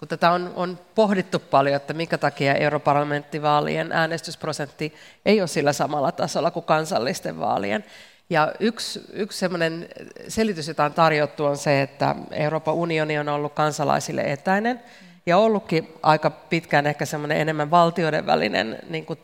kun 0.00 0.08
tätä 0.08 0.30
on, 0.30 0.52
on 0.56 0.78
pohdittu 0.94 1.38
paljon, 1.38 1.76
että 1.76 1.92
minkä 1.92 2.18
takia 2.18 2.54
europarlamenttivaalien 2.54 3.92
äänestysprosentti 3.92 4.94
ei 5.26 5.40
ole 5.40 5.48
sillä 5.48 5.72
samalla 5.72 6.12
tasolla 6.12 6.50
kuin 6.50 6.64
kansallisten 6.64 7.40
vaalien. 7.40 7.84
Ja 8.30 8.52
yksi, 8.60 9.00
yksi 9.12 9.38
sellainen 9.38 9.88
selitys, 10.28 10.68
jota 10.68 10.84
on 10.84 10.94
tarjottu, 10.94 11.44
on 11.44 11.56
se, 11.56 11.82
että 11.82 12.16
Euroopan 12.30 12.74
unioni 12.74 13.18
on 13.18 13.28
ollut 13.28 13.52
kansalaisille 13.52 14.22
etäinen 14.22 14.80
ja 15.26 15.38
ollutkin 15.38 15.88
aika 16.02 16.30
pitkään 16.30 16.86
ehkä 16.86 17.06
semmoinen 17.06 17.40
enemmän 17.40 17.70
valtioiden 17.70 18.26
välinen 18.26 18.78
niin 18.88 19.06
kuin 19.06 19.18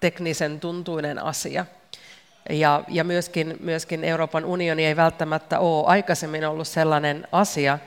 teknisen 0.00 0.60
tuntuinen 0.60 1.24
asia. 1.24 1.66
Ja, 2.50 2.84
ja 2.88 3.04
myöskin, 3.04 3.56
myöskin 3.60 4.04
Euroopan 4.04 4.44
unioni 4.44 4.84
ei 4.84 4.96
välttämättä 4.96 5.58
ole 5.58 5.86
aikaisemmin 5.86 6.48
ollut 6.48 6.68
sellainen 6.68 7.28
asia, 7.32 7.78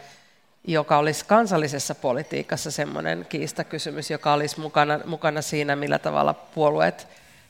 joka 0.68 0.98
olisi 0.98 1.26
kansallisessa 1.26 1.96
politiikassa 1.96 2.72
semmoinen 2.72 3.26
kiistakysymys, 3.30 4.12
joka 4.12 4.34
olisi 4.34 4.60
mukana, 4.60 5.00
mukana 5.06 5.42
siinä, 5.42 5.76
millä 5.76 6.00
tavalla 6.00 6.34
puolueet, 6.34 7.08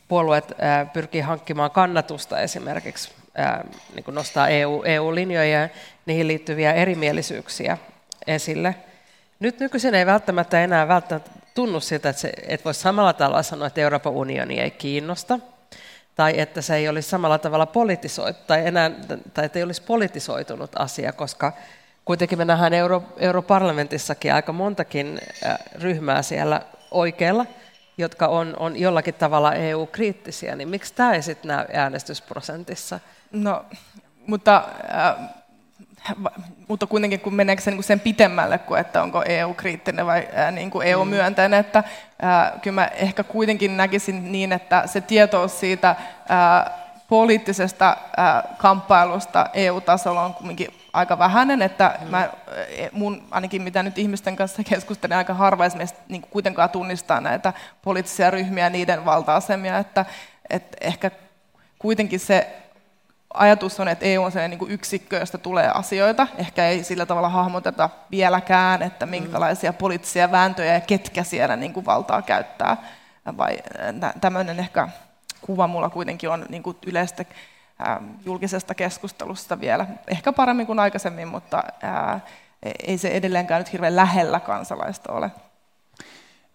puolueet 0.07 0.45
ää, 0.59 0.85
pyrkii 0.85 1.21
hankkimaan 1.21 1.71
kannatusta 1.71 2.39
esimerkiksi 2.39 3.11
ää, 3.35 3.65
niin 3.95 4.03
kuin 4.03 4.15
nostaa 4.15 4.47
EU, 4.47 4.83
EU-linjoja 4.85 5.61
ja 5.61 5.69
niihin 6.05 6.27
liittyviä 6.27 6.73
erimielisyyksiä 6.73 7.77
esille. 8.27 8.75
Nyt 9.39 9.59
nykyisin 9.59 9.95
ei 9.95 10.05
välttämättä 10.05 10.63
enää 10.63 10.87
välttämättä 10.87 11.31
tunnu 11.55 11.79
siltä, 11.79 12.09
että, 12.09 12.21
se, 12.21 12.31
että 12.47 12.65
voisi 12.65 12.79
samalla 12.79 13.13
tavalla 13.13 13.43
sanoa, 13.43 13.67
että 13.67 13.81
Euroopan 13.81 14.13
unioni 14.13 14.59
ei 14.59 14.71
kiinnosta, 14.71 15.39
tai 16.15 16.39
että 16.39 16.61
se 16.61 16.75
ei 16.75 16.89
olisi 16.89 17.09
samalla 17.09 17.37
tavalla 17.37 17.65
politisoitu, 17.65 18.39
tai, 18.47 18.67
enää, 18.67 18.91
tai 19.33 19.45
että 19.45 19.59
ei 19.59 19.63
olisi 19.63 19.81
politisoitunut 19.81 20.71
asia, 20.79 21.13
koska 21.13 21.53
kuitenkin 22.11 22.37
me 22.37 22.45
nähdään 22.45 22.73
Euro, 22.73 23.03
europarlamentissakin 23.17 24.33
aika 24.33 24.53
montakin 24.53 25.19
ryhmää 25.75 26.21
siellä 26.21 26.61
oikealla, 26.91 27.45
jotka 27.97 28.27
on, 28.27 28.55
on 28.59 28.79
jollakin 28.79 29.13
tavalla 29.13 29.53
EU-kriittisiä, 29.53 30.55
niin 30.55 30.69
miksi 30.69 30.93
tämä 30.93 31.13
ei 31.13 31.21
sitten 31.21 31.47
näy 31.47 31.65
äänestysprosentissa? 31.73 32.99
No, 33.31 33.65
mutta, 34.27 34.63
äh, 34.95 35.29
mutta 36.67 36.87
kuitenkin 36.87 37.19
kun 37.19 37.33
meneekö 37.33 37.61
se 37.61 37.71
niin 37.71 37.83
sen 37.83 37.99
pitemmälle 37.99 38.57
kuin, 38.57 38.81
että 38.81 39.03
onko 39.03 39.23
EU-kriittinen 39.23 40.05
vai 40.05 40.27
äh, 40.37 40.51
niin 40.51 40.71
kuin 40.71 40.87
EU-myönteinen, 40.87 41.59
että 41.59 41.79
äh, 42.23 42.61
kyllä 42.61 42.75
mä 42.75 42.85
ehkä 42.87 43.23
kuitenkin 43.23 43.77
näkisin 43.77 44.31
niin, 44.31 44.53
että 44.53 44.87
se 44.87 45.01
tietous 45.01 45.59
siitä 45.59 45.89
äh, 45.89 46.73
poliittisesta 47.09 47.89
äh, 47.89 48.57
kamppailusta 48.57 49.49
EU-tasolla 49.53 50.25
on 50.25 50.33
kuitenkin 50.33 50.80
aika 50.93 51.19
vähäinen, 51.19 51.61
että 51.61 51.99
mä, 52.09 52.29
e, 52.77 52.87
mun, 52.91 53.27
ainakin 53.31 53.61
mitä 53.61 53.83
nyt 53.83 53.97
ihmisten 53.97 54.35
kanssa 54.35 54.63
keskustelen, 54.63 55.17
aika 55.17 55.33
harva 55.33 55.65
esimerkiksi 55.65 55.95
niin 56.09 56.21
kuitenkaan 56.21 56.69
tunnistaa 56.69 57.21
näitä 57.21 57.53
poliittisia 57.81 58.31
ryhmiä 58.31 58.63
ja 58.63 58.69
niiden 58.69 59.05
valta-asemia, 59.05 59.77
että, 59.77 60.05
että 60.49 60.77
ehkä 60.81 61.11
kuitenkin 61.79 62.19
se 62.19 62.61
ajatus 63.33 63.79
on, 63.79 63.87
että 63.87 64.05
EU 64.05 64.23
on 64.23 64.31
sellainen 64.31 64.59
niin 64.59 64.71
yksikkö, 64.71 65.17
josta 65.17 65.37
tulee 65.37 65.71
asioita. 65.73 66.27
Ehkä 66.37 66.67
ei 66.67 66.83
sillä 66.83 67.05
tavalla 67.05 67.29
hahmoteta 67.29 67.89
vieläkään, 68.11 68.81
että 68.81 69.05
minkälaisia 69.05 69.73
poliittisia 69.73 70.31
vääntöjä 70.31 70.73
ja 70.73 70.81
ketkä 70.81 71.23
siellä 71.23 71.55
niin 71.55 71.73
kuin 71.73 71.85
valtaa 71.85 72.21
käyttää. 72.21 72.77
Vai 73.37 73.57
tämmöinen 74.21 74.59
ehkä 74.59 74.87
kuva 75.41 75.67
mulla 75.67 75.89
kuitenkin 75.89 76.29
on 76.29 76.45
niin 76.49 76.63
kuin 76.63 76.77
yleistä 76.85 77.25
julkisesta 78.25 78.75
keskustelusta 78.75 79.59
vielä. 79.59 79.87
Ehkä 80.07 80.33
paremmin 80.33 80.65
kuin 80.65 80.79
aikaisemmin, 80.79 81.27
mutta 81.27 81.63
ei 82.87 82.97
se 82.97 83.07
edelleenkään 83.07 83.59
nyt 83.61 83.73
hirveän 83.73 83.95
lähellä 83.95 84.39
kansalaista 84.39 85.13
ole. 85.13 85.31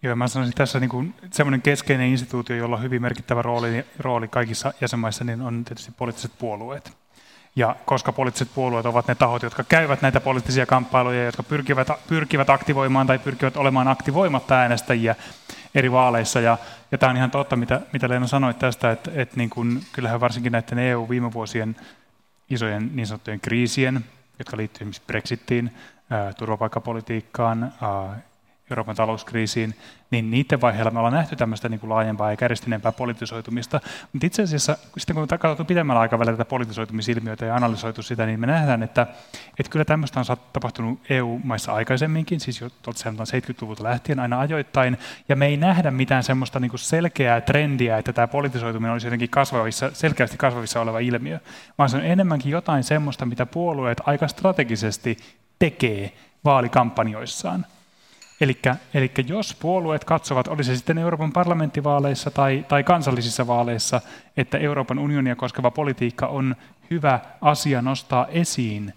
Joo, 0.03 0.17
mä 0.17 0.29
sanoisin 0.29 0.55
tässä 0.55 0.81
niin 0.81 1.15
semmoinen 1.31 1.63
keskeinen 1.63 2.07
instituutio, 2.07 2.57
jolla 2.57 2.77
on 2.77 2.83
hyvin 2.83 3.03
merkittävä 3.03 3.43
rooli, 3.43 3.87
rooli 3.99 4.29
kaikissa 4.29 4.73
jäsenmaissa, 4.81 5.25
niin 5.25 5.41
on 5.41 5.65
tietysti 5.65 5.93
poliittiset 5.97 6.33
puolueet. 6.39 6.97
Ja 7.57 7.77
koska 7.85 8.13
poliittiset 8.13 8.49
puolueet 8.55 8.87
ovat 8.87 9.09
ne 9.09 9.15
tahot, 9.15 9.43
jotka 9.43 9.65
käyvät 9.65 10.03
näitä 10.03 10.21
poliittisia 10.21 10.67
kamppailuja, 10.67 11.25
jotka 11.25 11.43
pyrkivät, 11.43 11.89
pyrkivät 12.09 12.51
aktivoimaan 12.51 13.07
tai 13.07 13.19
pyrkivät 13.19 13.57
olemaan 13.57 13.89
aktivoimatta 13.89 14.55
äänestäjiä 14.55 15.15
eri 15.77 15.93
vaaleissa. 15.93 16.41
Ja, 16.41 16.59
ja 16.93 16.99
tämä 16.99 17.11
on 17.11 17.17
ihan 17.17 17.31
totta, 17.31 17.57
mitä, 17.57 17.81
mitä 17.93 18.09
Leena 18.09 18.27
sanoi 18.27 18.55
tästä, 18.55 18.91
että, 18.91 19.11
että 19.15 19.37
niin 19.37 19.51
kun, 19.51 19.81
kyllähän 19.93 20.21
varsinkin 20.21 20.53
näiden 20.53 20.79
EU-viime 20.79 21.33
vuosien 21.33 21.77
isojen 22.51 22.91
niin 22.95 23.07
sanottujen 23.07 23.41
kriisien, 23.41 24.05
jotka 24.39 24.57
liittyvät 24.57 24.81
esimerkiksi 24.81 25.03
Brexitiin, 25.07 25.73
turvapaikkapolitiikkaan, 26.39 27.73
Euroopan 28.71 28.97
talouskriisiin, 28.97 29.75
niin 30.11 30.31
niiden 30.31 30.61
vaiheilla 30.61 30.91
me 30.91 30.99
ollaan 30.99 31.15
nähty 31.15 31.37
tämmöistä 31.37 31.69
niin 31.69 31.81
kuin 31.81 31.91
laajempaa 31.91 32.31
ja 32.31 32.37
kärjistyneempää 32.37 32.93
politisoitumista. 32.93 33.81
Mutta 34.13 34.27
itse 34.27 34.43
asiassa, 34.43 34.79
sitten 34.99 35.15
kun 35.17 35.23
me 35.31 35.39
katsottu 35.39 35.65
pidemmällä 35.65 36.01
aikavälillä 36.01 36.37
tätä 36.37 36.49
politisoitumisilmiötä 36.49 37.47
ja 37.47 37.57
analysoitu 37.57 38.03
sitä, 38.03 38.27
niin 38.27 38.41
me 38.41 38.47
nähdään, 38.47 38.83
että, 38.83 39.07
että 39.59 39.71
kyllä 39.71 39.85
tämmöistä 39.85 40.21
on 40.21 40.27
tapahtunut 40.53 41.01
EU-maissa 41.11 41.73
aikaisemminkin, 41.73 42.41
siis 42.41 42.61
jo 42.61 42.69
70-luvulta 42.69 43.83
lähtien 43.83 44.21
aina 44.21 44.41
ajoittain, 44.41 44.99
ja 45.29 45.37
me 45.37 45.47
ei 45.47 45.57
nähdä 45.57 45.91
mitään 45.91 46.23
semmoista 46.23 46.61
niin 46.61 46.71
kuin 46.71 46.81
selkeää 46.81 47.41
trendiä, 47.41 47.99
että 47.99 48.13
tämä 48.13 48.27
politisoituminen 48.27 48.93
olisi 48.93 49.07
jotenkin 49.07 49.31
kasvavissa, 49.31 49.91
selkeästi 49.93 50.37
kasvavissa 50.37 50.81
oleva 50.81 50.99
ilmiö, 50.99 51.39
vaan 51.79 51.91
se 51.91 51.97
on 51.97 52.05
enemmänkin 52.05 52.53
jotain 52.53 52.85
semmoista, 52.85 53.27
mitä 53.27 53.47
puolueet 53.47 54.01
aika 54.05 54.29
strategisesti 54.29 55.17
tekee 55.59 56.13
vaalikampanjoissaan. 56.45 57.67
Eli 58.41 59.13
jos 59.27 59.57
puolueet 59.61 60.05
katsovat, 60.05 60.49
oli 60.49 60.65
se 60.65 60.77
sitten 60.77 60.99
Euroopan 60.99 61.33
parlamenttivaaleissa 61.33 62.31
tai, 62.31 62.65
tai 62.69 62.85
kansallisissa 62.85 63.47
vaaleissa, 63.47 64.01
että 64.37 64.59
Euroopan 64.59 64.99
unionia 64.99 65.37
koskeva 65.37 65.71
politiikka 65.71 66.27
on 66.27 66.57
hyvä 66.91 67.21
asia 67.41 67.83
nostaa 67.83 68.27
esiin 68.27 68.93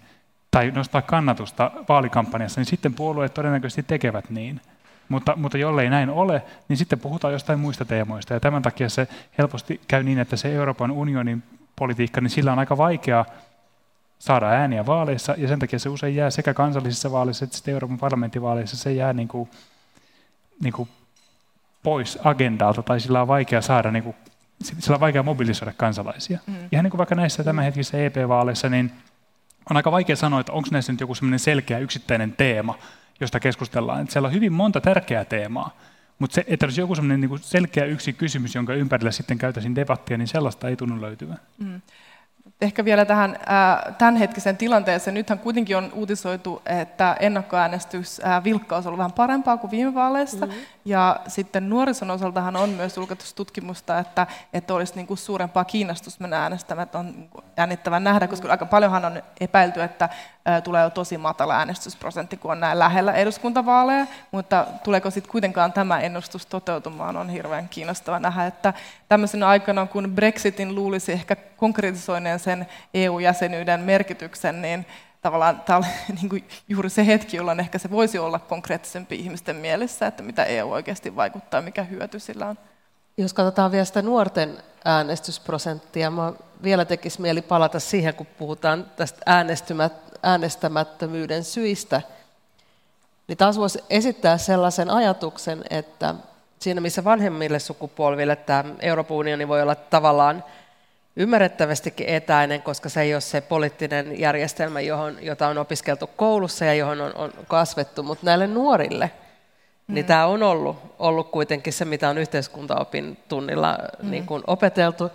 tai 0.50 0.70
nostaa 0.70 1.02
kannatusta 1.02 1.70
vaalikampanjassa, 1.88 2.60
niin 2.60 2.66
sitten 2.66 2.94
puolueet 2.94 3.34
todennäköisesti 3.34 3.82
tekevät 3.82 4.30
niin. 4.30 4.60
Mutta, 5.08 5.36
mutta 5.36 5.58
jollei 5.58 5.90
näin 5.90 6.10
ole, 6.10 6.42
niin 6.68 6.76
sitten 6.76 7.00
puhutaan 7.00 7.32
jostain 7.32 7.58
muista 7.58 7.84
teemoista. 7.84 8.34
Ja 8.34 8.40
tämän 8.40 8.62
takia 8.62 8.88
se 8.88 9.08
helposti 9.38 9.80
käy 9.88 10.02
niin, 10.02 10.18
että 10.18 10.36
se 10.36 10.54
Euroopan 10.54 10.90
unionin 10.90 11.42
politiikka, 11.76 12.20
niin 12.20 12.30
sillä 12.30 12.52
on 12.52 12.58
aika 12.58 12.76
vaikea 12.76 13.24
saada 14.20 14.48
ääniä 14.48 14.86
vaaleissa, 14.86 15.34
ja 15.38 15.48
sen 15.48 15.58
takia 15.58 15.78
se 15.78 15.88
usein 15.88 16.16
jää 16.16 16.30
sekä 16.30 16.54
kansallisissa 16.54 17.12
vaaleissa 17.12 17.44
että 17.44 17.56
sitten 17.56 17.72
Euroopan 17.72 17.98
parlamenttivaaleissa, 17.98 18.76
se 18.76 18.92
jää 18.92 19.12
niin 19.12 19.28
kuin, 19.28 19.50
niin 20.62 20.72
kuin 20.72 20.88
pois 21.82 22.18
agendalta, 22.24 22.82
tai 22.82 23.00
sillä 23.00 23.22
on 23.22 23.28
vaikea 23.28 23.62
saada, 23.62 23.90
niin 23.90 24.02
kuin, 24.02 24.16
sillä 24.62 24.94
on 24.94 25.00
vaikea 25.00 25.22
mobilisoida 25.22 25.72
kansalaisia. 25.76 26.38
Mm. 26.46 26.54
Ihan 26.72 26.84
niin 26.84 26.90
kuin 26.90 26.98
vaikka 26.98 27.14
näissä 27.14 27.44
tämänhetkisissä 27.44 27.98
EP-vaaleissa, 27.98 28.68
niin 28.68 28.92
on 29.70 29.76
aika 29.76 29.92
vaikea 29.92 30.16
sanoa, 30.16 30.40
että 30.40 30.52
onko 30.52 30.68
näissä 30.72 30.92
nyt 30.92 31.00
joku 31.00 31.14
selkeä 31.36 31.78
yksittäinen 31.78 32.32
teema, 32.32 32.78
josta 33.20 33.40
keskustellaan. 33.40 34.00
Että 34.00 34.12
siellä 34.12 34.26
on 34.26 34.32
hyvin 34.32 34.52
monta 34.52 34.80
tärkeää 34.80 35.24
teemaa, 35.24 35.76
mutta 36.18 36.34
se, 36.34 36.44
että 36.46 36.66
olisi 36.66 36.80
joku 36.80 36.94
niin 36.94 37.30
selkeä 37.40 37.84
yksi 37.84 38.12
kysymys, 38.12 38.54
jonka 38.54 38.74
ympärillä 38.74 39.10
sitten 39.10 39.38
käytäisiin 39.38 39.74
debattia, 39.74 40.18
niin 40.18 40.28
sellaista 40.28 40.68
ei 40.68 40.76
tunnu 40.76 41.00
löytyvän. 41.00 41.38
Mm 41.58 41.80
Ehkä 42.60 42.84
vielä 42.84 43.04
tähän 43.04 43.38
tämänhetkiseen 43.98 44.56
tilanteeseen. 44.56 45.14
Nythän 45.14 45.38
kuitenkin 45.38 45.76
on 45.76 45.92
uutisoitu, 45.94 46.62
että 46.66 47.16
ennakkoäänestys 47.20 48.20
vilkkaus 48.44 48.86
on 48.86 48.88
ollut 48.88 48.98
vähän 48.98 49.12
parempaa 49.12 49.56
kuin 49.56 49.70
viime 49.70 49.94
vaaleissa. 49.94 50.46
Mm-hmm. 50.46 50.60
Ja 50.84 51.20
sitten 51.28 51.70
nuorison 51.70 52.10
osaltahan 52.10 52.56
on 52.56 52.68
myös 52.70 52.96
julkaistu 52.96 53.24
tutkimusta, 53.36 53.98
että, 53.98 54.26
että 54.52 54.74
olisi 54.74 54.96
niin 54.96 55.06
kuin 55.06 55.18
suurempaa 55.18 55.64
kiinnostusta 55.64 56.20
mennä 56.20 56.42
äänestämään. 56.42 56.82
Että 56.82 56.98
on 56.98 57.28
jännittävän 57.60 58.04
nähdä, 58.04 58.28
koska 58.28 58.48
aika 58.48 58.66
paljonhan 58.66 59.04
on 59.04 59.22
epäilty, 59.40 59.82
että 59.82 60.08
tulee 60.64 60.82
jo 60.82 60.90
tosi 60.90 61.18
matala 61.18 61.56
äänestysprosentti, 61.56 62.36
kun 62.36 62.50
on 62.50 62.60
näin 62.60 62.78
lähellä 62.78 63.12
eduskuntavaaleja. 63.12 64.06
Mutta 64.30 64.66
tuleeko 64.84 65.10
sitten 65.10 65.30
kuitenkaan 65.30 65.72
tämä 65.72 66.00
ennustus 66.00 66.46
toteutumaan, 66.46 67.16
on 67.16 67.28
hirveän 67.28 67.68
kiinnostava 67.68 68.18
nähdä, 68.18 68.46
että 68.46 68.74
tämmöisenä 69.08 69.48
aikana, 69.48 69.86
kun 69.86 70.12
Brexitin 70.14 70.74
luulisi 70.74 71.12
ehkä 71.12 71.36
konkretisoineen 71.36 72.38
sen 72.38 72.66
EU-jäsenyyden 72.94 73.80
merkityksen, 73.80 74.62
niin 74.62 74.86
tavallaan 75.22 75.60
tämä 75.60 75.76
on 75.76 75.84
niin 76.20 76.28
kuin 76.28 76.48
juuri 76.68 76.90
se 76.90 77.06
hetki, 77.06 77.36
jolloin 77.36 77.60
ehkä 77.60 77.78
se 77.78 77.90
voisi 77.90 78.18
olla 78.18 78.38
konkreettisempi 78.38 79.14
ihmisten 79.14 79.56
mielessä, 79.56 80.06
että 80.06 80.22
mitä 80.22 80.44
EU 80.44 80.70
oikeasti 80.72 81.16
vaikuttaa, 81.16 81.62
mikä 81.62 81.82
hyöty 81.82 82.18
sillä 82.18 82.46
on. 82.46 82.69
Jos 83.20 83.32
katsotaan 83.32 83.72
vielä 83.72 83.84
sitä 83.84 84.02
nuorten 84.02 84.58
äänestysprosenttia, 84.84 86.10
mä 86.10 86.32
vielä 86.62 86.84
tekisi 86.84 87.20
mieli 87.20 87.42
palata 87.42 87.80
siihen, 87.80 88.14
kun 88.14 88.26
puhutaan 88.38 88.86
tästä 88.96 89.46
äänestämättömyyden 90.22 91.44
syistä, 91.44 92.02
niin 93.28 93.38
taas 93.38 93.58
voisi 93.58 93.84
esittää 93.90 94.38
sellaisen 94.38 94.90
ajatuksen, 94.90 95.64
että 95.70 96.14
siinä 96.58 96.80
missä 96.80 97.04
vanhemmille 97.04 97.58
sukupolville 97.58 98.36
tämä 98.36 98.64
Euroopan 98.80 99.16
unioni 99.16 99.48
voi 99.48 99.62
olla 99.62 99.74
tavallaan 99.74 100.44
ymmärrettävästikin 101.16 102.08
etäinen, 102.08 102.62
koska 102.62 102.88
se 102.88 103.00
ei 103.00 103.14
ole 103.14 103.20
se 103.20 103.40
poliittinen 103.40 104.20
järjestelmä, 104.20 104.80
johon, 104.80 105.16
jota 105.20 105.48
on 105.48 105.58
opiskeltu 105.58 106.10
koulussa 106.16 106.64
ja 106.64 106.74
johon 106.74 107.00
on, 107.00 107.16
on 107.16 107.32
kasvettu, 107.48 108.02
mutta 108.02 108.26
näille 108.26 108.46
nuorille, 108.46 109.10
mm. 109.90 109.94
niin 109.94 110.06
tämä 110.06 110.26
on 110.26 110.42
ollut, 110.42 110.76
ollut 110.98 111.30
kuitenkin 111.30 111.72
se, 111.72 111.84
mitä 111.84 112.08
on 112.08 112.18
yhteiskuntaopin 112.18 113.18
tunnilla 113.28 113.78
mm. 114.02 114.10
niin 114.10 114.26
kuin 114.26 114.42
opeteltu. 114.46 115.10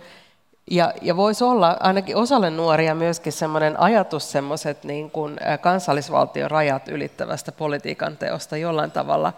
Ja, 0.70 0.92
ja 1.02 1.16
voisi 1.16 1.44
olla 1.44 1.76
ainakin 1.80 2.16
osalle 2.16 2.50
nuoria 2.50 2.94
myöskin 2.94 3.32
semmoinen 3.32 3.80
ajatus 3.80 4.32
semmoiset 4.32 4.84
niin 4.84 5.10
kuin 5.10 5.36
kansallisvaltion 5.60 6.50
rajat 6.50 6.88
ylittävästä 6.88 7.52
politiikan 7.52 8.16
teosta 8.16 8.56
jollain 8.56 8.90
tavalla 8.90 9.32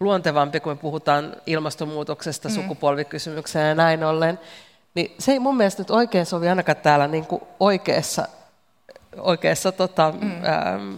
luontevampi, 0.00 0.60
kun 0.60 0.78
puhutaan 0.78 1.36
ilmastonmuutoksesta, 1.46 2.48
mm. 2.48 2.54
sukupolvikysymykseen 2.54 3.68
ja 3.68 3.74
näin 3.74 4.04
ollen. 4.04 4.38
Niin 4.94 5.14
se 5.18 5.32
ei 5.32 5.38
mun 5.38 5.56
mielestä 5.56 5.82
nyt 5.82 5.90
oikein 5.90 6.26
sovi 6.26 6.48
ainakaan 6.48 6.76
täällä 6.76 7.08
niin 7.08 7.26
kuin 7.26 7.42
oikeassa, 7.60 8.28
oikeassa 9.18 9.72
tota, 9.72 10.14
mm. 10.20 10.30
ähm, 10.44 10.94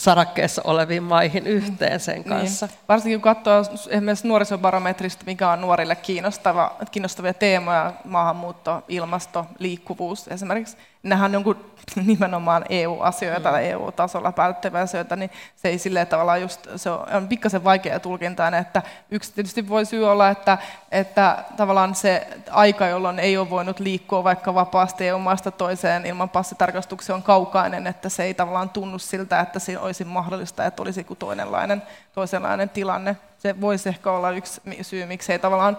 sarakkeessa 0.00 0.62
oleviin 0.64 1.02
maihin 1.02 1.46
yhteen 1.46 2.00
sen 2.00 2.14
niin. 2.14 2.24
kanssa. 2.24 2.66
Niin. 2.66 2.78
Varsinkin 2.88 3.20
kun 3.20 3.34
katsoo 3.34 3.60
esimerkiksi 3.88 4.28
nuorisobarometrista, 4.28 5.24
mikä 5.26 5.50
on 5.50 5.60
nuorille 5.60 5.96
kiinnostava, 5.96 6.76
kiinnostavia 6.90 7.34
teemoja, 7.34 7.92
maahanmuutto, 8.04 8.82
ilmasto, 8.88 9.46
liikkuvuus 9.58 10.28
esimerkiksi, 10.28 10.76
nehän 11.02 11.24
on 11.24 11.32
jonkun 11.32 11.70
nimenomaan 12.06 12.64
EU-asioita 12.68 13.48
mm. 13.48 13.52
tai 13.52 13.66
EU-tasolla 13.66 14.32
päättäviä 14.32 14.80
asioita, 14.80 15.16
niin 15.16 15.30
se 15.56 15.68
ei 15.68 15.78
silleen 15.78 16.06
tavallaan 16.06 16.40
just, 16.40 16.68
se 16.76 16.90
on 16.90 17.28
pikkasen 17.28 17.64
vaikea 17.64 18.00
tulkintaan, 18.00 18.54
että 18.54 18.82
yksi 19.10 19.32
tietysti 19.32 19.68
voi 19.68 19.86
syy 19.86 20.10
olla, 20.10 20.28
että, 20.28 20.58
että 20.92 21.44
tavallaan 21.56 21.94
se 21.94 22.28
aika, 22.50 22.86
jolloin 22.86 23.18
ei 23.18 23.36
ole 23.38 23.50
voinut 23.50 23.80
liikkua 23.80 24.24
vaikka 24.24 24.54
vapaasti 24.54 25.08
EU-maasta 25.08 25.50
toiseen 25.50 26.06
ilman 26.06 26.28
passitarkastuksia 26.28 27.14
on 27.14 27.22
kaukainen, 27.22 27.86
että 27.86 28.08
se 28.08 28.22
ei 28.22 28.34
tavallaan 28.34 28.70
tunnu 28.70 28.98
siltä, 28.98 29.40
että 29.40 29.58
se 29.58 29.78
olisi 29.78 30.04
mahdollista, 30.04 30.66
että 30.66 30.82
olisi 30.82 31.00
joku 31.00 31.14
toinenlainen, 31.14 31.82
toisenlainen 32.14 32.68
tilanne. 32.68 33.16
Se 33.38 33.60
voisi 33.60 33.88
ehkä 33.88 34.10
olla 34.10 34.30
yksi 34.30 34.60
syy, 34.82 35.06
miksi 35.06 35.32
ei 35.32 35.38
tavallaan 35.38 35.76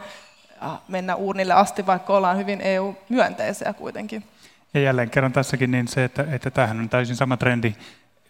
äh, 0.64 0.72
mennä 0.88 1.16
uurnille 1.16 1.54
asti, 1.54 1.86
vaikka 1.86 2.14
ollaan 2.18 2.38
hyvin 2.38 2.62
EU-myönteisiä 2.62 3.74
kuitenkin. 3.74 4.24
Ja 4.74 4.82
jälleen 4.82 5.10
kerran 5.10 5.32
tässäkin 5.32 5.72
niin 5.72 5.88
se, 5.88 6.04
että, 6.04 6.26
että 6.32 6.52
tämähän 6.52 6.80
on 6.80 6.90
täysin 6.90 7.16
sama 7.16 7.38
trendi 7.38 7.74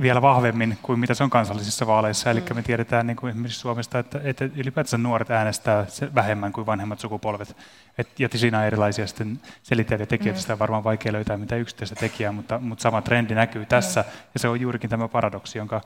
vielä 0.01 0.21
vahvemmin 0.21 0.77
kuin 0.82 0.99
mitä 0.99 1.13
se 1.13 1.23
on 1.23 1.30
kansallisissa 1.30 1.88
vaaleissa. 1.88 2.30
Mm. 2.30 2.32
Eli 2.32 2.45
me 2.54 2.62
tiedetään 2.62 3.08
niin 3.08 3.17
kuin 3.17 3.30
esimerkiksi 3.30 3.60
Suomesta, 3.60 3.99
että, 3.99 4.19
että 4.23 4.49
ylipäätänsä 4.56 4.97
nuoret 4.97 5.32
äänestää 5.32 5.86
vähemmän 6.15 6.54
kuin 6.54 6.65
vanhemmat 6.65 6.99
sukupolvet. 6.99 7.58
Et, 7.97 8.19
ja 8.19 8.30
siinä 8.36 8.60
on 8.60 8.65
erilaisia 8.65 9.08
sitten 9.08 9.39
selitteitä 9.63 10.06
tekijöitä, 10.06 10.38
mm. 10.38 10.41
sitä 10.41 10.54
on 10.54 10.60
varmaan 10.60 10.84
vaikea 10.84 11.12
löytää 11.12 11.38
mitä 11.38 11.56
yksittäistä 11.56 11.95
tekijää, 11.95 12.32
mutta, 12.32 12.60
mutta 12.60 12.82
sama 12.82 13.01
trendi 13.01 13.36
näkyy 13.36 13.65
tässä. 13.65 14.01
Mm. 14.01 14.08
Ja 14.34 14.39
se 14.39 14.47
on 14.47 14.62
juurikin 14.62 14.89
tämä 14.89 15.08
paradoksi, 15.08 15.58
jonka, 15.58 15.82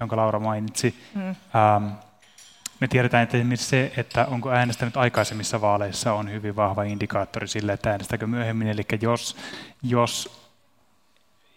jonka 0.00 0.16
Laura 0.16 0.38
mainitsi. 0.38 0.94
Mm. 1.14 1.22
Ähm, 1.22 1.86
me 2.80 2.88
tiedetään, 2.88 3.22
että 3.22 3.36
esimerkiksi 3.36 3.68
se, 3.68 3.92
että 3.96 4.26
onko 4.26 4.50
äänestänyt 4.50 4.96
aikaisemmissa 4.96 5.60
vaaleissa, 5.60 6.12
on 6.12 6.30
hyvin 6.30 6.56
vahva 6.56 6.82
indikaattori 6.82 7.48
sille, 7.48 7.72
että 7.72 7.90
äänestääkö 7.90 8.26
myöhemmin. 8.26 8.68
Eli 8.68 8.82
jos, 9.00 9.36
jos 9.82 10.40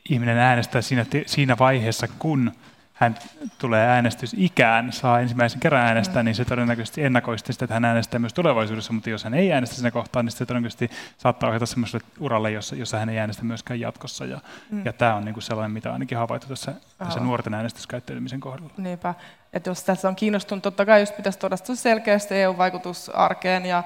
ihminen 0.10 0.38
äänestää 0.38 0.82
siinä, 0.82 1.06
siinä 1.26 1.56
vaiheessa, 1.60 2.08
kun 2.20 2.52
hän 2.94 3.16
tulee 3.58 3.88
äänestysikään, 3.88 4.92
saa 4.92 5.20
ensimmäisen 5.20 5.60
kerran 5.60 5.82
äänestää, 5.82 6.24
mm. 6.24 6.26
niin 6.26 6.36
se 6.36 6.46
todennäköisesti 6.46 7.04
ennakoisti 7.04 7.54
sitä, 7.54 7.66
että 7.66 7.74
hän 7.74 7.86
äänestää 7.86 8.20
myös 8.20 8.34
tulevaisuudessa, 8.34 8.94
mutta 8.94 9.10
jos 9.10 9.24
hän 9.24 9.34
ei 9.34 9.52
äänestä 9.54 9.76
siinä 9.76 9.92
kohtaa, 9.92 10.24
niin 10.24 10.32
se 10.32 10.46
todennäköisesti 10.46 10.90
saattaa 11.18 11.50
ohjata 11.50 11.66
sellaiselle 11.66 12.06
uralle, 12.20 12.52
jossa, 12.52 12.76
jossa 12.76 13.00
hän 13.00 13.10
ei 13.10 13.20
äänestä 13.20 13.44
myöskään 13.44 13.80
jatkossa. 13.80 14.26
Ja, 14.26 14.40
mm. 14.72 14.86
ja 14.86 14.94
tämä 14.94 15.16
on 15.16 15.26
niin 15.26 15.34
kuin 15.34 15.44
sellainen, 15.44 15.72
mitä 15.72 15.94
ainakin 15.94 16.18
havaittu 16.18 16.48
tässä, 16.48 16.74
tässä 16.98 17.20
nuorten 17.20 17.54
äänestyskäyttäytymisen 17.54 18.40
kohdalla. 18.40 18.74
Niinpä. 18.78 19.14
Että 19.54 19.70
jos 19.70 19.84
tässä 19.84 20.08
on 20.08 20.16
kiinnostunut, 20.16 20.64
totta 20.64 20.86
kai 20.86 21.00
just 21.00 21.16
pitäisi 21.16 21.40
todeta 21.40 21.76
selkeästi 21.76 22.36
EU-vaikutus 22.36 23.10
arkeen 23.10 23.66
ja 23.66 23.84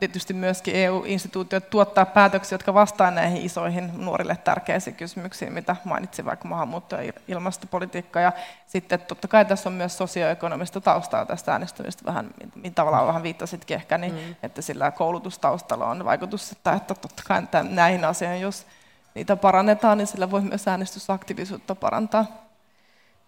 tietysti 0.00 0.34
myöskin 0.34 0.76
EU-instituutiot 0.76 1.70
tuottaa 1.70 2.06
päätöksiä, 2.06 2.54
jotka 2.54 2.74
vastaavat 2.74 3.14
näihin 3.14 3.42
isoihin 3.42 3.90
nuorille 3.96 4.36
tärkeisiin 4.44 4.96
kysymyksiin, 4.96 5.52
mitä 5.52 5.76
mainitsin, 5.84 6.24
vaikka 6.24 6.48
maahanmuutto- 6.48 6.96
ja 6.96 7.12
ilmastopolitiikka. 7.28 8.20
Ja 8.20 8.32
sitten 8.66 9.00
totta 9.00 9.28
kai 9.28 9.44
tässä 9.44 9.68
on 9.68 9.72
myös 9.72 9.98
sosioekonomista 9.98 10.80
taustaa 10.80 11.26
tästä 11.26 11.52
äänestämistä, 11.52 12.04
vähän, 12.04 12.30
mitä 12.54 12.74
tavallaan 12.74 13.06
vähän 13.06 13.22
viittasitkin 13.22 13.74
ehkä, 13.74 13.98
niin, 13.98 14.14
mm. 14.14 14.34
että 14.42 14.62
sillä 14.62 14.90
koulutustaustalla 14.90 15.86
on 15.86 16.04
vaikutus, 16.04 16.52
että, 16.52 16.72
että 16.72 16.94
totta 16.94 17.22
kai 17.26 17.42
näihin 17.70 18.04
asioihin, 18.04 18.40
jos 18.40 18.66
niitä 19.14 19.36
parannetaan, 19.36 19.98
niin 19.98 20.06
sillä 20.06 20.30
voi 20.30 20.40
myös 20.40 20.68
äänestysaktiivisuutta 20.68 21.74
parantaa. 21.74 22.43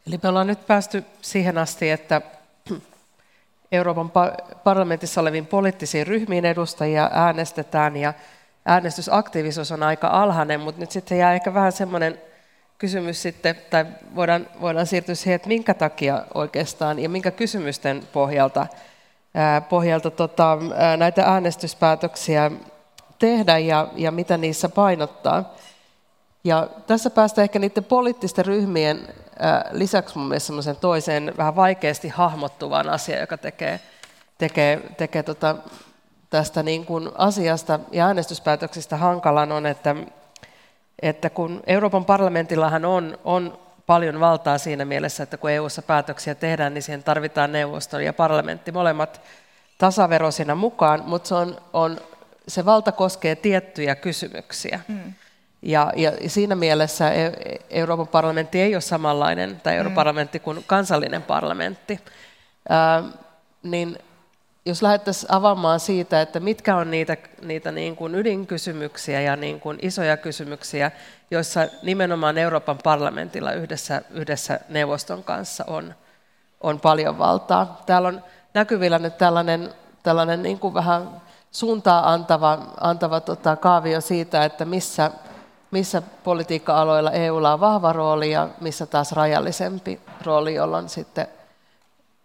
Eli 0.07 0.21
me 0.23 0.29
ollaan 0.29 0.47
nyt 0.47 0.67
päästy 0.67 1.05
siihen 1.23 1.59
asti, 1.59 1.91
että 1.91 2.21
Euroopan 3.73 4.13
parlamentissa 4.65 5.21
oleviin 5.21 5.47
poliittisiin 5.47 6.07
ryhmiin 6.07 6.45
edustajia 6.45 7.11
äänestetään 7.13 7.97
ja 7.97 8.15
äänestysaktiivisuus 8.65 9.73
on 9.73 9.83
aika 9.83 10.09
alhainen, 10.09 10.61
mutta 10.61 10.81
nyt 10.81 10.91
sitten 10.91 11.19
jää 11.19 11.35
ehkä 11.35 11.55
vähän 11.55 11.73
semmoinen 11.73 12.21
kysymys 12.79 13.23
sitten, 13.23 13.57
tai 13.71 13.87
voidaan, 14.15 14.47
voidaan 14.61 14.87
siirtyä 14.87 15.15
siihen, 15.15 15.37
että 15.37 15.49
minkä 15.49 15.75
takia 15.75 16.25
oikeastaan 16.35 16.99
ja 16.99 17.09
minkä 17.09 17.31
kysymysten 17.31 18.03
pohjalta, 18.13 18.67
pohjalta 19.69 20.11
tota, 20.11 20.59
näitä 20.97 21.23
äänestyspäätöksiä 21.23 22.51
tehdä 23.19 23.59
ja, 23.59 23.89
ja 23.97 24.11
mitä 24.11 24.37
niissä 24.37 24.69
painottaa. 24.69 25.55
Ja 26.45 26.69
tässä 26.87 27.11
päästään 27.11 27.43
ehkä 27.43 27.59
niiden 27.59 27.85
poliittisten 27.85 28.47
ryhmien 28.47 29.09
lisäksi 29.71 30.19
mun 30.19 30.29
mielestä 30.29 30.47
semmoisen 30.47 30.77
toiseen 30.77 31.35
vähän 31.37 31.57
vaikeasti 31.57 32.09
hahmottuvaan 32.09 32.89
asiaan, 32.89 33.21
joka 33.21 33.39
tekee, 33.39 33.81
tekee, 34.39 34.81
tekee 34.97 35.23
tota, 35.23 35.57
tästä 36.31 36.63
niin 36.63 36.87
kuin 36.87 37.11
asiasta 37.19 37.81
ja 37.93 38.07
äänestyspäätöksistä 38.07 38.97
hankalan 38.97 39.53
on, 39.53 39.67
että, 39.67 39.97
että 41.03 41.31
kun 41.31 41.63
Euroopan 41.67 42.05
parlamentillahan 42.05 42.85
on, 42.85 43.19
on 43.25 43.59
paljon 43.87 44.21
valtaa 44.21 44.59
siinä 44.59 44.85
mielessä, 44.85 45.23
että 45.23 45.37
kun 45.37 45.51
EU-ssa 45.51 45.83
päätöksiä 45.83 46.35
tehdään, 46.35 46.75
niin 46.75 46.83
siihen 46.83 47.03
tarvitaan 47.03 47.53
neuvosto 47.53 47.99
ja 47.99 48.13
parlamentti 48.13 48.73
molemmat 48.73 49.21
tasaveroisina 49.79 50.55
mukaan, 50.55 51.03
mutta 51.07 51.29
se, 51.29 51.35
on, 51.35 51.57
on, 51.73 52.01
se 52.49 52.65
valta 52.65 52.93
koskee 52.93 53.37
tiettyjä 53.37 53.95
kysymyksiä. 53.95 54.81
Mm. 54.89 55.13
Ja, 55.63 55.93
ja 55.97 56.13
siinä 56.27 56.55
mielessä 56.55 57.11
e, 57.11 57.33
Euroopan 57.71 58.09
parlamentti 58.09 58.61
ei 58.61 58.75
ole 58.75 58.81
samanlainen, 58.81 59.61
tai 59.61 59.77
Euroopan 59.77 59.93
mm. 59.93 59.95
parlamentti 59.95 60.41
kuin 60.41 60.65
kansallinen 60.67 61.23
parlamentti. 61.23 62.01
Ää, 62.69 63.03
niin 63.63 63.99
jos 64.67 64.83
lähdettäisiin 64.83 65.33
avaamaan 65.33 65.81
siitä, 65.81 66.21
että 66.21 66.41
mitkä 66.41 66.77
on 66.77 66.91
niitä, 66.91 67.17
niitä 67.43 67.73
niin 67.73 67.97
kuin 67.97 68.15
ydinkysymyksiä 68.15 69.21
ja 69.21 69.37
niin 69.37 69.61
kuin 69.61 69.79
isoja 69.83 70.17
kysymyksiä, 70.17 70.91
joissa 71.31 71.69
nimenomaan 71.83 72.39
Euroopan 72.39 72.79
parlamentilla 72.85 73.53
yhdessä, 73.53 74.03
yhdessä 74.11 74.61
neuvoston 74.69 75.25
kanssa 75.25 75.65
on, 75.67 75.95
on 76.61 76.81
paljon 76.81 77.19
valtaa. 77.19 77.83
Täällä 77.87 78.09
on 78.09 78.23
näkyvillä 78.55 78.99
nyt 78.99 79.19
tällainen, 79.19 79.75
tällainen 80.03 80.43
niin 80.43 80.59
kuin 80.59 80.75
vähän 80.75 81.23
suuntaa 81.51 82.13
antava, 82.13 82.59
antava 82.81 83.21
tota, 83.21 83.57
kaavio 83.57 84.01
siitä, 84.01 84.45
että 84.45 84.65
missä 84.65 85.11
missä 85.77 86.03
politiikka-aloilla 86.25 87.11
EUlla 87.11 87.53
on 87.53 87.61
vahva 87.61 87.93
rooli 87.93 88.31
ja 88.31 88.49
missä 88.61 88.87
taas 88.87 89.13
rajallisempi 89.13 90.01
rooli, 90.25 90.55
jolloin 90.55 90.89
sitten 90.89 91.27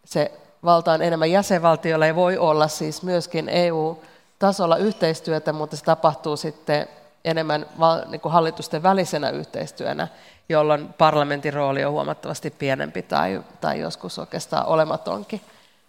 se 0.06 0.32
valta 0.64 0.92
on 0.92 1.02
enemmän 1.02 1.32
jäsenvaltioilla 1.32 2.06
ja 2.06 2.16
voi 2.16 2.38
olla 2.38 2.68
siis 2.68 3.04
myöskin 3.04 3.50
EU-tasolla 3.50 4.78
yhteistyötä, 4.78 5.54
mutta 5.54 5.76
se 5.76 5.84
tapahtuu 5.84 6.38
sitten 6.38 6.88
enemmän 7.26 7.66
niin 8.10 8.22
kuin 8.22 8.32
hallitusten 8.32 8.84
välisenä 8.84 9.30
yhteistyönä, 9.30 10.08
jolloin 10.50 10.94
parlamentin 10.94 11.54
rooli 11.54 11.86
on 11.86 11.92
huomattavasti 11.92 12.50
pienempi 12.50 13.02
tai, 13.02 13.44
tai 13.62 13.80
joskus 13.80 14.20
oikeastaan 14.20 14.66
olematonkin. 14.66 15.42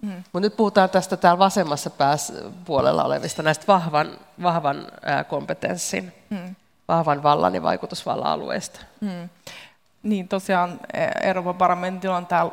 Mm. 0.03 0.11
Mutta 0.33 0.41
nyt 0.41 0.57
puhutaan 0.57 0.91
tästä 0.91 1.17
täällä 1.17 1.39
vasemmassa 1.39 1.91
päässä 1.91 2.33
puolella 2.65 3.05
olevista 3.05 3.43
näistä 3.43 3.65
vahvan, 3.69 4.19
vahvan 4.43 4.87
ää, 5.03 5.25
kompetenssin, 5.25 6.13
mm. 6.31 6.55
Vahvan 6.89 7.23
vallan 7.23 7.55
ja 7.55 7.63
vaikutusvallan 7.63 8.27
alueista. 8.27 8.81
Mm. 9.01 9.29
Niin 10.03 10.29
tosiaan 10.29 10.81
e, 10.95 11.07
Euroopan 11.23 11.55
parlamentilla 11.55 12.17
on 12.17 12.27
tämä 12.27 12.51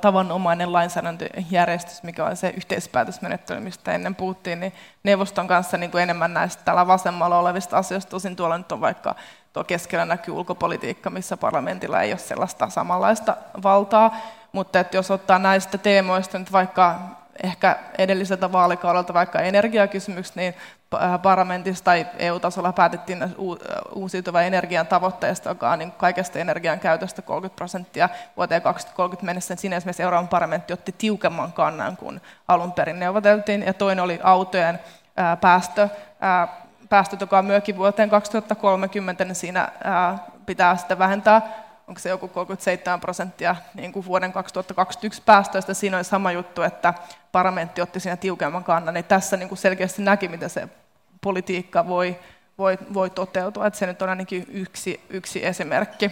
tavanomainen 0.00 0.72
lainsäädäntöjärjestys, 0.72 2.02
mikä 2.02 2.24
on 2.24 2.36
se 2.36 2.54
yhteispäätösmenettely, 2.56 3.60
mistä 3.60 3.92
ennen 3.92 4.14
puhuttiin, 4.14 4.60
niin 4.60 4.72
neuvoston 5.02 5.48
kanssa 5.48 5.76
niin 5.76 5.90
kuin 5.90 6.02
enemmän 6.02 6.34
näistä 6.34 6.62
täällä 6.64 6.86
vasemmalla 6.86 7.38
olevista 7.38 7.78
asioista. 7.78 8.10
Tosin 8.10 8.36
tuolla 8.36 8.58
nyt 8.58 8.72
on 8.72 8.80
vaikka 8.80 9.14
tuo 9.52 9.64
keskellä 9.64 10.04
näkyy 10.04 10.34
ulkopolitiikka, 10.34 11.10
missä 11.10 11.36
parlamentilla 11.36 12.02
ei 12.02 12.12
ole 12.12 12.18
sellaista 12.18 12.70
samanlaista 12.70 13.36
valtaa. 13.62 14.16
Mutta 14.52 14.80
että 14.80 14.96
jos 14.96 15.10
ottaa 15.10 15.38
näistä 15.38 15.78
teemoista 15.78 16.38
nyt 16.38 16.52
vaikka 16.52 16.98
ehkä 17.42 17.78
edelliseltä 17.98 18.52
vaalikaudelta 18.52 19.14
vaikka 19.14 19.40
energiakysymykset, 19.40 20.36
niin 20.36 20.54
parlamentissa 21.22 21.84
tai 21.84 22.06
EU-tasolla 22.18 22.72
päätettiin 22.72 23.34
uusiutuvan 23.94 24.44
energian 24.44 24.86
tavoitteesta, 24.86 25.48
joka 25.48 25.70
on 25.70 25.78
niin 25.78 25.92
kaikesta 25.92 26.38
energian 26.38 26.80
käytöstä 26.80 27.22
30 27.22 27.56
prosenttia 27.56 28.08
vuoteen 28.36 28.62
2030 28.62 29.26
mennessä. 29.26 29.56
Siinä 29.56 29.76
esimerkiksi 29.76 30.02
Euroopan 30.02 30.28
parlamentti 30.28 30.72
otti 30.72 30.94
tiukemman 30.98 31.52
kannan 31.52 31.96
kuin 31.96 32.20
alun 32.48 32.72
perin 32.72 33.00
neuvoteltiin. 33.00 33.62
Ja 33.62 33.74
toinen 33.74 34.04
oli 34.04 34.20
autojen 34.22 34.80
päästö, 35.40 35.88
päästöt, 36.88 37.20
joka 37.20 37.38
on 37.38 37.44
myöskin 37.44 37.76
vuoteen 37.76 38.10
2030, 38.10 39.24
niin 39.24 39.34
siinä 39.34 39.68
pitää 40.46 40.76
sitten 40.76 40.98
vähentää 40.98 41.65
onko 41.86 41.98
se 41.98 42.08
joku 42.08 42.28
37 42.28 43.00
prosenttia 43.00 43.56
niin 43.74 43.92
kuin 43.92 44.06
vuoden 44.06 44.32
2021 44.32 45.22
päästöistä. 45.26 45.74
Siinä 45.74 45.96
oli 45.96 46.04
sama 46.04 46.32
juttu, 46.32 46.62
että 46.62 46.94
parlamentti 47.32 47.82
otti 47.82 48.00
siinä 48.00 48.16
tiukemman 48.16 48.64
kannan. 48.64 48.94
Niin 48.94 49.04
tässä 49.04 49.36
niin 49.36 49.48
kuin 49.48 49.58
selkeästi 49.58 50.02
näki, 50.02 50.28
miten 50.28 50.50
se 50.50 50.68
politiikka 51.20 51.86
voi, 51.86 52.18
voi, 52.58 52.78
voi 52.94 53.10
toteutua. 53.10 53.66
Että 53.66 53.78
se 53.78 53.86
nyt 53.86 54.02
on 54.02 54.08
ainakin 54.08 54.46
yksi, 54.48 55.00
yksi 55.08 55.46
esimerkki. 55.46 56.10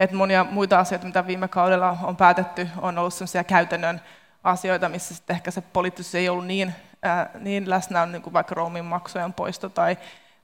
Et 0.00 0.12
monia 0.12 0.44
muita 0.44 0.78
asioita, 0.78 1.06
mitä 1.06 1.26
viime 1.26 1.48
kaudella 1.48 1.98
on 2.02 2.16
päätetty, 2.16 2.68
on 2.80 2.98
ollut 2.98 3.14
sellaisia 3.14 3.44
käytännön 3.44 4.00
asioita, 4.44 4.88
missä 4.88 5.14
ehkä 5.28 5.50
se 5.50 5.60
poliittis 5.60 6.14
ei 6.14 6.28
ollut 6.28 6.46
niin, 6.46 6.74
ää, 7.02 7.30
niin 7.38 7.70
läsnä, 7.70 8.06
niin 8.06 8.22
kuin 8.22 8.32
vaikka 8.32 8.54
roamin 8.54 8.84
maksujen 8.84 9.32
poisto 9.32 9.68
tai 9.68 9.96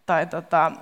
tai 0.06 0.26
tota, 0.26 0.72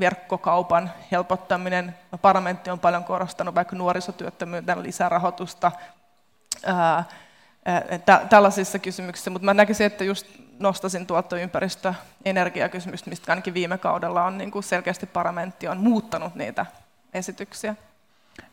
verkkokaupan 0.00 0.90
helpottaminen. 1.12 1.94
Parlamentti 2.22 2.70
on 2.70 2.78
paljon 2.78 3.04
korostanut 3.04 3.54
vaikka 3.54 3.76
nuorisotyöttömyyden 3.76 4.82
lisärahoitusta 4.82 5.72
tällaisissa 8.30 8.78
kysymyksissä, 8.78 9.30
mutta 9.30 9.44
mä 9.44 9.54
näkisin, 9.54 9.86
että 9.86 10.04
just 10.04 10.26
nostasin 10.58 11.06
tuolta 11.06 11.36
ympäristö- 11.38 11.94
energiakysymystä, 12.24 13.10
mistä 13.10 13.32
ainakin 13.32 13.54
viime 13.54 13.78
kaudella 13.78 14.24
on 14.24 14.38
niin 14.38 14.50
kuin 14.50 14.62
selkeästi 14.62 15.06
parlamentti 15.06 15.68
on 15.68 15.78
muuttanut 15.78 16.34
niitä 16.34 16.66
esityksiä. 17.14 17.74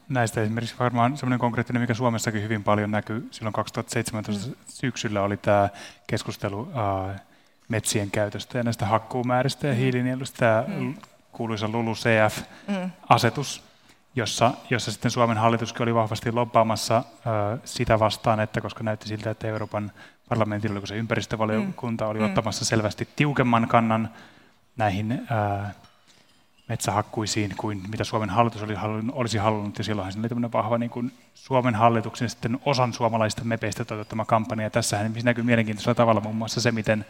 Näistä 0.09 0.41
esimerkiksi 0.41 0.75
varmaan 0.79 1.17
sellainen 1.17 1.39
konkreettinen, 1.39 1.81
mikä 1.81 1.93
Suomessakin 1.93 2.43
hyvin 2.43 2.63
paljon 2.63 2.91
näkyy 2.91 3.27
silloin 3.31 3.53
2017 3.53 4.47
mm. 4.49 4.55
syksyllä, 4.67 5.21
oli 5.21 5.37
tämä 5.37 5.69
keskustelu 6.07 6.71
äh, 7.09 7.21
metsien 7.71 8.11
käytöstä 8.11 8.57
ja 8.57 8.63
näistä 8.63 8.85
hakkuumääristä 8.85 9.67
ja 9.67 9.73
mm. 9.73 9.79
hiilinielusta, 9.79 10.37
tämä 10.37 10.63
mm. 10.67 10.93
kuuluisa 11.31 11.67
LULUCF-asetus, 11.67 13.63
jossa, 14.15 14.51
jossa 14.69 14.91
sitten 14.91 15.11
Suomen 15.11 15.37
hallituskin 15.37 15.83
oli 15.83 15.95
vahvasti 15.95 16.31
loppaamassa 16.31 16.97
äh, 16.97 17.03
sitä 17.65 17.99
vastaan, 17.99 18.39
että 18.39 18.61
koska 18.61 18.83
näytti 18.83 19.07
siltä, 19.07 19.29
että 19.29 19.47
Euroopan 19.47 19.91
parlamentilla, 20.29 20.79
kun 20.79 20.87
se 20.87 20.95
ympäristövaliokunta 20.95 22.07
oli 22.07 22.19
mm. 22.19 22.25
ottamassa 22.25 22.65
selvästi 22.65 23.07
tiukemman 23.15 23.67
kannan 23.67 24.09
näihin 24.77 25.11
äh, 25.31 25.75
metsähakkuisiin 26.67 27.53
kuin 27.57 27.81
mitä 27.91 28.03
Suomen 28.03 28.29
hallitus 28.29 28.63
oli 28.63 28.75
halunnut, 28.75 29.15
olisi 29.15 29.37
halunnut, 29.37 29.77
ja 29.77 29.83
silloinhan 29.83 30.11
siinä 30.11 30.23
oli 30.23 30.29
tämmöinen 30.29 30.51
vahva 30.51 30.77
niin 30.77 30.89
kuin 30.89 31.11
Suomen 31.33 31.75
hallituksen 31.75 32.29
sitten 32.29 32.59
osan 32.65 32.93
suomalaisista 32.93 33.43
mepeistä 33.43 33.85
toteuttama 33.85 34.25
kampanja, 34.25 34.65
ja 34.65 34.69
tässähän 34.69 35.13
näkyy 35.23 35.43
mielenkiintoisella 35.43 35.95
tavalla 35.95 36.21
muun 36.21 36.35
muassa 36.35 36.61
se, 36.61 36.71
miten 36.71 37.05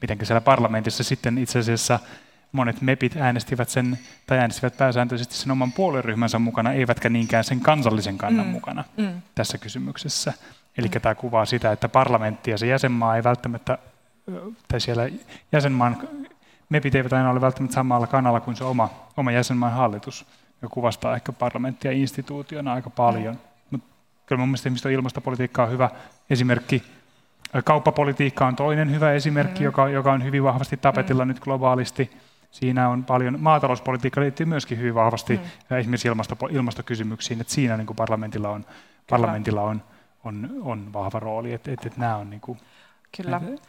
miten 0.00 0.18
siellä 0.22 0.40
parlamentissa 0.40 1.04
sitten 1.04 1.38
itse 1.38 1.58
asiassa 1.58 1.98
monet 2.52 2.80
MEPit 2.80 3.16
äänestivät 3.16 3.68
sen, 3.68 3.98
tai 4.26 4.38
äänestivät 4.38 4.76
pääsääntöisesti 4.76 5.34
sen 5.34 5.50
oman 5.50 5.72
puolueryhmänsä 5.72 6.38
mukana, 6.38 6.72
eivätkä 6.72 7.08
niinkään 7.08 7.44
sen 7.44 7.60
kansallisen 7.60 8.18
kannan 8.18 8.46
mm. 8.46 8.52
mukana 8.52 8.84
mm. 8.96 9.22
tässä 9.34 9.58
kysymyksessä. 9.58 10.32
Eli 10.78 10.88
mm. 10.94 11.00
tämä 11.00 11.14
kuvaa 11.14 11.44
sitä, 11.44 11.72
että 11.72 11.88
parlamentti 11.88 12.50
ja 12.50 12.58
se 12.58 12.66
jäsenmaa 12.66 13.16
ei 13.16 13.24
välttämättä, 13.24 13.78
tai 14.68 14.80
siellä 14.80 15.08
jäsenmaan 15.52 16.08
MEPit 16.68 16.94
eivät 16.94 17.12
aina 17.12 17.30
ole 17.30 17.40
välttämättä 17.40 17.74
samalla 17.74 18.06
kannalla 18.06 18.40
kuin 18.40 18.56
se 18.56 18.64
oma, 18.64 18.90
oma 19.16 19.32
jäsenmaan 19.32 19.72
hallitus, 19.72 20.26
joka 20.62 20.74
kuvastaa 20.74 21.14
ehkä 21.14 21.32
parlamenttia 21.32 21.92
instituutiona 21.92 22.72
aika 22.72 22.90
paljon. 22.90 23.34
Mm. 23.34 23.40
Mutta 23.70 23.88
kyllä 24.26 24.40
mun 24.40 24.48
mielestä 24.48 24.88
ilmastopolitiikka 24.88 25.62
on 25.62 25.70
hyvä 25.70 25.90
esimerkki 26.30 26.82
Kauppapolitiikka 27.64 28.46
on 28.46 28.56
toinen 28.56 28.90
hyvä 28.90 29.12
esimerkki, 29.12 29.60
mm. 29.60 29.64
joka, 29.64 29.88
joka 29.88 30.12
on 30.12 30.24
hyvin 30.24 30.44
vahvasti 30.44 30.76
tapetilla 30.76 31.24
mm. 31.24 31.28
nyt 31.28 31.40
globaalisti. 31.40 32.10
Siinä 32.50 32.88
on 32.88 33.04
paljon, 33.04 33.36
maatalouspolitiikka 33.40 34.20
liittyy 34.20 34.46
myöskin 34.46 34.78
hyvin 34.78 34.94
vahvasti 34.94 35.40
mm. 35.70 35.76
esimerkiksi 35.76 36.08
ilmasto, 36.08 36.36
ilmastokysymyksiin, 36.50 37.40
että 37.40 37.52
siinä 37.52 37.76
niin 37.76 37.86
kuin 37.86 37.96
parlamentilla 37.96 38.48
on, 38.48 38.64
parlamentilla 39.10 39.62
on, 39.62 39.82
on, 40.24 40.50
on 40.62 40.92
vahva 40.92 41.20
rooli, 41.20 41.52
että, 41.52 41.72
että, 41.72 41.88
että 41.88 42.00
nämä 42.00 42.16
on 42.16 42.30
niin 42.30 42.40
kuin, 42.40 42.58
Kyllä. 43.16 43.36
Että, 43.36 43.62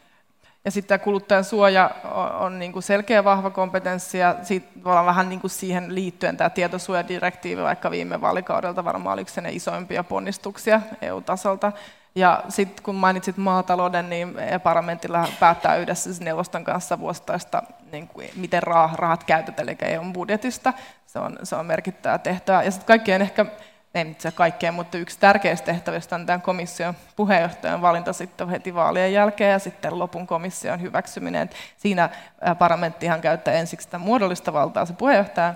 ja 0.64 0.70
sitten 0.70 0.88
tämä 0.88 1.04
kuluttajan 1.04 1.44
suoja 1.44 1.90
on, 2.04 2.32
on 2.32 2.58
niin 2.58 2.72
kuin 2.72 2.82
selkeä 2.82 3.24
vahva 3.24 3.50
kompetenssi 3.50 4.18
ja 4.18 4.36
sitten 4.42 4.84
vähän 4.84 5.28
niin 5.28 5.40
kuin 5.40 5.50
siihen 5.50 5.94
liittyen 5.94 6.36
tämä 6.36 6.50
tietosuojadirektiivi 6.50 7.62
vaikka 7.62 7.90
viime 7.90 8.20
vaalikaudelta 8.20 8.84
varmaan 8.84 9.12
oli 9.12 9.20
yksi 9.20 9.40
isoimpia 9.50 10.04
ponnistuksia 10.04 10.80
EU-tasolta. 11.02 11.72
Ja 12.14 12.42
sitten 12.48 12.84
kun 12.84 12.94
mainitsit 12.94 13.36
maatalouden, 13.36 14.10
niin 14.10 14.36
parlamentilla 14.62 15.28
päättää 15.40 15.76
yhdessä 15.76 16.04
siis 16.04 16.20
neuvoston 16.20 16.64
kanssa 16.64 16.98
vuosittaista, 16.98 17.62
niin 17.92 18.08
kuin, 18.08 18.30
miten 18.36 18.62
rahat 18.94 19.24
käytetään, 19.24 19.68
eli 19.68 19.78
EU-budjetista. 19.82 20.72
Se 21.06 21.18
on, 21.18 21.38
se 21.42 21.56
on 21.56 21.66
merkittävä 21.66 22.18
tehtävä. 22.18 22.62
Ja 22.62 22.70
sitten 22.70 22.86
kaikkien 22.86 23.22
ehkä, 23.22 23.46
ei 23.94 24.10
itse 24.10 24.30
kaikkeen, 24.30 24.74
mutta 24.74 24.98
yksi 24.98 25.18
tärkeistä 25.18 25.66
tehtävistä 25.66 26.14
on 26.14 26.26
tämän 26.26 26.42
komission 26.42 26.94
puheenjohtajan 27.16 27.82
valinta 27.82 28.12
sitten 28.12 28.48
heti 28.48 28.74
vaalien 28.74 29.12
jälkeen 29.12 29.52
ja 29.52 29.58
sitten 29.58 29.98
lopun 29.98 30.26
komission 30.26 30.80
hyväksyminen. 30.80 31.50
Siinä 31.76 32.10
parlamenttihan 32.58 33.20
käyttää 33.20 33.54
ensiksi 33.54 33.84
sitä 33.84 33.98
muodollista 33.98 34.52
valtaa 34.52 34.86
se 34.86 34.92
puheenjohtaja, 34.92 35.54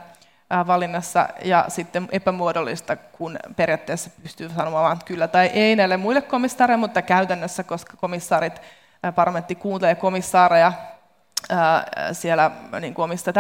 valinnassa 0.67 1.29
ja 1.45 1.65
sitten 1.69 2.09
epämuodollista, 2.13 2.97
kun 2.97 3.39
periaatteessa 3.57 4.11
pystyy 4.23 4.49
sanomaan 4.49 4.99
kyllä 5.05 5.29
tai 5.29 5.47
ei 5.47 5.77
näille 5.77 5.97
muille 5.97 6.23
komissaareille, 6.23 6.81
mutta 6.81 7.03
käytännössä, 7.03 7.65
koska 7.65 7.97
komissaarit, 7.97 8.61
parlamentti 9.15 9.55
kuuntelee 9.55 9.95
komissaareja 9.95 10.73
siellä 12.13 12.51
niin 12.81 12.95
kuin 12.95 13.05
omista 13.05 13.33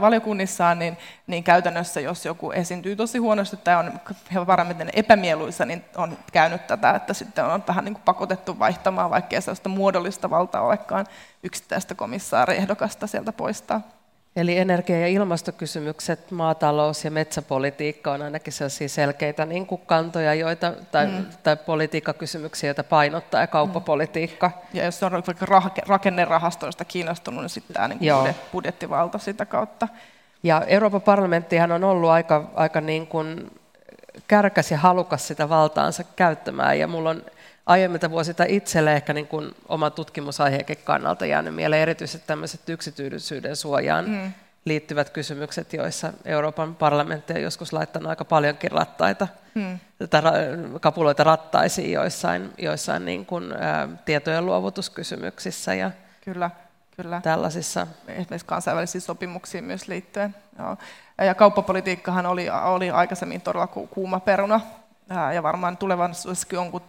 valiokunnissaan, 0.00 0.78
niin, 0.78 0.98
niin 1.26 1.44
käytännössä 1.44 2.00
jos 2.00 2.24
joku 2.24 2.50
esiintyy 2.50 2.96
tosi 2.96 3.18
huonosti 3.18 3.56
tai 3.56 3.76
on 3.76 4.00
parlamentin 4.46 4.90
epämieluisa, 4.92 5.64
niin 5.64 5.84
on 5.96 6.18
käynyt 6.32 6.66
tätä, 6.66 6.90
että 6.90 7.14
sitten 7.14 7.44
on 7.44 7.64
vähän 7.68 7.84
niin 7.84 7.94
kuin 7.94 8.02
pakotettu 8.04 8.58
vaihtamaan, 8.58 9.10
vaikkei 9.10 9.42
sellaista 9.42 9.68
muodollista 9.68 10.30
valtaa 10.30 10.62
olekaan 10.62 11.06
yksittäistä 11.42 11.94
komissaariehdokasta 11.94 13.06
sieltä 13.06 13.32
poistaa. 13.32 13.97
Eli 14.38 14.58
energia- 14.58 15.00
ja 15.00 15.06
ilmastokysymykset, 15.06 16.30
maatalous- 16.30 17.04
ja 17.04 17.10
metsäpolitiikka 17.10 18.12
on 18.12 18.22
ainakin 18.22 18.52
sellaisia 18.52 18.88
selkeitä 18.88 19.46
niin 19.46 19.66
kuin 19.66 19.80
kantoja 19.86 20.34
joita, 20.34 20.72
tai, 20.92 21.06
mm. 21.06 21.26
tai 21.42 21.56
politiikkakysymyksiä, 21.56 22.68
joita 22.68 22.84
painottaa, 22.84 23.40
ja 23.40 23.46
kauppapolitiikka. 23.46 24.50
Ja 24.72 24.84
jos 24.84 25.02
on 25.02 25.12
vaikka 25.12 25.46
rakennerahastoista 25.86 26.84
kiinnostunut, 26.84 27.42
niin 27.42 27.50
sitten 27.50 27.74
tämä 27.74 27.88
niin 27.88 27.98
kuin 27.98 28.34
budjettivalta 28.52 29.18
sitä 29.18 29.46
kautta. 29.46 29.88
Ja 30.42 30.62
Euroopan 30.66 31.02
parlamenttihan 31.02 31.72
on 31.72 31.84
ollut 31.84 32.10
aika, 32.10 32.50
aika 32.54 32.80
niin 32.80 33.06
kuin 33.06 33.50
kärkäs 34.28 34.70
ja 34.70 34.78
halukas 34.78 35.28
sitä 35.28 35.48
valtaansa 35.48 36.04
käyttämään, 36.16 36.78
ja 36.78 36.86
mulla 36.86 37.10
on 37.10 37.22
aiemmilta 37.68 38.10
vuosilta 38.10 38.44
itselle 38.48 38.92
ehkä 38.92 39.12
niin 39.12 39.26
kuin 39.26 39.50
oman 39.68 39.92
tutkimusaiheenkin 39.92 40.78
kannalta 40.84 41.26
jäänyt 41.26 41.54
mieleen 41.54 41.82
erityisesti 41.82 42.26
tämmöiset 42.26 42.68
yksityisyyden 42.68 43.56
suojaan 43.56 44.10
mm. 44.10 44.32
liittyvät 44.64 45.10
kysymykset, 45.10 45.72
joissa 45.72 46.12
Euroopan 46.24 46.74
parlamentti 46.74 47.32
on 47.32 47.42
joskus 47.42 47.72
laittanut 47.72 48.10
aika 48.10 48.24
paljonkin 48.24 48.72
rattaita, 48.72 49.28
hmm. 49.54 49.78
kapuloita 50.80 51.24
rattaisiin 51.24 51.92
joissain, 51.92 52.50
joissain 52.58 53.04
niin 53.04 53.26
kuin, 53.26 53.52
ä, 53.52 53.88
tietojen 54.04 54.46
luovutuskysymyksissä 54.46 55.74
ja 55.74 55.90
Kyllä. 56.24 56.50
Kyllä. 56.96 57.20
tällaisissa. 57.20 57.86
Esimerkiksi 58.08 58.46
kansainvälisiin 58.46 59.02
sopimuksiin 59.02 59.64
myös 59.64 59.88
liittyen. 59.88 60.34
Joo. 60.58 60.76
Ja 61.18 61.34
kauppapolitiikkahan 61.34 62.26
oli, 62.26 62.46
oli 62.50 62.90
aikaisemmin 62.90 63.40
todella 63.40 63.66
kuuma 63.66 64.20
peruna. 64.20 64.60
Ja 65.34 65.42
varmaan 65.42 65.76
tulevaisuudessakin 65.76 66.58
on, 66.58 66.70
kun 66.70 66.82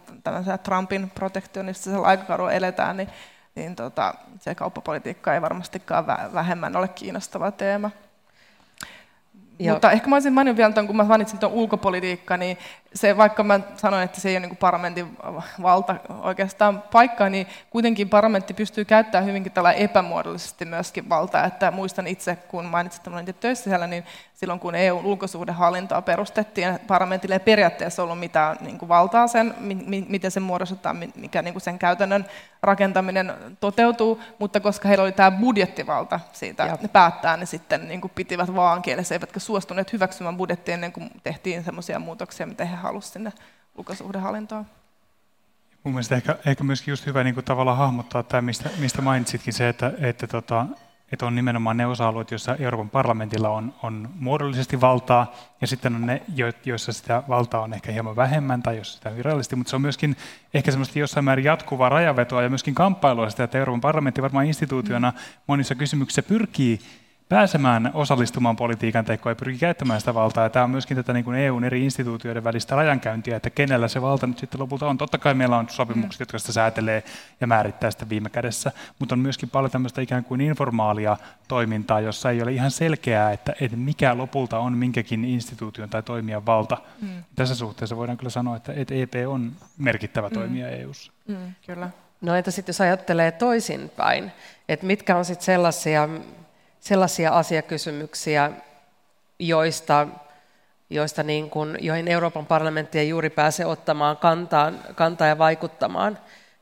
Trumpin 0.62 1.10
protektionistisella 1.10 2.06
aikakaudella 2.06 2.52
eletään, 2.52 2.96
niin 2.96 3.08
niin 3.54 3.76
tota, 3.76 4.14
se 4.40 4.54
kauppapolitiikka 4.54 5.34
ei 5.34 5.42
varmastikaan 5.42 6.06
vähemmän 6.34 6.76
ole 6.76 6.88
kiinnostava 6.88 7.50
teema. 7.50 7.90
Ja. 9.58 9.72
Mutta 9.72 9.90
ehkä 9.90 10.08
mä 10.08 10.16
olisin 10.16 10.32
maininnut 10.32 10.56
vielä, 10.56 10.72
ton, 10.72 10.86
kun 10.86 10.96
mä 10.96 11.04
mainitsin 11.04 11.38
tuon 11.38 11.52
ulkopolitiikka, 11.52 12.36
niin 12.36 12.58
se, 12.94 13.16
vaikka 13.16 13.42
mä 13.42 13.60
sanoin, 13.76 14.02
että 14.02 14.20
se 14.20 14.28
ei 14.28 14.36
ole 14.36 14.46
niin 14.46 14.56
parlamentin 14.56 15.16
valta 15.62 15.96
oikeastaan 16.22 16.82
paikka, 16.92 17.28
niin 17.28 17.46
kuitenkin 17.70 18.08
parlamentti 18.08 18.54
pystyy 18.54 18.84
käyttämään 18.84 19.26
hyvinkin 19.26 19.52
tällä 19.52 19.72
epämuodollisesti 19.72 20.64
myöskin 20.64 21.08
valtaa. 21.08 21.44
Että 21.44 21.70
muistan 21.70 22.06
itse, 22.06 22.36
kun 22.36 22.64
mainitsit, 22.64 23.06
että 23.06 23.10
olin 23.10 23.34
töissä 23.40 23.70
siellä, 23.70 23.86
niin 23.86 24.04
silloin 24.34 24.60
kun 24.60 24.74
EUn 24.74 25.06
ulkosuhdehallintoa 25.06 26.02
perustettiin, 26.02 26.78
parlamentille 26.86 27.34
ei 27.34 27.40
periaatteessa 27.40 28.02
ollut 28.02 28.18
mitään 28.18 28.56
niin 28.60 28.88
valtaa 28.88 29.26
sen, 29.26 29.54
miten 30.08 30.30
se 30.30 30.40
muodostetaan, 30.40 30.96
mikä 31.14 31.42
niin 31.42 31.60
sen 31.60 31.78
käytännön 31.78 32.26
rakentaminen 32.62 33.34
toteutuu, 33.60 34.20
mutta 34.38 34.60
koska 34.60 34.88
heillä 34.88 35.04
oli 35.04 35.12
tämä 35.12 35.30
budjettivalta 35.30 36.20
siitä 36.32 36.62
ja. 36.82 36.88
päättää, 36.88 37.36
niin 37.36 37.46
sitten 37.46 37.88
niin 37.88 38.00
pitivät 38.14 38.54
vaan 38.54 38.82
kielessä, 38.82 39.14
eivätkä 39.14 39.40
suostuneet 39.40 39.92
hyväksymään 39.92 40.36
budjettia 40.36 40.74
ennen 40.74 40.92
kuin 40.92 41.10
tehtiin 41.22 41.64
sellaisia 41.64 41.98
muutoksia, 41.98 42.46
mitä 42.46 42.64
he 42.64 42.76
halusivat 42.80 43.12
sinne 43.12 43.32
ulkosuhdehallintoon. 43.74 44.66
Mun 45.84 45.94
mielestä 45.94 46.16
ehkä, 46.16 46.38
ehkä 46.46 46.64
myöskin 46.64 46.92
just 46.92 47.06
hyvä 47.06 47.24
niin 47.24 47.34
kuin 47.34 47.44
tavallaan 47.44 47.78
hahmottaa 47.78 48.22
tämä, 48.22 48.42
mistä, 48.42 48.70
mistä 48.78 49.02
mainitsitkin 49.02 49.52
se, 49.52 49.68
että, 49.68 49.92
että 49.98 50.26
tota, 50.26 50.66
että 51.12 51.26
on 51.26 51.34
nimenomaan 51.34 51.76
ne 51.76 51.86
osa-alueet, 51.86 52.30
joissa 52.30 52.56
Euroopan 52.56 52.90
parlamentilla 52.90 53.48
on, 53.48 53.74
on 53.82 54.08
muodollisesti 54.18 54.80
valtaa, 54.80 55.34
ja 55.60 55.66
sitten 55.66 55.94
on 55.94 56.06
ne, 56.06 56.22
joissa 56.64 56.92
sitä 56.92 57.22
valtaa 57.28 57.60
on 57.60 57.74
ehkä 57.74 57.92
hieman 57.92 58.16
vähemmän 58.16 58.62
tai 58.62 58.76
jos 58.76 58.94
sitä 58.94 59.16
virallisesti, 59.16 59.56
mutta 59.56 59.70
se 59.70 59.76
on 59.76 59.82
myöskin 59.82 60.16
ehkä 60.54 60.70
semmoista 60.70 60.98
jossain 60.98 61.24
määrin 61.24 61.44
jatkuvaa 61.44 61.88
rajavetoa 61.88 62.42
ja 62.42 62.48
myöskin 62.48 62.74
kamppailua 62.74 63.30
sitä, 63.30 63.44
että 63.44 63.58
Euroopan 63.58 63.80
parlamentti 63.80 64.22
varmaan 64.22 64.46
instituutiona 64.46 65.12
monissa 65.46 65.74
kysymyksissä 65.74 66.22
pyrkii 66.22 66.80
pääsemään 67.30 67.90
osallistumaan 67.94 68.56
politiikan 68.56 69.04
tekoon 69.04 69.30
ja 69.30 69.36
pyrkii 69.36 69.58
käyttämään 69.58 70.00
sitä 70.00 70.14
valtaa. 70.14 70.44
Ja 70.44 70.50
tämä 70.50 70.64
on 70.64 70.70
myöskin 70.70 70.96
tätä 70.96 71.12
niin 71.12 71.24
kuin 71.24 71.38
EUn 71.38 71.64
eri 71.64 71.84
instituutioiden 71.84 72.44
välistä 72.44 72.76
rajankäyntiä, 72.76 73.36
että 73.36 73.50
kenellä 73.50 73.88
se 73.88 74.02
valta 74.02 74.26
nyt 74.26 74.38
sitten 74.38 74.60
lopulta 74.60 74.86
on. 74.86 74.98
Totta 74.98 75.18
kai 75.18 75.34
meillä 75.34 75.56
on 75.56 75.68
sopimukset, 75.68 76.20
jotka 76.20 76.38
sitä 76.38 76.52
säätelee 76.52 77.02
ja 77.40 77.46
määrittää 77.46 77.90
sitä 77.90 78.08
viime 78.08 78.30
kädessä, 78.30 78.72
mutta 78.98 79.14
on 79.14 79.18
myöskin 79.18 79.50
paljon 79.50 79.70
tämmöistä 79.70 80.00
ikään 80.00 80.24
kuin 80.24 80.40
informaalia 80.40 81.16
toimintaa, 81.48 82.00
jossa 82.00 82.30
ei 82.30 82.42
ole 82.42 82.52
ihan 82.52 82.70
selkeää, 82.70 83.32
että, 83.32 83.54
että 83.60 83.76
mikä 83.76 84.16
lopulta 84.16 84.58
on 84.58 84.76
minkäkin 84.76 85.24
instituution 85.24 85.90
tai 85.90 86.02
toimijan 86.02 86.46
valta. 86.46 86.76
Mm. 87.00 87.24
Tässä 87.36 87.54
suhteessa 87.54 87.96
voidaan 87.96 88.18
kyllä 88.18 88.30
sanoa, 88.30 88.56
että, 88.56 88.72
että 88.76 88.94
EP 88.94 89.12
on 89.26 89.52
merkittävä 89.78 90.28
mm. 90.28 90.34
toimija 90.34 90.66
mm. 90.66 90.72
EUssa. 90.72 91.12
Mm, 91.28 91.54
kyllä. 91.66 91.90
No 92.20 92.34
entä 92.34 92.50
sitten 92.50 92.72
jos 92.72 92.80
ajattelee 92.80 93.32
toisinpäin, 93.32 94.32
että 94.68 94.86
mitkä 94.86 95.16
on 95.16 95.24
sitten 95.24 95.44
sellaisia 95.44 96.08
sellaisia 96.80 97.30
asiakysymyksiä, 97.30 98.50
joista, 99.38 100.06
joista 100.90 101.22
niin 101.22 101.50
kuin, 101.50 101.78
joihin 101.80 102.08
Euroopan 102.08 102.46
parlamentti 102.46 102.98
ei 102.98 103.08
juuri 103.08 103.30
pääse 103.30 103.66
ottamaan 103.66 104.16
kantaa, 104.16 104.72
kantaa 104.94 105.26
ja 105.26 105.38
vaikuttamaan. 105.38 106.18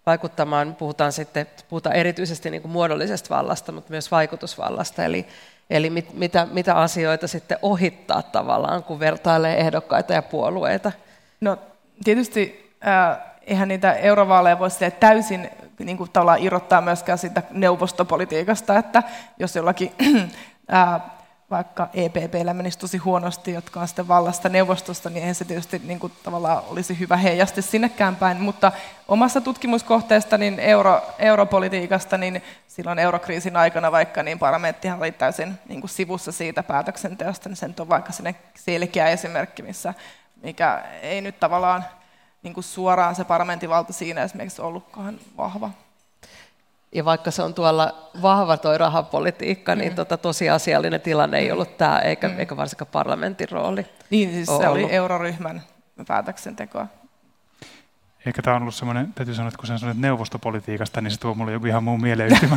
vaikuttamaan. 0.06 0.74
Puhutaan, 0.74 1.12
sitten, 1.12 1.46
puhutaan 1.68 1.96
erityisesti 1.96 2.50
niin 2.50 2.62
kuin 2.62 2.72
muodollisesta 2.72 3.34
vallasta, 3.34 3.72
mutta 3.72 3.90
myös 3.90 4.10
vaikutusvallasta. 4.10 5.04
Eli, 5.04 5.26
eli 5.70 5.90
mit, 5.90 6.14
mitä, 6.14 6.46
mitä 6.50 6.74
asioita 6.74 7.28
sitten 7.28 7.58
ohittaa 7.62 8.22
tavallaan, 8.22 8.82
kun 8.82 9.00
vertailee 9.00 9.60
ehdokkaita 9.60 10.12
ja 10.12 10.22
puolueita? 10.22 10.92
No 11.40 11.58
tietysti 12.04 12.72
äh, 12.86 13.18
eihän 13.48 13.68
niitä 13.68 13.92
eurovaaleja 13.92 14.58
voi 14.58 14.68
täysin 15.00 15.50
niin 15.78 15.96
kuin 15.96 16.10
irrottaa 16.38 16.80
myöskään 16.80 17.18
siitä 17.18 17.42
neuvostopolitiikasta, 17.50 18.78
että 18.78 19.02
jos 19.38 19.56
jollakin 19.56 19.92
ää, 20.68 21.00
vaikka 21.50 21.88
EPPllä 21.94 22.54
menisi 22.54 22.78
tosi 22.78 22.98
huonosti, 22.98 23.52
jotka 23.52 23.80
on 23.80 23.88
sitten 23.88 24.08
vallasta 24.08 24.48
neuvostosta, 24.48 25.10
niin 25.10 25.20
eihän 25.20 25.34
se 25.34 25.44
tietysti 25.44 25.82
niin 25.84 25.98
kuin, 25.98 26.12
tavallaan 26.22 26.62
olisi 26.68 26.98
hyvä 26.98 27.16
heijasti 27.16 27.62
sinnekään 27.62 28.16
päin. 28.16 28.40
Mutta 28.40 28.72
omassa 29.08 29.40
tutkimuskohteesta, 29.40 30.38
niin 30.38 30.60
euro, 30.60 31.02
europolitiikasta, 31.18 32.18
niin 32.18 32.42
silloin 32.68 32.98
eurokriisin 32.98 33.56
aikana 33.56 33.92
vaikka, 33.92 34.22
niin 34.22 34.38
parlamenttihan 34.38 34.98
oli 34.98 35.12
täysin 35.12 35.54
niin 35.68 35.80
kuin 35.80 35.90
sivussa 35.90 36.32
siitä 36.32 36.62
päätöksenteosta, 36.62 37.48
niin 37.48 37.56
sen 37.56 37.74
on 37.80 37.88
vaikka 37.88 38.12
sinne 38.12 38.34
selkeä 38.54 39.08
esimerkki, 39.08 39.62
missä 39.62 39.94
mikä 40.42 40.84
ei 41.02 41.20
nyt 41.20 41.40
tavallaan 41.40 41.84
niin 42.48 42.54
kuin 42.54 42.64
suoraan 42.64 43.14
se 43.14 43.24
parlamentivalta 43.24 43.92
siinä 43.92 44.22
esimerkiksi 44.22 44.62
ollutkaan 44.62 45.18
vahva. 45.36 45.70
Ja 46.94 47.04
vaikka 47.04 47.30
se 47.30 47.42
on 47.42 47.54
tuolla 47.54 48.10
vahva 48.22 48.56
tuo 48.56 48.78
rahapolitiikka, 48.78 49.74
niin 49.74 49.84
mm. 49.84 49.88
niin 49.88 49.96
tota, 49.96 50.16
tosiasiallinen 50.16 51.00
tilanne 51.00 51.38
ei 51.38 51.52
ollut 51.52 51.76
tämä, 51.76 51.98
eikä, 51.98 52.28
mm. 52.28 52.38
eikä 52.38 52.56
varsinkaan 52.56 52.88
parlamentin 52.92 53.48
rooli. 53.50 53.86
Niin, 54.10 54.30
siis 54.30 54.46
se 54.46 54.52
ollut. 54.52 54.84
oli 54.84 54.92
euroryhmän 54.92 55.62
päätöksentekoa. 56.06 56.86
Eikä 58.26 58.42
tämä 58.42 58.56
on 58.56 58.62
ollut 58.62 58.74
semmoinen, 58.74 59.12
täytyy 59.12 59.34
sanoa, 59.34 59.48
että 59.48 59.58
kun 59.58 59.66
sä 59.66 59.78
sanoit 59.78 59.98
neuvostopolitiikasta, 59.98 61.00
niin 61.00 61.10
se 61.10 61.20
tuo 61.20 61.34
mulle 61.34 61.52
joku 61.52 61.66
ihan 61.66 61.84
muu 61.84 61.98
mieleyhtymä, 61.98 62.56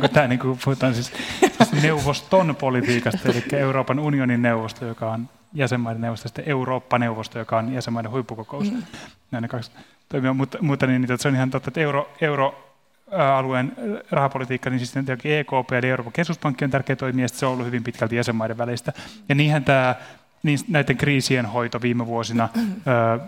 kun 0.00 0.10
tämä 0.10 0.26
niin 0.26 0.38
kuin 0.38 0.58
puhutaan 0.64 0.94
siis, 0.94 1.12
siis 1.40 1.82
neuvoston 1.82 2.56
politiikasta, 2.56 3.28
eli 3.28 3.44
Euroopan 3.52 3.98
unionin 3.98 4.42
neuvosto, 4.42 4.84
joka 4.86 5.10
on 5.10 5.28
jäsenmaiden 5.54 6.00
neuvosto, 6.00 6.28
sitten 6.28 6.48
Eurooppa-neuvosto, 6.48 7.38
joka 7.38 7.58
on 7.58 7.72
jäsenmaiden 7.72 8.10
huippukokous. 8.10 8.72
Mm. 8.72 8.82
Näin 9.30 9.48
kaksi 9.48 9.70
toimia, 10.08 10.34
mutta, 10.34 10.58
mutta 10.60 10.86
niin, 10.86 11.02
niin, 11.02 11.18
se 11.18 11.28
on 11.28 11.34
ihan 11.34 11.50
totta, 11.50 11.68
että 11.68 11.80
euro, 11.80 12.10
euro 12.20 12.74
alueen 13.12 13.72
rahapolitiikka, 14.10 14.70
niin 14.70 14.78
siis 14.78 14.94
EKP 15.24 15.72
eli 15.72 15.88
Euroopan 15.88 16.12
keskuspankki 16.12 16.64
on 16.64 16.70
tärkeä 16.70 16.96
toimija, 16.96 17.24
ja 17.24 17.28
se 17.28 17.46
on 17.46 17.52
ollut 17.52 17.66
hyvin 17.66 17.84
pitkälti 17.84 18.16
jäsenmaiden 18.16 18.58
välistä. 18.58 18.92
Ja 19.28 19.34
niinhän 19.34 19.64
tämä, 19.64 19.94
niin 20.42 20.58
näiden 20.68 20.96
kriisien 20.96 21.46
hoito 21.46 21.82
viime 21.82 22.06
vuosina, 22.06 22.48
ää, 22.86 23.18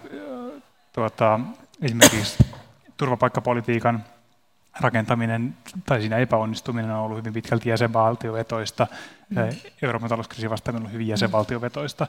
tuota, 0.92 1.40
esimerkiksi 1.82 2.44
turvapaikkapolitiikan 2.96 4.04
rakentaminen 4.80 5.54
tai 5.86 6.00
siinä 6.00 6.16
epäonnistuminen 6.16 6.90
on 6.90 7.00
ollut 7.00 7.18
hyvin 7.18 7.32
pitkälti 7.32 7.68
jäsenvaltiovetoista. 7.68 8.86
Mm. 9.30 9.36
Euroopan 9.82 10.08
talouskriisin 10.08 10.50
vastaaminen 10.50 10.86
on 10.86 10.92
hyvin 10.92 11.08
jäsenvaltiovetoista. 11.08 12.06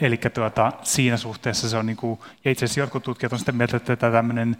Eli 0.00 0.16
tuota, 0.34 0.72
siinä 0.82 1.16
suhteessa 1.16 1.68
se 1.68 1.76
on, 1.76 1.86
niin 1.86 1.96
kuin, 1.96 2.20
ja 2.44 2.50
itse 2.50 2.64
asiassa 2.64 2.80
jotkut 2.80 3.02
tutkijat 3.02 3.32
on 3.32 3.38
sitä 3.38 3.52
mieltä, 3.52 3.76
että 3.76 3.96
tämmöinen 3.96 4.56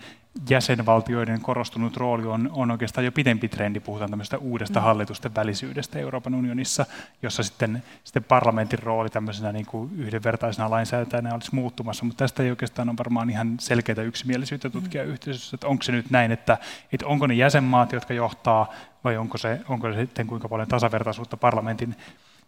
jäsenvaltioiden 0.50 1.40
korostunut 1.40 1.96
rooli 1.96 2.26
on, 2.26 2.50
on 2.52 2.70
oikeastaan 2.70 3.04
jo 3.04 3.12
pidempi 3.12 3.48
trendi. 3.48 3.80
Puhutaan 3.80 4.10
tämmöistä 4.10 4.38
uudesta 4.38 4.80
mm. 4.80 4.84
hallitusten 4.84 5.34
välisyydestä 5.34 5.98
Euroopan 5.98 6.34
unionissa, 6.34 6.86
jossa 7.22 7.42
sitten, 7.42 7.82
sitten 8.04 8.24
parlamentin 8.24 8.78
rooli 8.78 9.10
tämmöisenä 9.10 9.52
niin 9.52 9.66
kuin 9.66 9.90
yhdenvertaisena 9.98 10.70
lainsäätäjänä 10.70 11.34
olisi 11.34 11.54
muuttumassa. 11.54 12.04
Mutta 12.04 12.24
tästä 12.24 12.42
ei 12.42 12.50
oikeastaan 12.50 12.88
ole 12.88 12.98
varmaan 12.98 13.30
ihan 13.30 13.56
selkeää 13.60 14.02
yksimielisyyttä 14.02 14.70
tutkijayhteisössä, 14.70 15.56
että 15.56 15.66
onko 15.66 15.82
se 15.82 15.92
nyt 15.92 16.10
näin, 16.10 16.32
että, 16.32 16.58
että 16.92 17.06
onko 17.06 17.26
ne 17.26 17.34
jäsenmaat, 17.34 17.92
jotka 17.92 18.14
johtaa, 18.14 18.72
vai 19.06 19.16
onko 19.16 19.38
se, 19.38 19.60
onko 19.68 19.92
se 19.92 20.00
sitten 20.00 20.26
kuinka 20.26 20.48
paljon 20.48 20.68
tasavertaisuutta 20.68 21.36
parlamentin, 21.36 21.96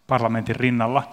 parlamentin 0.06 0.56
rinnalla. 0.56 1.10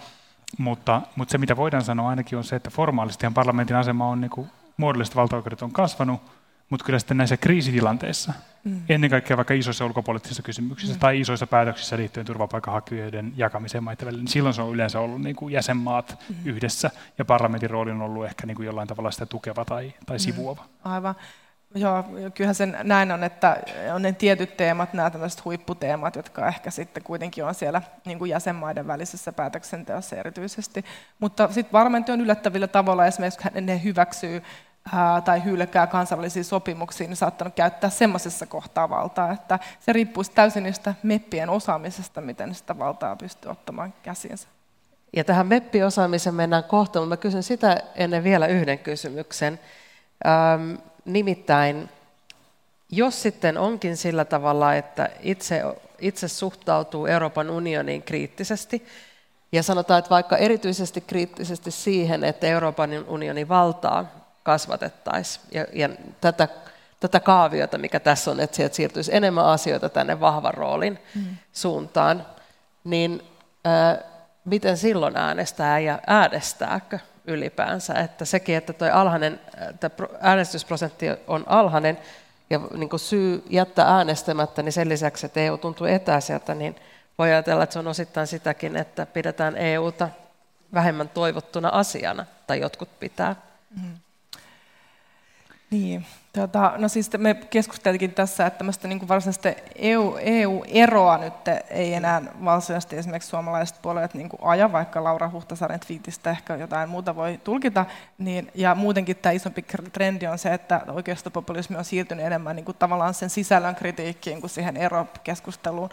Mutta, 0.57 1.01
mutta 1.15 1.31
se, 1.31 1.37
mitä 1.37 1.57
voidaan 1.57 1.83
sanoa 1.83 2.09
ainakin, 2.09 2.37
on 2.37 2.43
se, 2.43 2.55
että 2.55 2.69
formaalistihan 2.69 3.33
parlamentin 3.33 3.75
asema 3.75 4.09
on 4.09 4.21
niin 4.21 4.31
kuin, 4.31 4.49
muodolliset 4.77 5.15
valtaoikeudet 5.15 5.61
on 5.61 5.71
kasvanut, 5.71 6.21
mutta 6.69 6.85
kyllä 6.85 6.99
sitten 6.99 7.17
näissä 7.17 7.37
kriisitilanteissa, 7.37 8.33
mm. 8.63 8.81
ennen 8.89 9.09
kaikkea 9.09 9.37
vaikka 9.37 9.53
isoissa 9.53 9.85
ulkopoliittisissa 9.85 10.43
kysymyksissä 10.43 10.95
mm. 10.95 10.99
tai 10.99 11.19
isoissa 11.19 11.47
päätöksissä 11.47 11.97
liittyen 11.97 12.25
turvapaikanhakijoiden 12.25 13.33
jakamiseen 13.35 13.83
maiden 13.83 14.05
välillä, 14.05 14.21
niin 14.21 14.31
silloin 14.31 14.53
se 14.53 14.61
on 14.61 14.73
yleensä 14.73 14.99
ollut 14.99 15.21
niin 15.21 15.35
kuin 15.35 15.53
jäsenmaat 15.53 16.17
mm. 16.29 16.35
yhdessä 16.45 16.91
ja 17.17 17.25
parlamentin 17.25 17.69
rooli 17.69 17.91
on 17.91 18.01
ollut 18.01 18.25
ehkä 18.25 18.47
niin 18.47 18.55
kuin 18.55 18.65
jollain 18.65 18.87
tavalla 18.87 19.11
sitä 19.11 19.25
tukeva 19.25 19.65
tai, 19.65 19.93
tai 20.05 20.19
sivuava. 20.19 20.61
Mm. 20.61 20.91
Aivan. 20.91 21.15
Joo, 21.75 22.03
kyllähän 22.33 22.55
sen 22.55 22.77
näin 22.83 23.11
on, 23.11 23.23
että 23.23 23.57
on 23.93 24.01
ne 24.01 24.11
tietyt 24.11 24.57
teemat, 24.57 24.93
nämä 24.93 25.09
tämmöiset 25.09 25.45
huipputeemat, 25.45 26.15
jotka 26.15 26.47
ehkä 26.47 26.71
sitten 26.71 27.03
kuitenkin 27.03 27.45
on 27.45 27.55
siellä 27.55 27.81
niin 28.05 28.19
kuin 28.19 28.29
jäsenmaiden 28.29 28.87
välisessä 28.87 29.33
päätöksenteossa 29.33 30.15
erityisesti. 30.15 30.85
Mutta 31.19 31.47
sitten 31.47 31.71
parlamentti 31.71 32.11
on 32.11 32.21
yllättävillä 32.21 32.67
tavalla 32.67 33.05
esimerkiksi 33.05 33.49
ne 33.61 33.83
hyväksyy 33.83 34.43
ää, 34.93 35.21
tai 35.21 35.43
hylkää 35.45 35.87
kansainvälisiä 35.87 36.43
sopimuksia, 36.43 37.07
niin 37.07 37.15
saattanut 37.15 37.55
käyttää 37.55 37.89
semmoisessa 37.89 38.45
kohtaa 38.45 38.89
valtaa, 38.89 39.31
että 39.31 39.59
se 39.79 39.93
riippuisi 39.93 40.31
täysin 40.31 40.63
niistä 40.63 40.93
meppien 41.03 41.49
osaamisesta, 41.49 42.21
miten 42.21 42.55
sitä 42.55 42.79
valtaa 42.79 43.15
pystyy 43.15 43.51
ottamaan 43.51 43.93
käsiinsä. 44.03 44.47
Ja 45.15 45.23
tähän 45.23 45.47
meppiosaamiseen 45.47 46.35
mennään 46.35 46.63
kohta, 46.63 46.99
mutta 46.99 47.09
mä 47.09 47.17
kysyn 47.17 47.43
sitä 47.43 47.77
ennen 47.95 48.23
vielä 48.23 48.47
yhden 48.47 48.79
kysymyksen. 48.79 49.59
Nimittäin, 51.05 51.89
jos 52.89 53.21
sitten 53.21 53.57
onkin 53.57 53.97
sillä 53.97 54.25
tavalla, 54.25 54.75
että 54.75 55.09
itse, 55.19 55.61
itse 55.99 56.27
suhtautuu 56.27 57.05
Euroopan 57.05 57.49
unioniin 57.49 58.03
kriittisesti, 58.03 58.85
ja 59.51 59.63
sanotaan, 59.63 59.99
että 59.99 60.09
vaikka 60.09 60.37
erityisesti 60.37 61.01
kriittisesti 61.01 61.71
siihen, 61.71 62.23
että 62.23 62.47
Euroopan 62.47 62.89
unionin 63.07 63.49
valtaa 63.49 64.05
kasvatettaisiin, 64.43 65.45
ja, 65.51 65.65
ja 65.73 65.89
tätä, 66.21 66.47
tätä 66.99 67.19
kaaviota, 67.19 67.77
mikä 67.77 67.99
tässä 67.99 68.31
on, 68.31 68.39
että 68.39 68.55
sieltä 68.55 68.75
siirtyisi 68.75 69.15
enemmän 69.15 69.45
asioita 69.45 69.89
tänne 69.89 70.19
vahvan 70.19 70.53
roolin 70.53 70.99
mm. 71.15 71.23
suuntaan, 71.53 72.25
niin 72.83 73.21
äh, 73.67 73.97
miten 74.45 74.77
silloin 74.77 75.17
äänestää 75.17 75.79
ja 75.79 75.99
äänestääkö 76.07 76.99
ylipäänsä. 77.27 77.93
Että 77.93 78.25
sekin, 78.25 78.55
että 78.55 78.73
tuo 78.73 78.87
alhainen, 78.91 79.39
äänestysprosentti 80.21 81.05
on 81.27 81.43
alhainen 81.47 81.97
ja 82.49 82.59
niin 82.73 82.89
kuin 82.89 82.99
syy 82.99 83.43
jättää 83.49 83.95
äänestämättä, 83.95 84.63
niin 84.63 84.73
sen 84.73 84.89
lisäksi, 84.89 85.25
että 85.25 85.39
EU 85.39 85.57
tuntuu 85.57 85.87
etäiseltä, 85.87 86.55
niin 86.55 86.75
voi 87.17 87.27
ajatella, 87.27 87.63
että 87.63 87.73
se 87.73 87.79
on 87.79 87.87
osittain 87.87 88.27
sitäkin, 88.27 88.75
että 88.75 89.05
pidetään 89.05 89.57
EUta 89.57 90.09
vähemmän 90.73 91.09
toivottuna 91.09 91.69
asiana, 91.69 92.25
tai 92.47 92.59
jotkut 92.59 92.99
pitää. 92.99 93.35
Mm. 93.81 93.97
Niin, 95.71 96.05
Tota, 96.35 96.73
no 96.77 96.87
siis 96.87 97.09
me 97.17 97.33
keskusteltiin 97.33 98.13
tässä, 98.13 98.45
että 98.45 98.57
tämmöistä 98.57 98.87
niin 98.87 99.07
varsinaista 99.07 99.49
EU, 99.75 100.17
EU-eroa 100.21 101.17
nyt 101.17 101.33
ei 101.69 101.93
enää 101.93 102.21
varsinaisesti 102.45 102.97
esimerkiksi 102.97 103.29
suomalaiset 103.29 103.81
puolueet 103.81 104.13
niin 104.13 104.29
aja, 104.41 104.71
vaikka 104.71 105.03
Laura 105.03 105.29
Huhtasaaren 105.29 105.79
twiitistä 105.79 106.29
ehkä 106.29 106.55
jotain 106.55 106.89
muuta 106.89 107.15
voi 107.15 107.39
tulkita. 107.43 107.85
Niin, 108.17 108.51
ja 108.55 108.75
muutenkin 108.75 109.15
tämä 109.15 109.33
isompi 109.33 109.65
trendi 109.93 110.27
on 110.27 110.37
se, 110.37 110.53
että 110.53 110.81
oikeistopopulismi 110.87 111.77
on 111.77 111.85
siirtynyt 111.85 112.25
enemmän 112.25 112.55
niin 112.55 112.65
kuin 112.65 112.77
tavallaan 112.79 113.13
sen 113.13 113.29
sisällön 113.29 113.75
kritiikkiin 113.75 114.41
kuin 114.41 114.49
siihen 114.49 114.77
erokeskusteluun. 114.77 115.89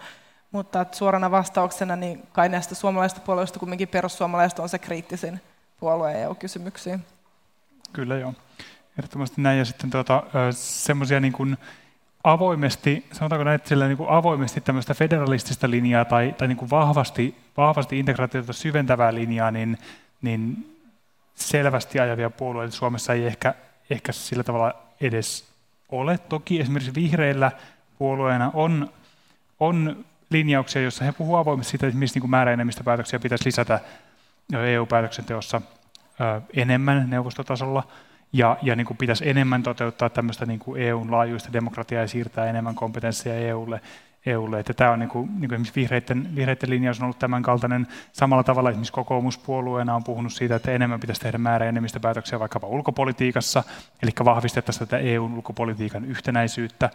Mutta 0.50 0.86
suorana 0.92 1.30
vastauksena, 1.30 1.96
niin 1.96 2.26
kai 2.32 2.48
näistä 2.48 2.74
suomalaisista 2.74 3.20
puolueista 3.20 3.58
kumminkin 3.58 3.88
perussuomalaiset 3.88 4.58
on 4.58 4.68
se 4.68 4.78
kriittisin 4.78 5.40
puolue 5.80 6.22
EU-kysymyksiin. 6.22 7.04
Kyllä 7.92 8.16
joo. 8.16 8.34
Ehdottomasti 8.98 9.40
näin. 9.40 9.58
Ja 9.58 9.64
sitten 9.64 9.90
tuota, 9.90 10.22
semmoisia 10.50 11.20
niin 11.20 11.32
kuin 11.32 11.56
avoimesti, 12.24 13.06
sanotaanko 13.12 13.44
näin, 13.44 13.54
että 13.54 13.74
niin 13.74 13.96
kuin 13.96 14.10
avoimesti 14.10 14.60
tämmöistä 14.60 14.94
federalistista 14.94 15.70
linjaa 15.70 16.04
tai, 16.04 16.34
tai 16.38 16.48
niin 16.48 16.58
kuin 16.58 16.70
vahvasti, 16.70 17.36
vahvasti 17.56 17.98
integraatiota 17.98 18.52
syventävää 18.52 19.14
linjaa, 19.14 19.50
niin, 19.50 19.78
niin 20.22 20.66
selvästi 21.34 22.00
ajavia 22.00 22.30
puolueita 22.30 22.76
Suomessa 22.76 23.12
ei 23.12 23.26
ehkä, 23.26 23.54
ehkä 23.90 24.12
sillä 24.12 24.42
tavalla 24.42 24.74
edes 25.00 25.44
ole. 25.88 26.18
Toki 26.18 26.60
esimerkiksi 26.60 26.94
vihreillä 26.94 27.52
puolueena 27.98 28.50
on, 28.54 28.90
on 29.60 30.04
linjauksia, 30.30 30.82
joissa 30.82 31.04
he 31.04 31.12
puhuvat 31.12 31.40
avoimesti 31.40 31.70
siitä, 31.70 31.86
että 31.86 31.98
missä 31.98 32.20
niin 32.20 32.30
määräenemmistöpäätöksiä 32.30 33.18
pitäisi 33.18 33.46
lisätä 33.46 33.80
EU-päätöksenteossa 34.52 35.60
enemmän 36.54 37.10
neuvostotasolla– 37.10 37.82
ja, 38.32 38.56
ja 38.62 38.76
niin 38.76 38.86
kuin 38.86 38.96
pitäisi 38.96 39.28
enemmän 39.28 39.62
toteuttaa 39.62 40.10
tämmöistä 40.10 40.46
niin 40.46 40.58
kuin 40.58 40.82
EUn 40.82 41.10
laajuista 41.10 41.52
demokratiaa 41.52 42.02
ja 42.02 42.08
siirtää 42.08 42.46
enemmän 42.46 42.74
kompetenssia 42.74 43.34
EUlle. 43.34 43.80
EUlle. 44.26 44.60
Että 44.60 44.74
tämä 44.74 44.90
on 44.90 44.98
niin 44.98 45.08
kuin, 45.08 45.26
niin 45.26 45.38
kuin 45.48 45.52
esimerkiksi 45.52 45.80
vihreiden, 45.80 46.36
vihreiden 46.36 46.70
linjaus 46.70 46.98
on 46.98 47.04
ollut 47.04 47.18
tämän 47.18 47.42
kaltainen. 47.42 47.86
Samalla 48.12 48.42
tavalla 48.42 48.70
esimerkiksi 48.70 48.92
kokoomuspuolueena 48.92 49.94
on 49.94 50.04
puhunut 50.04 50.32
siitä, 50.32 50.56
että 50.56 50.72
enemmän 50.72 51.00
pitäisi 51.00 51.20
tehdä 51.20 51.38
määrä 51.38 51.66
enemmistöpäätöksiä 51.66 52.40
vaikkapa 52.40 52.66
ulkopolitiikassa, 52.66 53.64
eli 54.02 54.10
vahvistettaisiin 54.24 54.88
tätä 54.88 54.98
EUn 54.98 55.34
ulkopolitiikan 55.34 56.04
yhtenäisyyttä. 56.04 56.90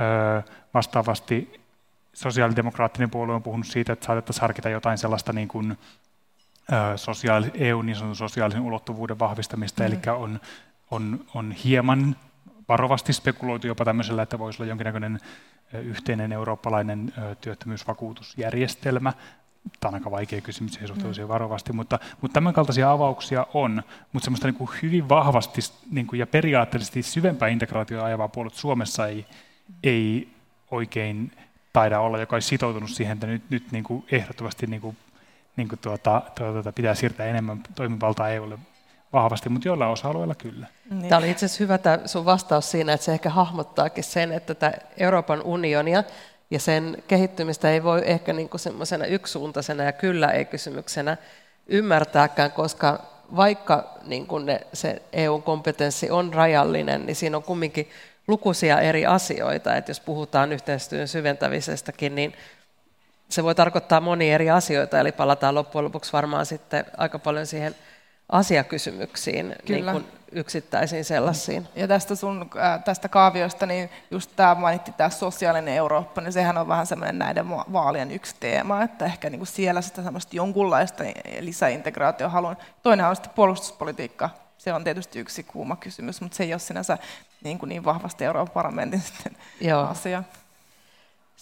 Öö, 0.00 0.42
vastaavasti 0.74 1.60
sosiaalidemokraattinen 2.12 3.10
puolue 3.10 3.34
on 3.34 3.42
puhunut 3.42 3.66
siitä, 3.66 3.92
että 3.92 4.06
saatettaisiin 4.06 4.40
harkita 4.40 4.68
jotain 4.68 4.98
sellaista 4.98 5.32
niin 5.32 5.48
kuin, 5.48 5.78
sosiaali, 6.96 7.50
EU 7.54 7.82
niin 7.82 7.96
sanotun 7.96 8.16
sosiaalisen 8.16 8.62
ulottuvuuden 8.62 9.18
vahvistamista, 9.18 9.82
mm. 9.82 9.86
eli 9.86 9.98
on, 10.16 10.40
on, 10.90 11.24
on 11.34 11.52
hieman 11.52 12.16
varovasti 12.68 13.12
spekuloitu 13.12 13.66
jopa 13.66 13.84
tämmöisellä, 13.84 14.22
että 14.22 14.38
voisi 14.38 14.62
olla 14.62 14.68
jonkinnäköinen 14.68 15.18
yhteinen 15.72 16.32
eurooppalainen 16.32 17.12
työttömyysvakuutusjärjestelmä. 17.40 19.12
Tämä 19.80 19.88
on 19.88 19.94
aika 19.94 20.10
vaikea 20.10 20.40
kysymys, 20.40 20.76
ei 20.76 20.88
suhtautuu 20.88 21.22
mm. 21.22 21.28
varovasti, 21.28 21.72
mutta, 21.72 21.98
mutta 22.20 22.34
tämän 22.34 22.54
kaltaisia 22.54 22.90
avauksia 22.90 23.46
on, 23.54 23.82
mutta 24.12 24.24
semmoista 24.24 24.48
niin 24.48 24.54
kuin 24.54 24.70
hyvin 24.82 25.08
vahvasti 25.08 25.60
niin 25.90 26.06
kuin, 26.06 26.18
ja 26.18 26.26
periaatteellisesti 26.26 27.02
syvempää 27.02 27.48
integraatiota 27.48 28.04
ajavaa 28.04 28.28
puolet 28.28 28.54
Suomessa 28.54 29.06
ei, 29.06 29.26
mm. 29.68 29.74
ei 29.82 30.28
oikein 30.70 31.32
taida 31.72 32.00
olla, 32.00 32.18
joka 32.18 32.36
olisi 32.36 32.48
sitoutunut 32.48 32.90
siihen, 32.90 33.12
että 33.12 33.26
nyt, 33.26 33.42
nyt 33.50 33.72
niin 33.72 33.84
kuin 33.84 34.04
ehdottomasti 34.12 34.66
niin 34.66 34.80
kuin 34.80 34.96
niin 35.56 35.68
kuin 35.68 35.78
tuota, 35.78 36.22
tuota, 36.34 36.72
pitää 36.72 36.94
siirtää 36.94 37.26
enemmän 37.26 37.60
toimivaltaa 37.74 38.30
EUlle 38.30 38.58
vahvasti, 39.12 39.48
mutta 39.48 39.68
joilla 39.68 39.88
osa-alueilla 39.88 40.34
kyllä. 40.34 40.66
Niin. 40.90 41.08
Tämä 41.08 41.18
oli 41.18 41.30
itse 41.30 41.46
asiassa 41.46 41.64
hyvä 41.64 41.78
tämä 41.78 41.98
sun 42.06 42.24
vastaus 42.24 42.70
siinä, 42.70 42.92
että 42.92 43.04
se 43.04 43.12
ehkä 43.12 43.30
hahmottaakin 43.30 44.04
sen, 44.04 44.32
että 44.32 44.54
tämä 44.54 44.72
Euroopan 44.96 45.42
unionia 45.42 46.04
ja 46.50 46.60
sen 46.60 47.02
kehittymistä 47.08 47.70
ei 47.70 47.82
voi 47.82 48.02
ehkä 48.04 48.32
niin 48.32 48.48
kuin 48.48 48.60
semmoisena 48.60 49.06
yksisuuntaisena 49.06 49.82
ja 49.84 49.92
kyllä 49.92 50.28
ei-kysymyksenä 50.28 51.16
ymmärtääkään, 51.66 52.52
koska 52.52 53.00
vaikka 53.36 53.94
niin 54.04 54.26
kuin 54.26 54.46
ne, 54.46 54.60
se 54.72 55.02
EU-kompetenssi 55.12 56.10
on 56.10 56.34
rajallinen, 56.34 57.06
niin 57.06 57.16
siinä 57.16 57.36
on 57.36 57.42
kumminkin 57.42 57.90
lukuisia 58.28 58.80
eri 58.80 59.06
asioita. 59.06 59.76
Että 59.76 59.90
jos 59.90 60.00
puhutaan 60.00 60.52
yhteistyön 60.52 61.08
syventämisestäkin, 61.08 62.14
niin 62.14 62.32
se 63.32 63.42
voi 63.42 63.54
tarkoittaa 63.54 64.00
monia 64.00 64.34
eri 64.34 64.50
asioita, 64.50 65.00
eli 65.00 65.12
palataan 65.12 65.54
loppujen 65.54 65.84
lopuksi 65.84 66.12
varmaan 66.12 66.46
sitten 66.46 66.84
aika 66.96 67.18
paljon 67.18 67.46
siihen 67.46 67.74
asiakysymyksiin, 68.28 69.56
niin 69.68 69.84
kuin 69.84 70.06
yksittäisiin 70.32 71.04
sellaisiin. 71.04 71.68
Ja 71.76 71.88
tästä 71.88 72.14
sun 72.14 72.50
äh, 72.56 72.84
tästä 72.84 73.08
kaaviosta, 73.08 73.66
niin 73.66 73.90
just 74.10 74.30
tämä 74.36 74.54
mainitti 74.54 74.92
tämä 74.92 75.10
sosiaalinen 75.10 75.74
Eurooppa, 75.74 76.20
niin 76.20 76.32
sehän 76.32 76.58
on 76.58 76.68
vähän 76.68 76.86
semmoinen 76.86 77.18
näiden 77.18 77.48
vaalien 77.50 78.10
yksi 78.10 78.36
teema, 78.40 78.82
että 78.82 79.04
ehkä 79.04 79.30
niin 79.30 79.38
kuin 79.38 79.46
siellä 79.46 79.80
sitä 79.82 80.02
semmoista 80.02 80.36
jonkunlaista 80.36 81.04
lisäintegraatio 81.40 82.28
halun. 82.28 82.56
Toinen 82.82 83.06
on 83.06 83.16
sitten 83.16 83.32
puolustuspolitiikka, 83.34 84.30
se 84.58 84.72
on 84.72 84.84
tietysti 84.84 85.18
yksi 85.18 85.42
kuuma 85.42 85.76
kysymys, 85.76 86.20
mutta 86.20 86.36
se 86.36 86.44
ei 86.44 86.52
ole 86.52 86.58
sinänsä 86.58 86.98
niin, 87.44 87.58
kuin 87.58 87.68
niin 87.68 87.84
vahvasti 87.84 88.24
Euroopan 88.24 88.54
parlamentin 88.54 89.02
Joo. 89.60 89.86
asia. 89.86 90.22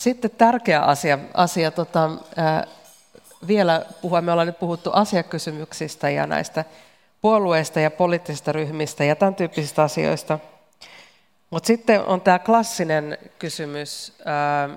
Sitten 0.01 0.31
tärkeä 0.31 0.81
asia, 0.81 1.19
asia 1.35 1.71
tota, 1.71 2.11
ää, 2.37 2.67
vielä 3.47 3.87
puhua, 4.03 4.21
me 4.21 4.33
ollaan 4.33 4.47
nyt 4.47 4.59
puhuttu 4.59 4.91
asiakysymyksistä 4.93 6.11
ja 6.11 6.27
näistä 6.27 6.65
puolueista 7.21 7.81
ja 7.81 7.91
poliittisista 7.91 8.53
ryhmistä 8.53 9.05
ja 9.05 9.17
tämän 9.17 9.35
tyyppisistä 9.35 9.83
asioista. 9.83 10.39
Mutta 11.51 11.67
sitten 11.67 12.05
on 12.05 12.21
tämä 12.21 12.39
klassinen 12.39 13.19
kysymys 13.39 14.13
ää, 14.25 14.69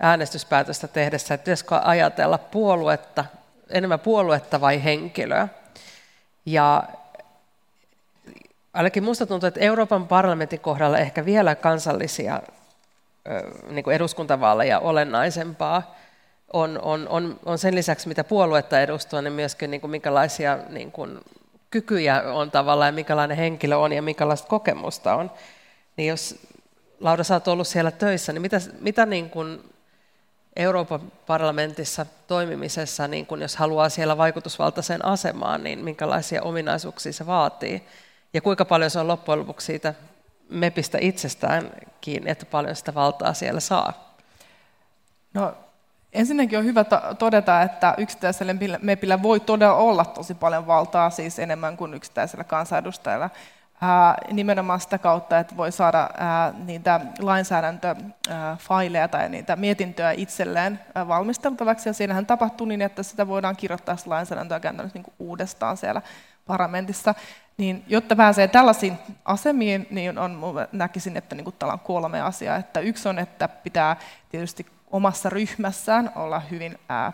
äänestyspäätöstä 0.00 0.88
tehdessä, 0.88 1.34
että 1.34 1.44
pitäisikö 1.44 1.80
ajatella 1.84 2.38
puoluetta, 2.38 3.24
enemmän 3.68 4.00
puoluetta 4.00 4.60
vai 4.60 4.84
henkilöä. 4.84 5.48
Ja 6.46 6.82
ainakin 8.74 9.02
minusta 9.02 9.26
tuntuu, 9.26 9.46
että 9.46 9.60
Euroopan 9.60 10.08
parlamentin 10.08 10.60
kohdalla 10.60 10.98
ehkä 10.98 11.24
vielä 11.24 11.54
kansallisia 11.54 12.42
niin 13.70 13.84
kuin 13.84 13.96
eduskuntavaaleja 13.96 14.78
olennaisempaa 14.78 15.94
on, 16.52 16.80
on, 16.82 17.08
on, 17.08 17.40
on 17.44 17.58
sen 17.58 17.74
lisäksi, 17.74 18.08
mitä 18.08 18.24
puoluetta 18.24 18.80
edustaa, 18.80 19.22
niin 19.22 19.32
myöskin 19.32 19.70
niin 19.70 19.80
kuin 19.80 19.90
minkälaisia 19.90 20.58
niin 20.68 20.92
kuin, 20.92 21.20
kykyjä 21.70 22.22
on 22.22 22.50
tavallaan 22.50 22.88
ja 22.88 22.92
minkälainen 22.92 23.36
henkilö 23.36 23.76
on 23.76 23.92
ja 23.92 24.02
minkälaista 24.02 24.48
kokemusta 24.48 25.14
on. 25.14 25.30
Niin 25.96 26.08
jos 26.08 26.46
Laura, 27.00 27.24
sä 27.24 27.34
oot 27.34 27.48
ollut 27.48 27.66
siellä 27.66 27.90
töissä, 27.90 28.32
niin 28.32 28.42
mitä, 28.42 28.60
mitä 28.80 29.06
niin 29.06 29.30
kuin 29.30 29.60
Euroopan 30.56 31.12
parlamentissa 31.26 32.06
toimimisessa, 32.26 33.08
niin 33.08 33.26
kun 33.26 33.42
jos 33.42 33.56
haluaa 33.56 33.88
siellä 33.88 34.16
vaikutusvaltaiseen 34.16 35.04
asemaan, 35.04 35.64
niin 35.64 35.84
minkälaisia 35.84 36.42
ominaisuuksia 36.42 37.12
se 37.12 37.26
vaatii? 37.26 37.82
Ja 38.34 38.40
kuinka 38.40 38.64
paljon 38.64 38.90
se 38.90 38.98
on 38.98 39.08
loppujen 39.08 39.38
lopuksi 39.38 39.66
siitä 39.66 39.94
MEPistä 40.50 40.98
itsestään 41.00 41.70
kiinni, 42.00 42.30
että 42.30 42.46
paljon 42.46 42.76
sitä 42.76 42.94
valtaa 42.94 43.34
siellä 43.34 43.60
saa? 43.60 44.14
No, 45.34 45.54
ensinnäkin 46.12 46.58
on 46.58 46.64
hyvä 46.64 46.84
todeta, 47.18 47.62
että 47.62 47.94
yksittäisellä 47.98 48.54
MEPillä 48.82 49.22
voi 49.22 49.40
todella 49.40 49.74
olla 49.74 50.04
tosi 50.04 50.34
paljon 50.34 50.66
valtaa, 50.66 51.10
siis 51.10 51.38
enemmän 51.38 51.76
kuin 51.76 51.94
yksittäisellä 51.94 52.44
kansanedustajalla. 52.44 53.30
nimenomaan 54.32 54.80
sitä 54.80 54.98
kautta, 54.98 55.38
että 55.38 55.56
voi 55.56 55.72
saada 55.72 56.10
niitä 56.64 57.00
lainsäädäntöfaileja 57.18 59.08
tai 59.08 59.28
niitä 59.28 59.56
mietintöjä 59.56 60.10
itselleen 60.10 60.80
valmisteltavaksi. 61.08 61.88
Ja 61.88 61.92
siinähän 61.92 62.26
tapahtuu 62.26 62.66
niin, 62.66 62.82
että 62.82 63.02
sitä 63.02 63.28
voidaan 63.28 63.56
kirjoittaa 63.56 63.96
lainsäädäntöä 64.06 64.60
käytännössä 64.60 64.98
niin 64.98 65.12
uudestaan 65.18 65.76
siellä 65.76 66.02
parlamentissa. 66.46 67.14
Niin 67.60 67.84
jotta 67.86 68.16
pääsee 68.16 68.48
tällaisiin 68.48 68.98
asemiin, 69.24 69.86
niin 69.90 70.18
on, 70.18 70.40
näkisin, 70.72 71.16
että 71.16 71.34
niin 71.34 71.52
täällä 71.58 71.72
on 71.72 71.80
kolme 71.80 72.20
asiaa. 72.20 72.56
Että 72.56 72.80
yksi 72.80 73.08
on, 73.08 73.18
että 73.18 73.48
pitää 73.48 73.96
tietysti 74.28 74.66
omassa 74.90 75.30
ryhmässään 75.30 76.12
olla 76.16 76.40
hyvin 76.40 76.78
ää, 76.88 77.12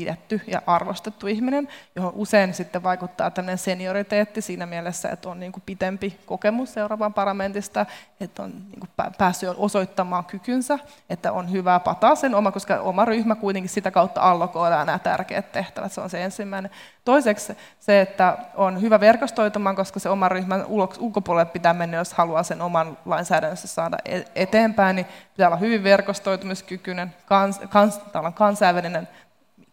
pidetty 0.00 0.40
ja 0.46 0.62
arvostettu 0.66 1.26
ihminen, 1.26 1.68
johon 1.96 2.12
usein 2.14 2.54
sitten 2.54 2.82
vaikuttaa 2.82 3.30
tämmöinen 3.30 3.58
senioriteetti 3.58 4.40
siinä 4.40 4.66
mielessä, 4.66 5.08
että 5.08 5.28
on 5.28 5.40
niin 5.40 5.52
kuin 5.52 5.62
pitempi 5.66 6.18
kokemus 6.26 6.74
seuraavan 6.74 7.14
parlamentista, 7.14 7.86
että 8.20 8.42
on 8.42 8.50
niin 8.50 8.80
kuin 8.80 8.90
päässyt 9.18 9.50
osoittamaan 9.56 10.24
kykynsä, 10.24 10.78
että 11.10 11.32
on 11.32 11.52
hyvä 11.52 11.80
pataa 11.80 12.14
sen 12.14 12.34
oma, 12.34 12.52
koska 12.52 12.80
oma 12.80 13.04
ryhmä 13.04 13.34
kuitenkin 13.34 13.68
sitä 13.68 13.90
kautta 13.90 14.20
allokoidaan 14.20 14.86
nämä 14.86 14.98
tärkeät 14.98 15.52
tehtävät, 15.52 15.92
se 15.92 16.00
on 16.00 16.10
se 16.10 16.24
ensimmäinen. 16.24 16.70
Toiseksi 17.04 17.56
se, 17.80 18.00
että 18.00 18.38
on 18.54 18.80
hyvä 18.80 19.00
verkostoitumaan, 19.00 19.76
koska 19.76 20.00
se 20.00 20.08
oma 20.08 20.28
ryhmän 20.28 20.66
ulkopuolelle 20.98 21.50
pitää 21.50 21.74
mennä, 21.74 21.96
jos 21.96 22.14
haluaa 22.14 22.42
sen 22.42 22.62
oman 22.62 22.98
lainsäädännössä 23.04 23.68
saada 23.68 23.96
e-, 24.04 24.22
eteenpäin, 24.34 24.96
niin 24.96 25.06
pitää 25.32 25.48
olla 25.48 25.56
hyvin 25.56 25.84
verkostoitumiskykyinen, 25.84 27.14
kans, 27.26 27.60
kans, 27.68 28.00
kansainvälinen 28.34 29.08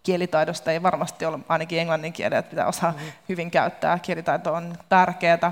kielitaidosta 0.07 0.71
ei 0.71 0.83
varmasti 0.83 1.25
ole 1.25 1.39
ainakin 1.49 1.79
englannin 1.79 2.13
kielellä, 2.13 2.39
että 2.39 2.49
pitää 2.49 2.67
osaa 2.67 2.91
mm-hmm. 2.91 3.11
hyvin 3.29 3.51
käyttää. 3.51 3.99
Kielitaito 3.99 4.53
on 4.53 4.77
tärkeää. 4.89 5.51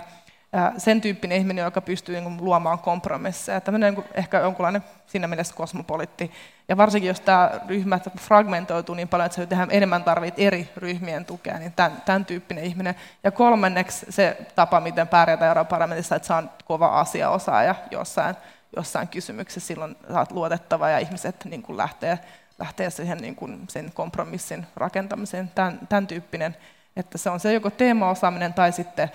Sen 0.78 1.02
tyyppinen 1.02 1.38
ihminen, 1.38 1.64
joka 1.64 1.82
pystyy 1.82 2.22
niin 2.22 2.38
luomaan 2.42 2.80
kompromisseja. 2.80 3.62
Tämmöinen 3.62 3.94
niin 3.94 4.06
ehkä 4.14 4.40
jonkunlainen 4.40 4.84
siinä 5.08 5.28
mielessä 5.28 5.56
kosmopolitti. 5.56 6.32
Ja 6.70 6.78
varsinkin, 6.78 7.08
jos 7.08 7.20
tämä 7.20 7.52
ryhmä 7.68 8.00
fragmentoituu 8.20 8.96
niin 8.96 9.08
paljon, 9.08 9.26
että 9.26 9.36
se 9.36 9.46
tehdään 9.46 9.72
enemmän 9.72 10.04
tarvitsee 10.04 10.48
eri 10.48 10.70
ryhmien 10.78 11.26
tukea, 11.26 11.60
niin 11.60 11.74
tämän, 11.74 12.02
tämän 12.06 12.26
tyyppinen 12.26 12.64
ihminen. 12.64 12.96
Ja 13.24 13.32
kolmanneksi 13.32 14.06
se 14.10 14.38
tapa, 14.56 14.80
miten 14.80 15.08
pärjätään 15.08 15.48
Euroopan 15.48 15.70
parlamentissa, 15.70 16.16
että 16.16 16.28
se 16.28 16.34
on 16.34 16.50
kova 16.66 17.00
asiaosaaja 17.00 17.76
jossain, 17.92 18.36
jossain 18.76 19.08
kysymyksessä. 19.08 19.68
Silloin 19.68 19.96
saat 20.14 20.32
luotettava 20.32 20.90
ja 20.90 21.00
ihmiset 21.00 21.46
niin 21.46 21.62
kuin 21.62 21.78
lähtee 21.78 22.20
lähteä 22.60 22.90
siihen 22.90 23.18
niin 23.18 23.36
kuin 23.36 23.66
sen 23.70 23.92
kompromissin 23.94 24.68
rakentamiseen, 24.76 25.52
tämän, 25.56 25.80
tämän 25.90 26.08
tyyppinen, 26.08 26.58
että 26.96 27.18
se 27.18 27.30
on 27.30 27.40
se 27.40 27.54
joko 27.54 27.70
teemaosaaminen 27.70 28.54
tai 28.54 28.72
sitten 28.72 29.12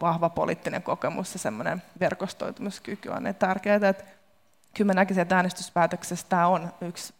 vahva 0.00 0.28
poliittinen 0.28 0.82
kokemus 0.82 1.32
ja 1.32 1.38
semmoinen 1.38 1.82
verkostoitumiskyky 2.00 3.08
on 3.08 3.22
ne 3.22 3.32
tärkeää. 3.32 3.88
Että 3.88 4.04
kyllä 4.74 4.88
mä 4.88 4.94
näkisin, 4.94 5.22
että 5.22 5.36
äänestyspäätöksessä 5.36 6.26
tämä 6.28 6.46
on 6.46 6.72
yksi 6.80 7.14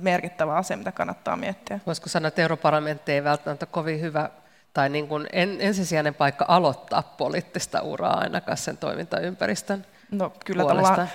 merkittävä 0.00 0.56
asia, 0.56 0.76
mitä 0.76 0.92
kannattaa 0.92 1.36
miettiä. 1.36 1.80
Voisiko 1.86 2.08
sanoa, 2.08 2.28
että 2.28 2.42
europarlamentti 2.42 3.12
ei 3.12 3.24
välttämättä 3.24 3.66
kovin 3.66 4.00
hyvä 4.00 4.30
tai 4.74 4.88
niin 4.88 5.08
kuin 5.08 5.26
en, 5.32 5.56
ensisijainen 5.60 6.14
paikka 6.14 6.44
aloittaa 6.48 7.02
poliittista 7.02 7.82
uraa 7.82 8.18
ainakaan 8.18 8.56
sen 8.58 8.76
toimintaympäristön 8.76 9.86
No 10.12 10.32
kyllä 10.44 10.62
puolesta 10.62 11.06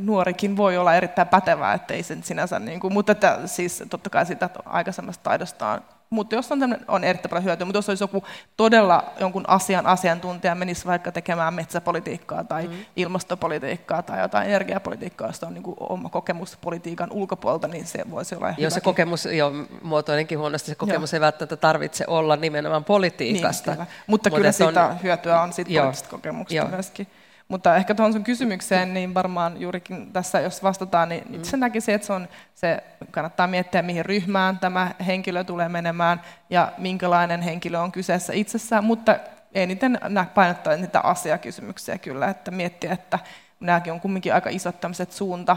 nuorikin 0.00 0.56
voi 0.56 0.76
olla 0.76 0.94
erittäin 0.94 1.28
pätevää, 1.28 1.74
ettei 1.74 2.02
sen 2.02 2.22
sinänsä, 2.22 2.58
niin 2.58 2.80
kuin, 2.80 2.92
mutta 2.92 3.12
että, 3.12 3.40
siis 3.46 3.84
totta 3.90 4.10
kai 4.10 4.26
sitä 4.26 4.50
aikaisemmasta 4.66 5.22
taidostaan 5.22 5.82
mutta 6.10 6.34
jos 6.34 6.52
on, 6.52 6.76
on 6.88 7.04
erittäin 7.04 7.30
paljon 7.30 7.44
hyötyä, 7.44 7.64
mutta 7.64 7.78
jos 7.78 7.88
olisi 7.88 8.04
joku 8.04 8.24
todella 8.56 9.04
jonkun 9.20 9.44
asian 9.48 9.86
asiantuntija, 9.86 10.54
menisi 10.54 10.86
vaikka 10.86 11.12
tekemään 11.12 11.54
metsäpolitiikkaa 11.54 12.44
tai 12.44 12.66
mm. 12.66 12.74
ilmastopolitiikkaa 12.96 14.02
tai 14.02 14.20
jotain 14.20 14.48
energiapolitiikkaa, 14.48 15.26
josta 15.26 15.46
on 15.46 15.54
niin 15.54 15.62
kuin 15.62 15.76
oma 15.80 16.08
kokemus 16.08 16.58
politiikan 16.60 17.12
ulkopuolelta, 17.12 17.68
niin 17.68 17.86
se 17.86 18.10
voisi 18.10 18.34
olla 18.34 18.54
Jos 18.58 18.74
se 18.74 18.80
kokemus, 18.80 19.24
jo 19.26 19.52
muotoilenkin 19.82 20.38
huonosti, 20.38 20.68
se 20.68 20.74
kokemus 20.74 21.12
joo. 21.12 21.16
ei 21.16 21.20
välttämättä 21.20 21.56
tarvitse 21.56 22.04
olla 22.06 22.36
nimenomaan 22.36 22.84
politiikasta. 22.84 23.70
Niin, 23.70 23.76
kyllä. 23.76 23.86
Mutta, 24.06 24.30
mutta 24.30 24.30
kyllä 24.30 24.52
siitä 24.52 24.86
on, 24.86 25.02
hyötyä 25.02 25.40
on 25.40 25.52
siitä 25.52 25.70
poliittisesta 25.70 26.10
kokemuksesta 26.10 26.68
myöskin. 26.68 27.06
Mutta 27.48 27.76
ehkä 27.76 27.94
tuohon 27.94 28.12
sun 28.12 28.24
kysymykseen, 28.24 28.94
niin 28.94 29.14
varmaan 29.14 29.60
juurikin 29.60 30.12
tässä, 30.12 30.40
jos 30.40 30.62
vastataan, 30.62 31.08
niin 31.08 31.34
itse 31.34 31.56
mm. 31.56 31.60
näkisin, 31.60 31.94
että 31.94 32.06
se, 32.06 32.12
on, 32.12 32.28
se 32.54 32.82
kannattaa 33.10 33.46
miettiä, 33.46 33.82
mihin 33.82 34.04
ryhmään 34.04 34.58
tämä 34.58 34.90
henkilö 35.06 35.44
tulee 35.44 35.68
menemään 35.68 36.20
ja 36.50 36.72
minkälainen 36.78 37.42
henkilö 37.42 37.78
on 37.78 37.92
kyseessä 37.92 38.32
itsessään, 38.32 38.84
mutta 38.84 39.16
eniten 39.54 39.98
painottaa 40.34 40.76
niitä 40.76 41.00
asiakysymyksiä 41.00 41.98
kyllä, 41.98 42.28
että 42.28 42.50
miettiä, 42.50 42.92
että 42.92 43.18
nämäkin 43.60 43.92
on 43.92 44.00
kumminkin 44.00 44.34
aika 44.34 44.50
isot 44.50 44.80
tämmöiset 44.80 45.12
suunta, 45.12 45.56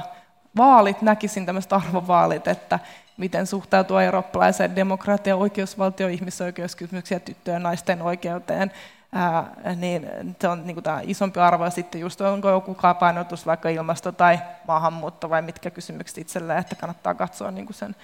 vaalit, 0.57 1.01
näkisin 1.01 1.45
tämmöiset 1.45 1.73
arvovaalit, 1.73 2.47
että 2.47 2.79
miten 3.17 3.47
suhtautuu 3.47 3.97
eurooppalaiseen 3.97 4.75
demokratia, 4.75 5.35
oikeusvaltio, 5.35 6.07
ihmisoikeuskysymyksiä, 6.07 7.19
tyttöjen 7.19 7.55
ja 7.55 7.59
naisten 7.59 8.01
oikeuteen, 8.01 8.71
ää, 9.13 9.53
niin 9.75 10.07
se 10.41 10.47
on 10.47 10.67
niin 10.67 10.83
tämä 10.83 11.01
isompi 11.03 11.39
arvo. 11.39 11.65
Ja 11.65 11.69
sitten 11.69 12.01
just 12.01 12.21
onko 12.21 12.49
joku 12.49 12.77
painotus 12.99 13.45
vaikka 13.45 13.69
ilmasto 13.69 14.11
tai 14.11 14.39
maahanmuutto 14.67 15.29
vai 15.29 15.41
mitkä 15.41 15.69
kysymykset 15.69 16.17
itselleen, 16.17 16.59
että 16.59 16.75
kannattaa 16.75 17.13
katsoa 17.13 17.51
niin 17.51 17.73
sen 17.73 17.95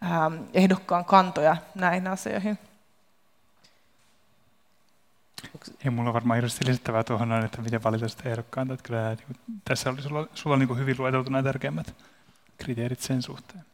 ää, 0.00 0.30
ehdokkaan 0.54 1.04
kantoja 1.04 1.56
näihin 1.74 2.06
asioihin. 2.06 2.58
Ei 5.84 5.90
mulla 5.90 6.12
varmaan 6.12 6.36
hirveästi 6.36 6.66
lisättävää 6.66 7.04
tuohon, 7.04 7.44
että 7.44 7.62
miten 7.62 7.82
valita 7.82 8.08
sitä 8.08 8.28
ehdokkaanta. 8.28 8.74
Että 8.74 8.86
kyllä 8.86 9.14
niin 9.14 9.60
tässä 9.64 9.90
oli 9.90 10.02
sulla, 10.02 10.26
sulla 10.34 10.56
niin 10.56 10.78
hyvin 10.78 10.96
lueteltu 10.98 11.30
nämä 11.30 11.42
tärkeimmät 11.42 11.94
kriteerit 12.58 13.00
sen 13.00 13.22
suhteen. 13.22 13.64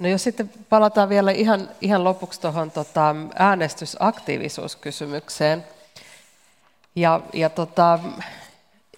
No 0.00 0.08
jos 0.08 0.24
sitten 0.24 0.50
palataan 0.68 1.08
vielä 1.08 1.30
ihan, 1.30 1.68
ihan 1.80 2.04
lopuksi 2.04 2.40
tuohon 2.40 2.70
tota, 2.70 3.16
äänestysaktiivisuuskysymykseen. 3.34 5.64
Ja, 6.96 7.20
ja 7.32 7.50
tota, 7.50 7.98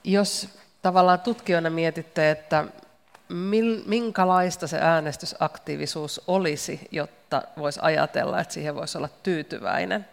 jos 0.05 0.49
tavallaan 0.83 1.21
tutkijoina 1.21 1.71
mietitte, 1.71 2.31
että 2.31 2.65
mil, 3.29 3.83
minkälaista 3.87 4.67
se 4.67 4.79
äänestysaktiivisuus 4.81 6.21
olisi, 6.27 6.89
jotta 6.91 7.43
voisi 7.59 7.81
ajatella, 7.83 8.41
että 8.41 8.55
siihen 8.55 8.75
voisi 8.75 8.99
olla 8.99 9.09
tyytyväinen. 9.23 10.07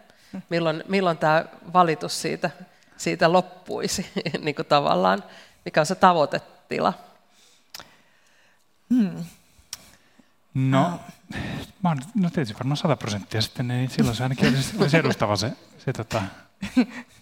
Milloin, 0.48 0.84
milloin 0.88 1.18
tämä 1.18 1.44
valitus 1.72 2.22
siitä, 2.22 2.50
siitä 2.96 3.32
loppuisi 3.32 4.06
niin 4.44 4.54
kuin 4.54 4.66
tavallaan, 4.66 5.24
mikä 5.64 5.80
on 5.80 5.86
se 5.86 5.94
tavoitetila? 5.94 6.92
Hmm. 8.94 9.24
No, 10.56 11.00
mä 11.82 11.88
oon, 11.88 11.98
no 12.14 12.30
tietysti 12.30 12.54
varmaan 12.54 12.76
100 12.76 12.96
prosenttia 12.96 13.42
sitten, 13.42 13.68
niin 13.68 13.90
silloin 13.90 14.16
se 14.16 14.22
ainakin 14.22 14.48
olisi, 14.48 14.76
olisi 14.80 14.96
edustava 14.96 15.36
se, 15.36 15.52
se 15.78 15.92
tota, 15.92 16.22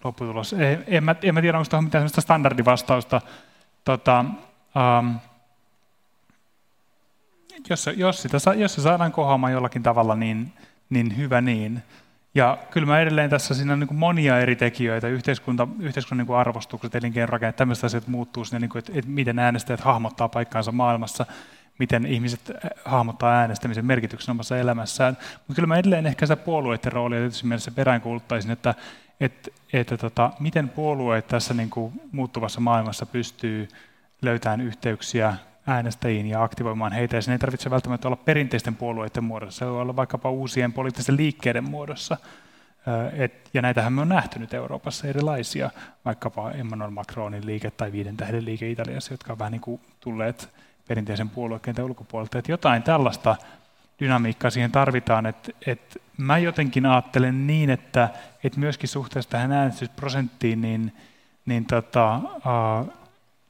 lopputulos. 0.05 0.53
Ei, 0.53 0.79
en, 0.87 1.05
mä, 1.05 1.15
en 1.23 1.35
mä 1.35 1.41
tiedä, 1.41 1.59
onko 1.59 1.71
tuohon 1.71 1.85
mitään 1.85 2.03
sellaista 2.03 2.21
standardivastausta. 2.21 3.21
Tota, 3.85 4.25
um, 5.01 5.19
jos, 7.71 7.91
jos, 7.97 8.23
sitä, 8.23 8.39
jos 8.57 8.75
se 8.75 8.83
saadaan 8.83 9.13
kohoamaan 9.13 9.53
jollakin 9.53 9.83
tavalla, 9.83 10.15
niin, 10.15 10.53
niin 10.91 11.17
hyvä 11.17 11.41
niin. 11.41 11.83
Ja 12.35 12.59
kyllä 12.71 12.87
mä 12.87 13.01
edelleen 13.01 13.31
tässä 13.31 13.55
siinä 13.55 13.73
on 13.73 13.81
niin 13.81 13.95
monia 13.95 14.41
eri 14.41 14.57
tekijöitä, 14.57 15.09
yhteiskunta, 15.09 15.69
yhteiskunnan 15.81 16.27
niin 16.27 16.37
arvostukset, 16.37 16.95
elinkeinorakenne, 16.95 17.53
tämmöiset 17.53 17.85
asiat 17.85 18.07
muuttuu 18.07 18.45
sinne, 18.45 18.59
niin 18.59 18.71
kuin, 18.71 18.79
että, 18.79 18.93
että 18.95 19.11
miten 19.11 19.39
äänestäjät 19.39 19.81
hahmottaa 19.81 20.29
paikkaansa 20.29 20.73
maailmassa 20.73 21.27
miten 21.79 22.07
ihmiset 22.07 22.51
äh, 22.51 22.71
hahmottaa 22.85 23.33
äänestämisen 23.33 23.87
merkityksen 23.87 24.33
omassa 24.33 24.59
elämässään. 24.59 25.17
Mutta 25.35 25.55
kyllä 25.55 25.67
mä 25.67 25.77
edelleen 25.77 26.07
ehkä 26.07 26.27
sitä 26.27 26.37
puolueiden 26.37 26.93
roolia 26.93 27.19
tietysti 27.19 27.47
mielessä 27.47 27.71
peräänkuuluttaisin, 27.71 28.51
että, 28.51 28.75
että, 29.21 29.51
että 29.73 29.97
tota, 29.97 30.31
miten 30.41 30.69
puolueet 30.69 31.29
tässä 31.29 31.55
niin 31.55 31.71
kuin 31.71 32.01
muuttuvassa 32.13 32.61
maailmassa 32.61 33.07
pystyy 33.07 33.69
löytämään 34.23 34.61
yhteyksiä 34.61 35.35
äänestäjiin 35.67 36.27
ja 36.27 36.43
aktivoimaan 36.43 36.93
heitä. 36.93 37.17
Ja 37.17 37.23
sen 37.23 37.33
ei 37.33 37.39
tarvitse 37.39 37.71
välttämättä 37.71 38.09
olla 38.09 38.17
perinteisten 38.17 38.77
puolueiden 38.77 39.25
muodossa, 39.25 39.59
se 39.59 39.71
voi 39.71 39.81
olla 39.81 39.97
vaikkapa 39.97 40.31
uusien 40.31 40.73
poliittisten 40.73 41.17
liikkeiden 41.17 41.65
muodossa. 41.65 42.17
Äh, 42.89 43.21
et, 43.21 43.51
ja 43.55 43.63
näitähän 43.63 43.93
me 43.93 44.01
on 44.01 44.09
nähty 44.09 44.39
nyt 44.39 44.55
Euroopassa 44.55 45.07
erilaisia, 45.07 45.71
vaikkapa 46.05 46.51
Emmanuel 46.51 46.91
Macronin 46.91 47.47
liike 47.47 47.71
tai 47.71 47.93
Viiden 47.93 48.17
tähden 48.17 48.45
liike 48.45 48.71
Italiassa, 48.71 49.13
jotka 49.13 49.33
on 49.33 49.39
vähän 49.39 49.53
niin 49.53 49.61
kuin 49.61 49.81
tulleet 50.01 50.49
perinteisen 50.89 51.31
puoluekentän 51.31 51.85
ulkopuolelta. 51.85 52.39
Että 52.39 52.53
jotain 52.53 52.83
tällaista 52.83 53.37
dynamiikkaa 54.01 54.51
siihen 54.51 54.73
tarvitaan. 54.73 55.27
Että, 55.27 55.53
että 55.67 55.99
mä 56.17 56.39
jotenkin 56.39 56.87
ajattelen 56.87 57.47
niin, 57.47 57.71
että, 57.71 58.09
että 58.45 58.61
myöskin 58.61 58.89
suhteessa 58.89 59.31
tähän 59.31 59.53
äänestysprosenttiin, 59.53 60.61
niin, 60.61 60.93
niin 61.47 61.65
tota, 61.65 62.21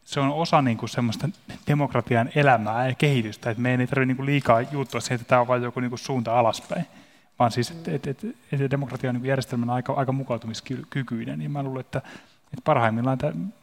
se 0.04 0.20
on 0.20 0.32
osa 0.32 0.62
niin 0.62 0.76
kuin 0.76 0.88
semmoista 0.88 1.28
demokratian 1.66 2.30
elämää 2.34 2.88
ja 2.88 2.94
kehitystä. 2.94 3.50
Että 3.50 3.62
meidän 3.62 3.80
ei 3.80 3.86
tarvitse 3.86 4.06
niin 4.06 4.16
kuin 4.16 4.26
liikaa 4.26 4.60
juuttua 4.60 5.00
siihen, 5.00 5.14
että 5.14 5.28
tämä 5.28 5.40
on 5.40 5.48
vain 5.48 5.62
joku 5.62 5.80
niin 5.80 5.90
kuin 5.90 5.98
suunta 5.98 6.38
alaspäin, 6.38 6.86
vaan 7.38 7.50
siis, 7.50 7.70
että 7.70 7.90
et, 7.90 8.06
et, 8.06 8.24
et, 8.52 8.70
demokratia 8.70 9.10
on 9.10 9.16
niin 9.16 9.24
järjestelmänä 9.24 9.72
aika, 9.72 9.92
aika 9.92 10.12
mukautumiskykyinen. 10.12 11.42
Ja 11.42 11.48
mä 11.48 11.62
luulen, 11.62 11.80
että, 11.80 11.98
että 12.44 12.62
parhaimmillaan 12.64 13.18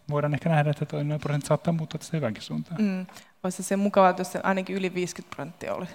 voidaan 0.10 0.34
ehkä 0.34 0.50
nähdä, 0.50 0.70
että 0.70 1.04
noin 1.04 1.22
prosentti 1.22 1.48
saattaa 1.48 1.74
muuttua 1.74 1.98
tästä 1.98 2.18
hyvänkin 2.18 2.44
suuntaan. 2.44 2.82
Mm. 2.82 3.06
Olisi 3.44 3.64
se 3.64 3.76
mukavaa, 3.76 4.14
jos 4.18 4.32
se 4.32 4.40
ainakin 4.44 4.76
yli 4.76 4.94
50 4.94 5.36
prosenttia 5.36 5.74
oli, 5.74 5.86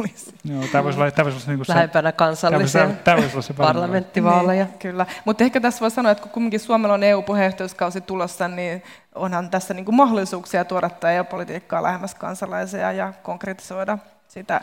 olisi. 0.00 0.34
Joo, 0.44 0.62
tämä 0.72 0.84
voisi 0.84 0.98
olla, 0.98 1.10
tämä 1.10 1.24
voisi 1.24 1.50
olla 1.50 1.56
niin 1.56 1.64
Lähempänä 1.68 2.12
kansallisia 2.12 2.88
tämä 3.04 3.16
voisi, 3.16 3.42
se 3.42 3.54
parlamenttivaaleja. 3.54 4.64
Niin, 4.64 4.78
kyllä, 4.78 5.06
mutta 5.24 5.44
ehkä 5.44 5.60
tässä 5.60 5.80
voi 5.80 5.90
sanoa, 5.90 6.12
että 6.12 6.22
kun 6.22 6.30
kumminkin 6.30 6.60
Suomella 6.60 6.94
on 6.94 7.02
EU-puheenjohtajuuskausi 7.02 8.00
tulossa, 8.00 8.48
niin 8.48 8.82
onhan 9.14 9.50
tässä 9.50 9.74
niin 9.74 9.84
kuin 9.84 9.94
mahdollisuuksia 9.94 10.64
tuoda 10.64 10.90
tämä 10.90 11.12
EU-politiikkaa 11.12 11.82
lähemmäs 11.82 12.14
kansalaisia 12.14 12.92
ja 12.92 13.12
konkretisoida 13.22 13.98
sitä, 14.28 14.60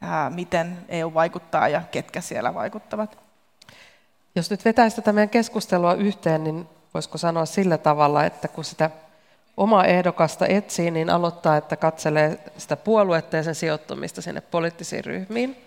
ää, 0.00 0.30
miten 0.30 0.78
EU 0.88 1.14
vaikuttaa 1.14 1.68
ja 1.68 1.82
ketkä 1.90 2.20
siellä 2.20 2.54
vaikuttavat. 2.54 3.18
Jos 4.36 4.50
nyt 4.50 4.64
vetäisi 4.64 4.96
tätä 4.96 5.12
meidän 5.12 5.28
keskustelua 5.28 5.94
yhteen, 5.94 6.44
niin 6.44 6.68
voisiko 6.94 7.18
sanoa 7.18 7.46
sillä 7.46 7.78
tavalla, 7.78 8.24
että 8.24 8.48
kun 8.48 8.64
sitä 8.64 8.90
omaa 9.56 9.84
ehdokasta 9.84 10.46
etsii, 10.46 10.90
niin 10.90 11.10
aloittaa, 11.10 11.56
että 11.56 11.76
katselee 11.76 12.38
sitä 12.58 12.76
puoluetta 12.76 13.36
ja 13.36 13.42
sen 13.42 13.54
sijoittumista 13.54 14.22
sinne 14.22 14.40
poliittisiin 14.40 15.04
ryhmiin. 15.04 15.64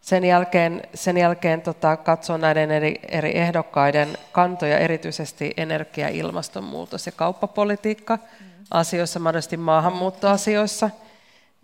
Sen 0.00 0.24
jälkeen, 0.24 0.82
sen 0.94 1.16
jälkeen 1.16 1.62
tota, 1.62 1.96
katsoo 1.96 2.36
näiden 2.36 2.70
eri, 2.70 3.00
eri 3.08 3.38
ehdokkaiden 3.38 4.18
kantoja, 4.32 4.78
erityisesti 4.78 5.54
energia-, 5.56 6.08
ilmastonmuutos- 6.08 7.06
ja 7.06 7.12
kauppapolitiikka 7.12 8.18
asioissa, 8.70 9.20
mahdollisesti 9.20 9.56
maahanmuuttoasioissa. 9.56 10.90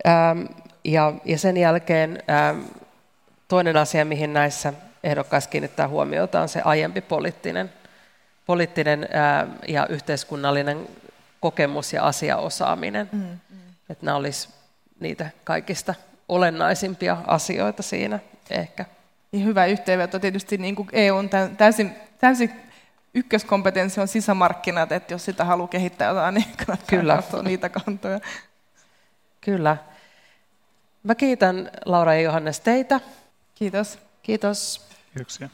Ähm, 0.07 0.41
ja, 0.83 1.13
ja 1.25 1.37
sen 1.37 1.57
jälkeen 1.57 2.23
ähm, 2.29 2.59
toinen 3.47 3.77
asia, 3.77 4.05
mihin 4.05 4.33
näissä 4.33 4.73
ehdokkaissa 5.03 5.49
kiinnittää 5.49 5.87
huomiota, 5.87 6.41
on 6.41 6.49
se 6.49 6.61
aiempi 6.65 7.01
poliittinen, 7.01 7.73
poliittinen 8.45 9.03
äh, 9.03 9.47
ja 9.67 9.87
yhteiskunnallinen 9.87 10.87
kokemus 11.39 11.93
ja 11.93 12.03
asiaosaaminen. 12.03 13.09
Mm, 13.11 13.19
mm. 13.19 13.57
Että 13.89 14.05
nämä 14.05 14.17
olisi 14.17 14.49
niitä 14.99 15.29
kaikista 15.43 15.95
olennaisimpia 16.29 17.17
asioita 17.27 17.83
siinä 17.83 18.19
ehkä. 18.49 18.85
Ja 19.31 19.39
hyvä 19.39 19.65
yhteenveto. 19.65 20.19
Tietysti 20.19 20.57
niin 20.57 20.75
kuin 20.75 20.89
EU 20.91 21.15
on 21.15 21.29
täysin, 21.57 21.95
täysin 22.19 22.51
ykköskompetenssi 23.13 24.01
on 24.01 24.07
sisämarkkinat, 24.07 24.91
että 24.91 25.13
jos 25.13 25.25
sitä 25.25 25.45
haluaa 25.45 25.67
kehittää 25.67 26.09
jotain, 26.09 26.35
niin 26.35 26.45
kannattaa 26.65 26.99
Kyllä. 26.99 27.15
katsoa 27.15 27.43
niitä 27.43 27.69
kantoja. 27.69 28.19
Kyllä. 29.41 29.77
Mä 31.03 31.15
kiitän 31.15 31.71
Laura 31.85 32.13
ja 32.13 32.21
Johannes 32.21 32.59
teitä. 32.59 32.99
Kiitos. 33.55 33.99
Kiitos. 34.23 34.87
Kiitoksia. 35.13 35.49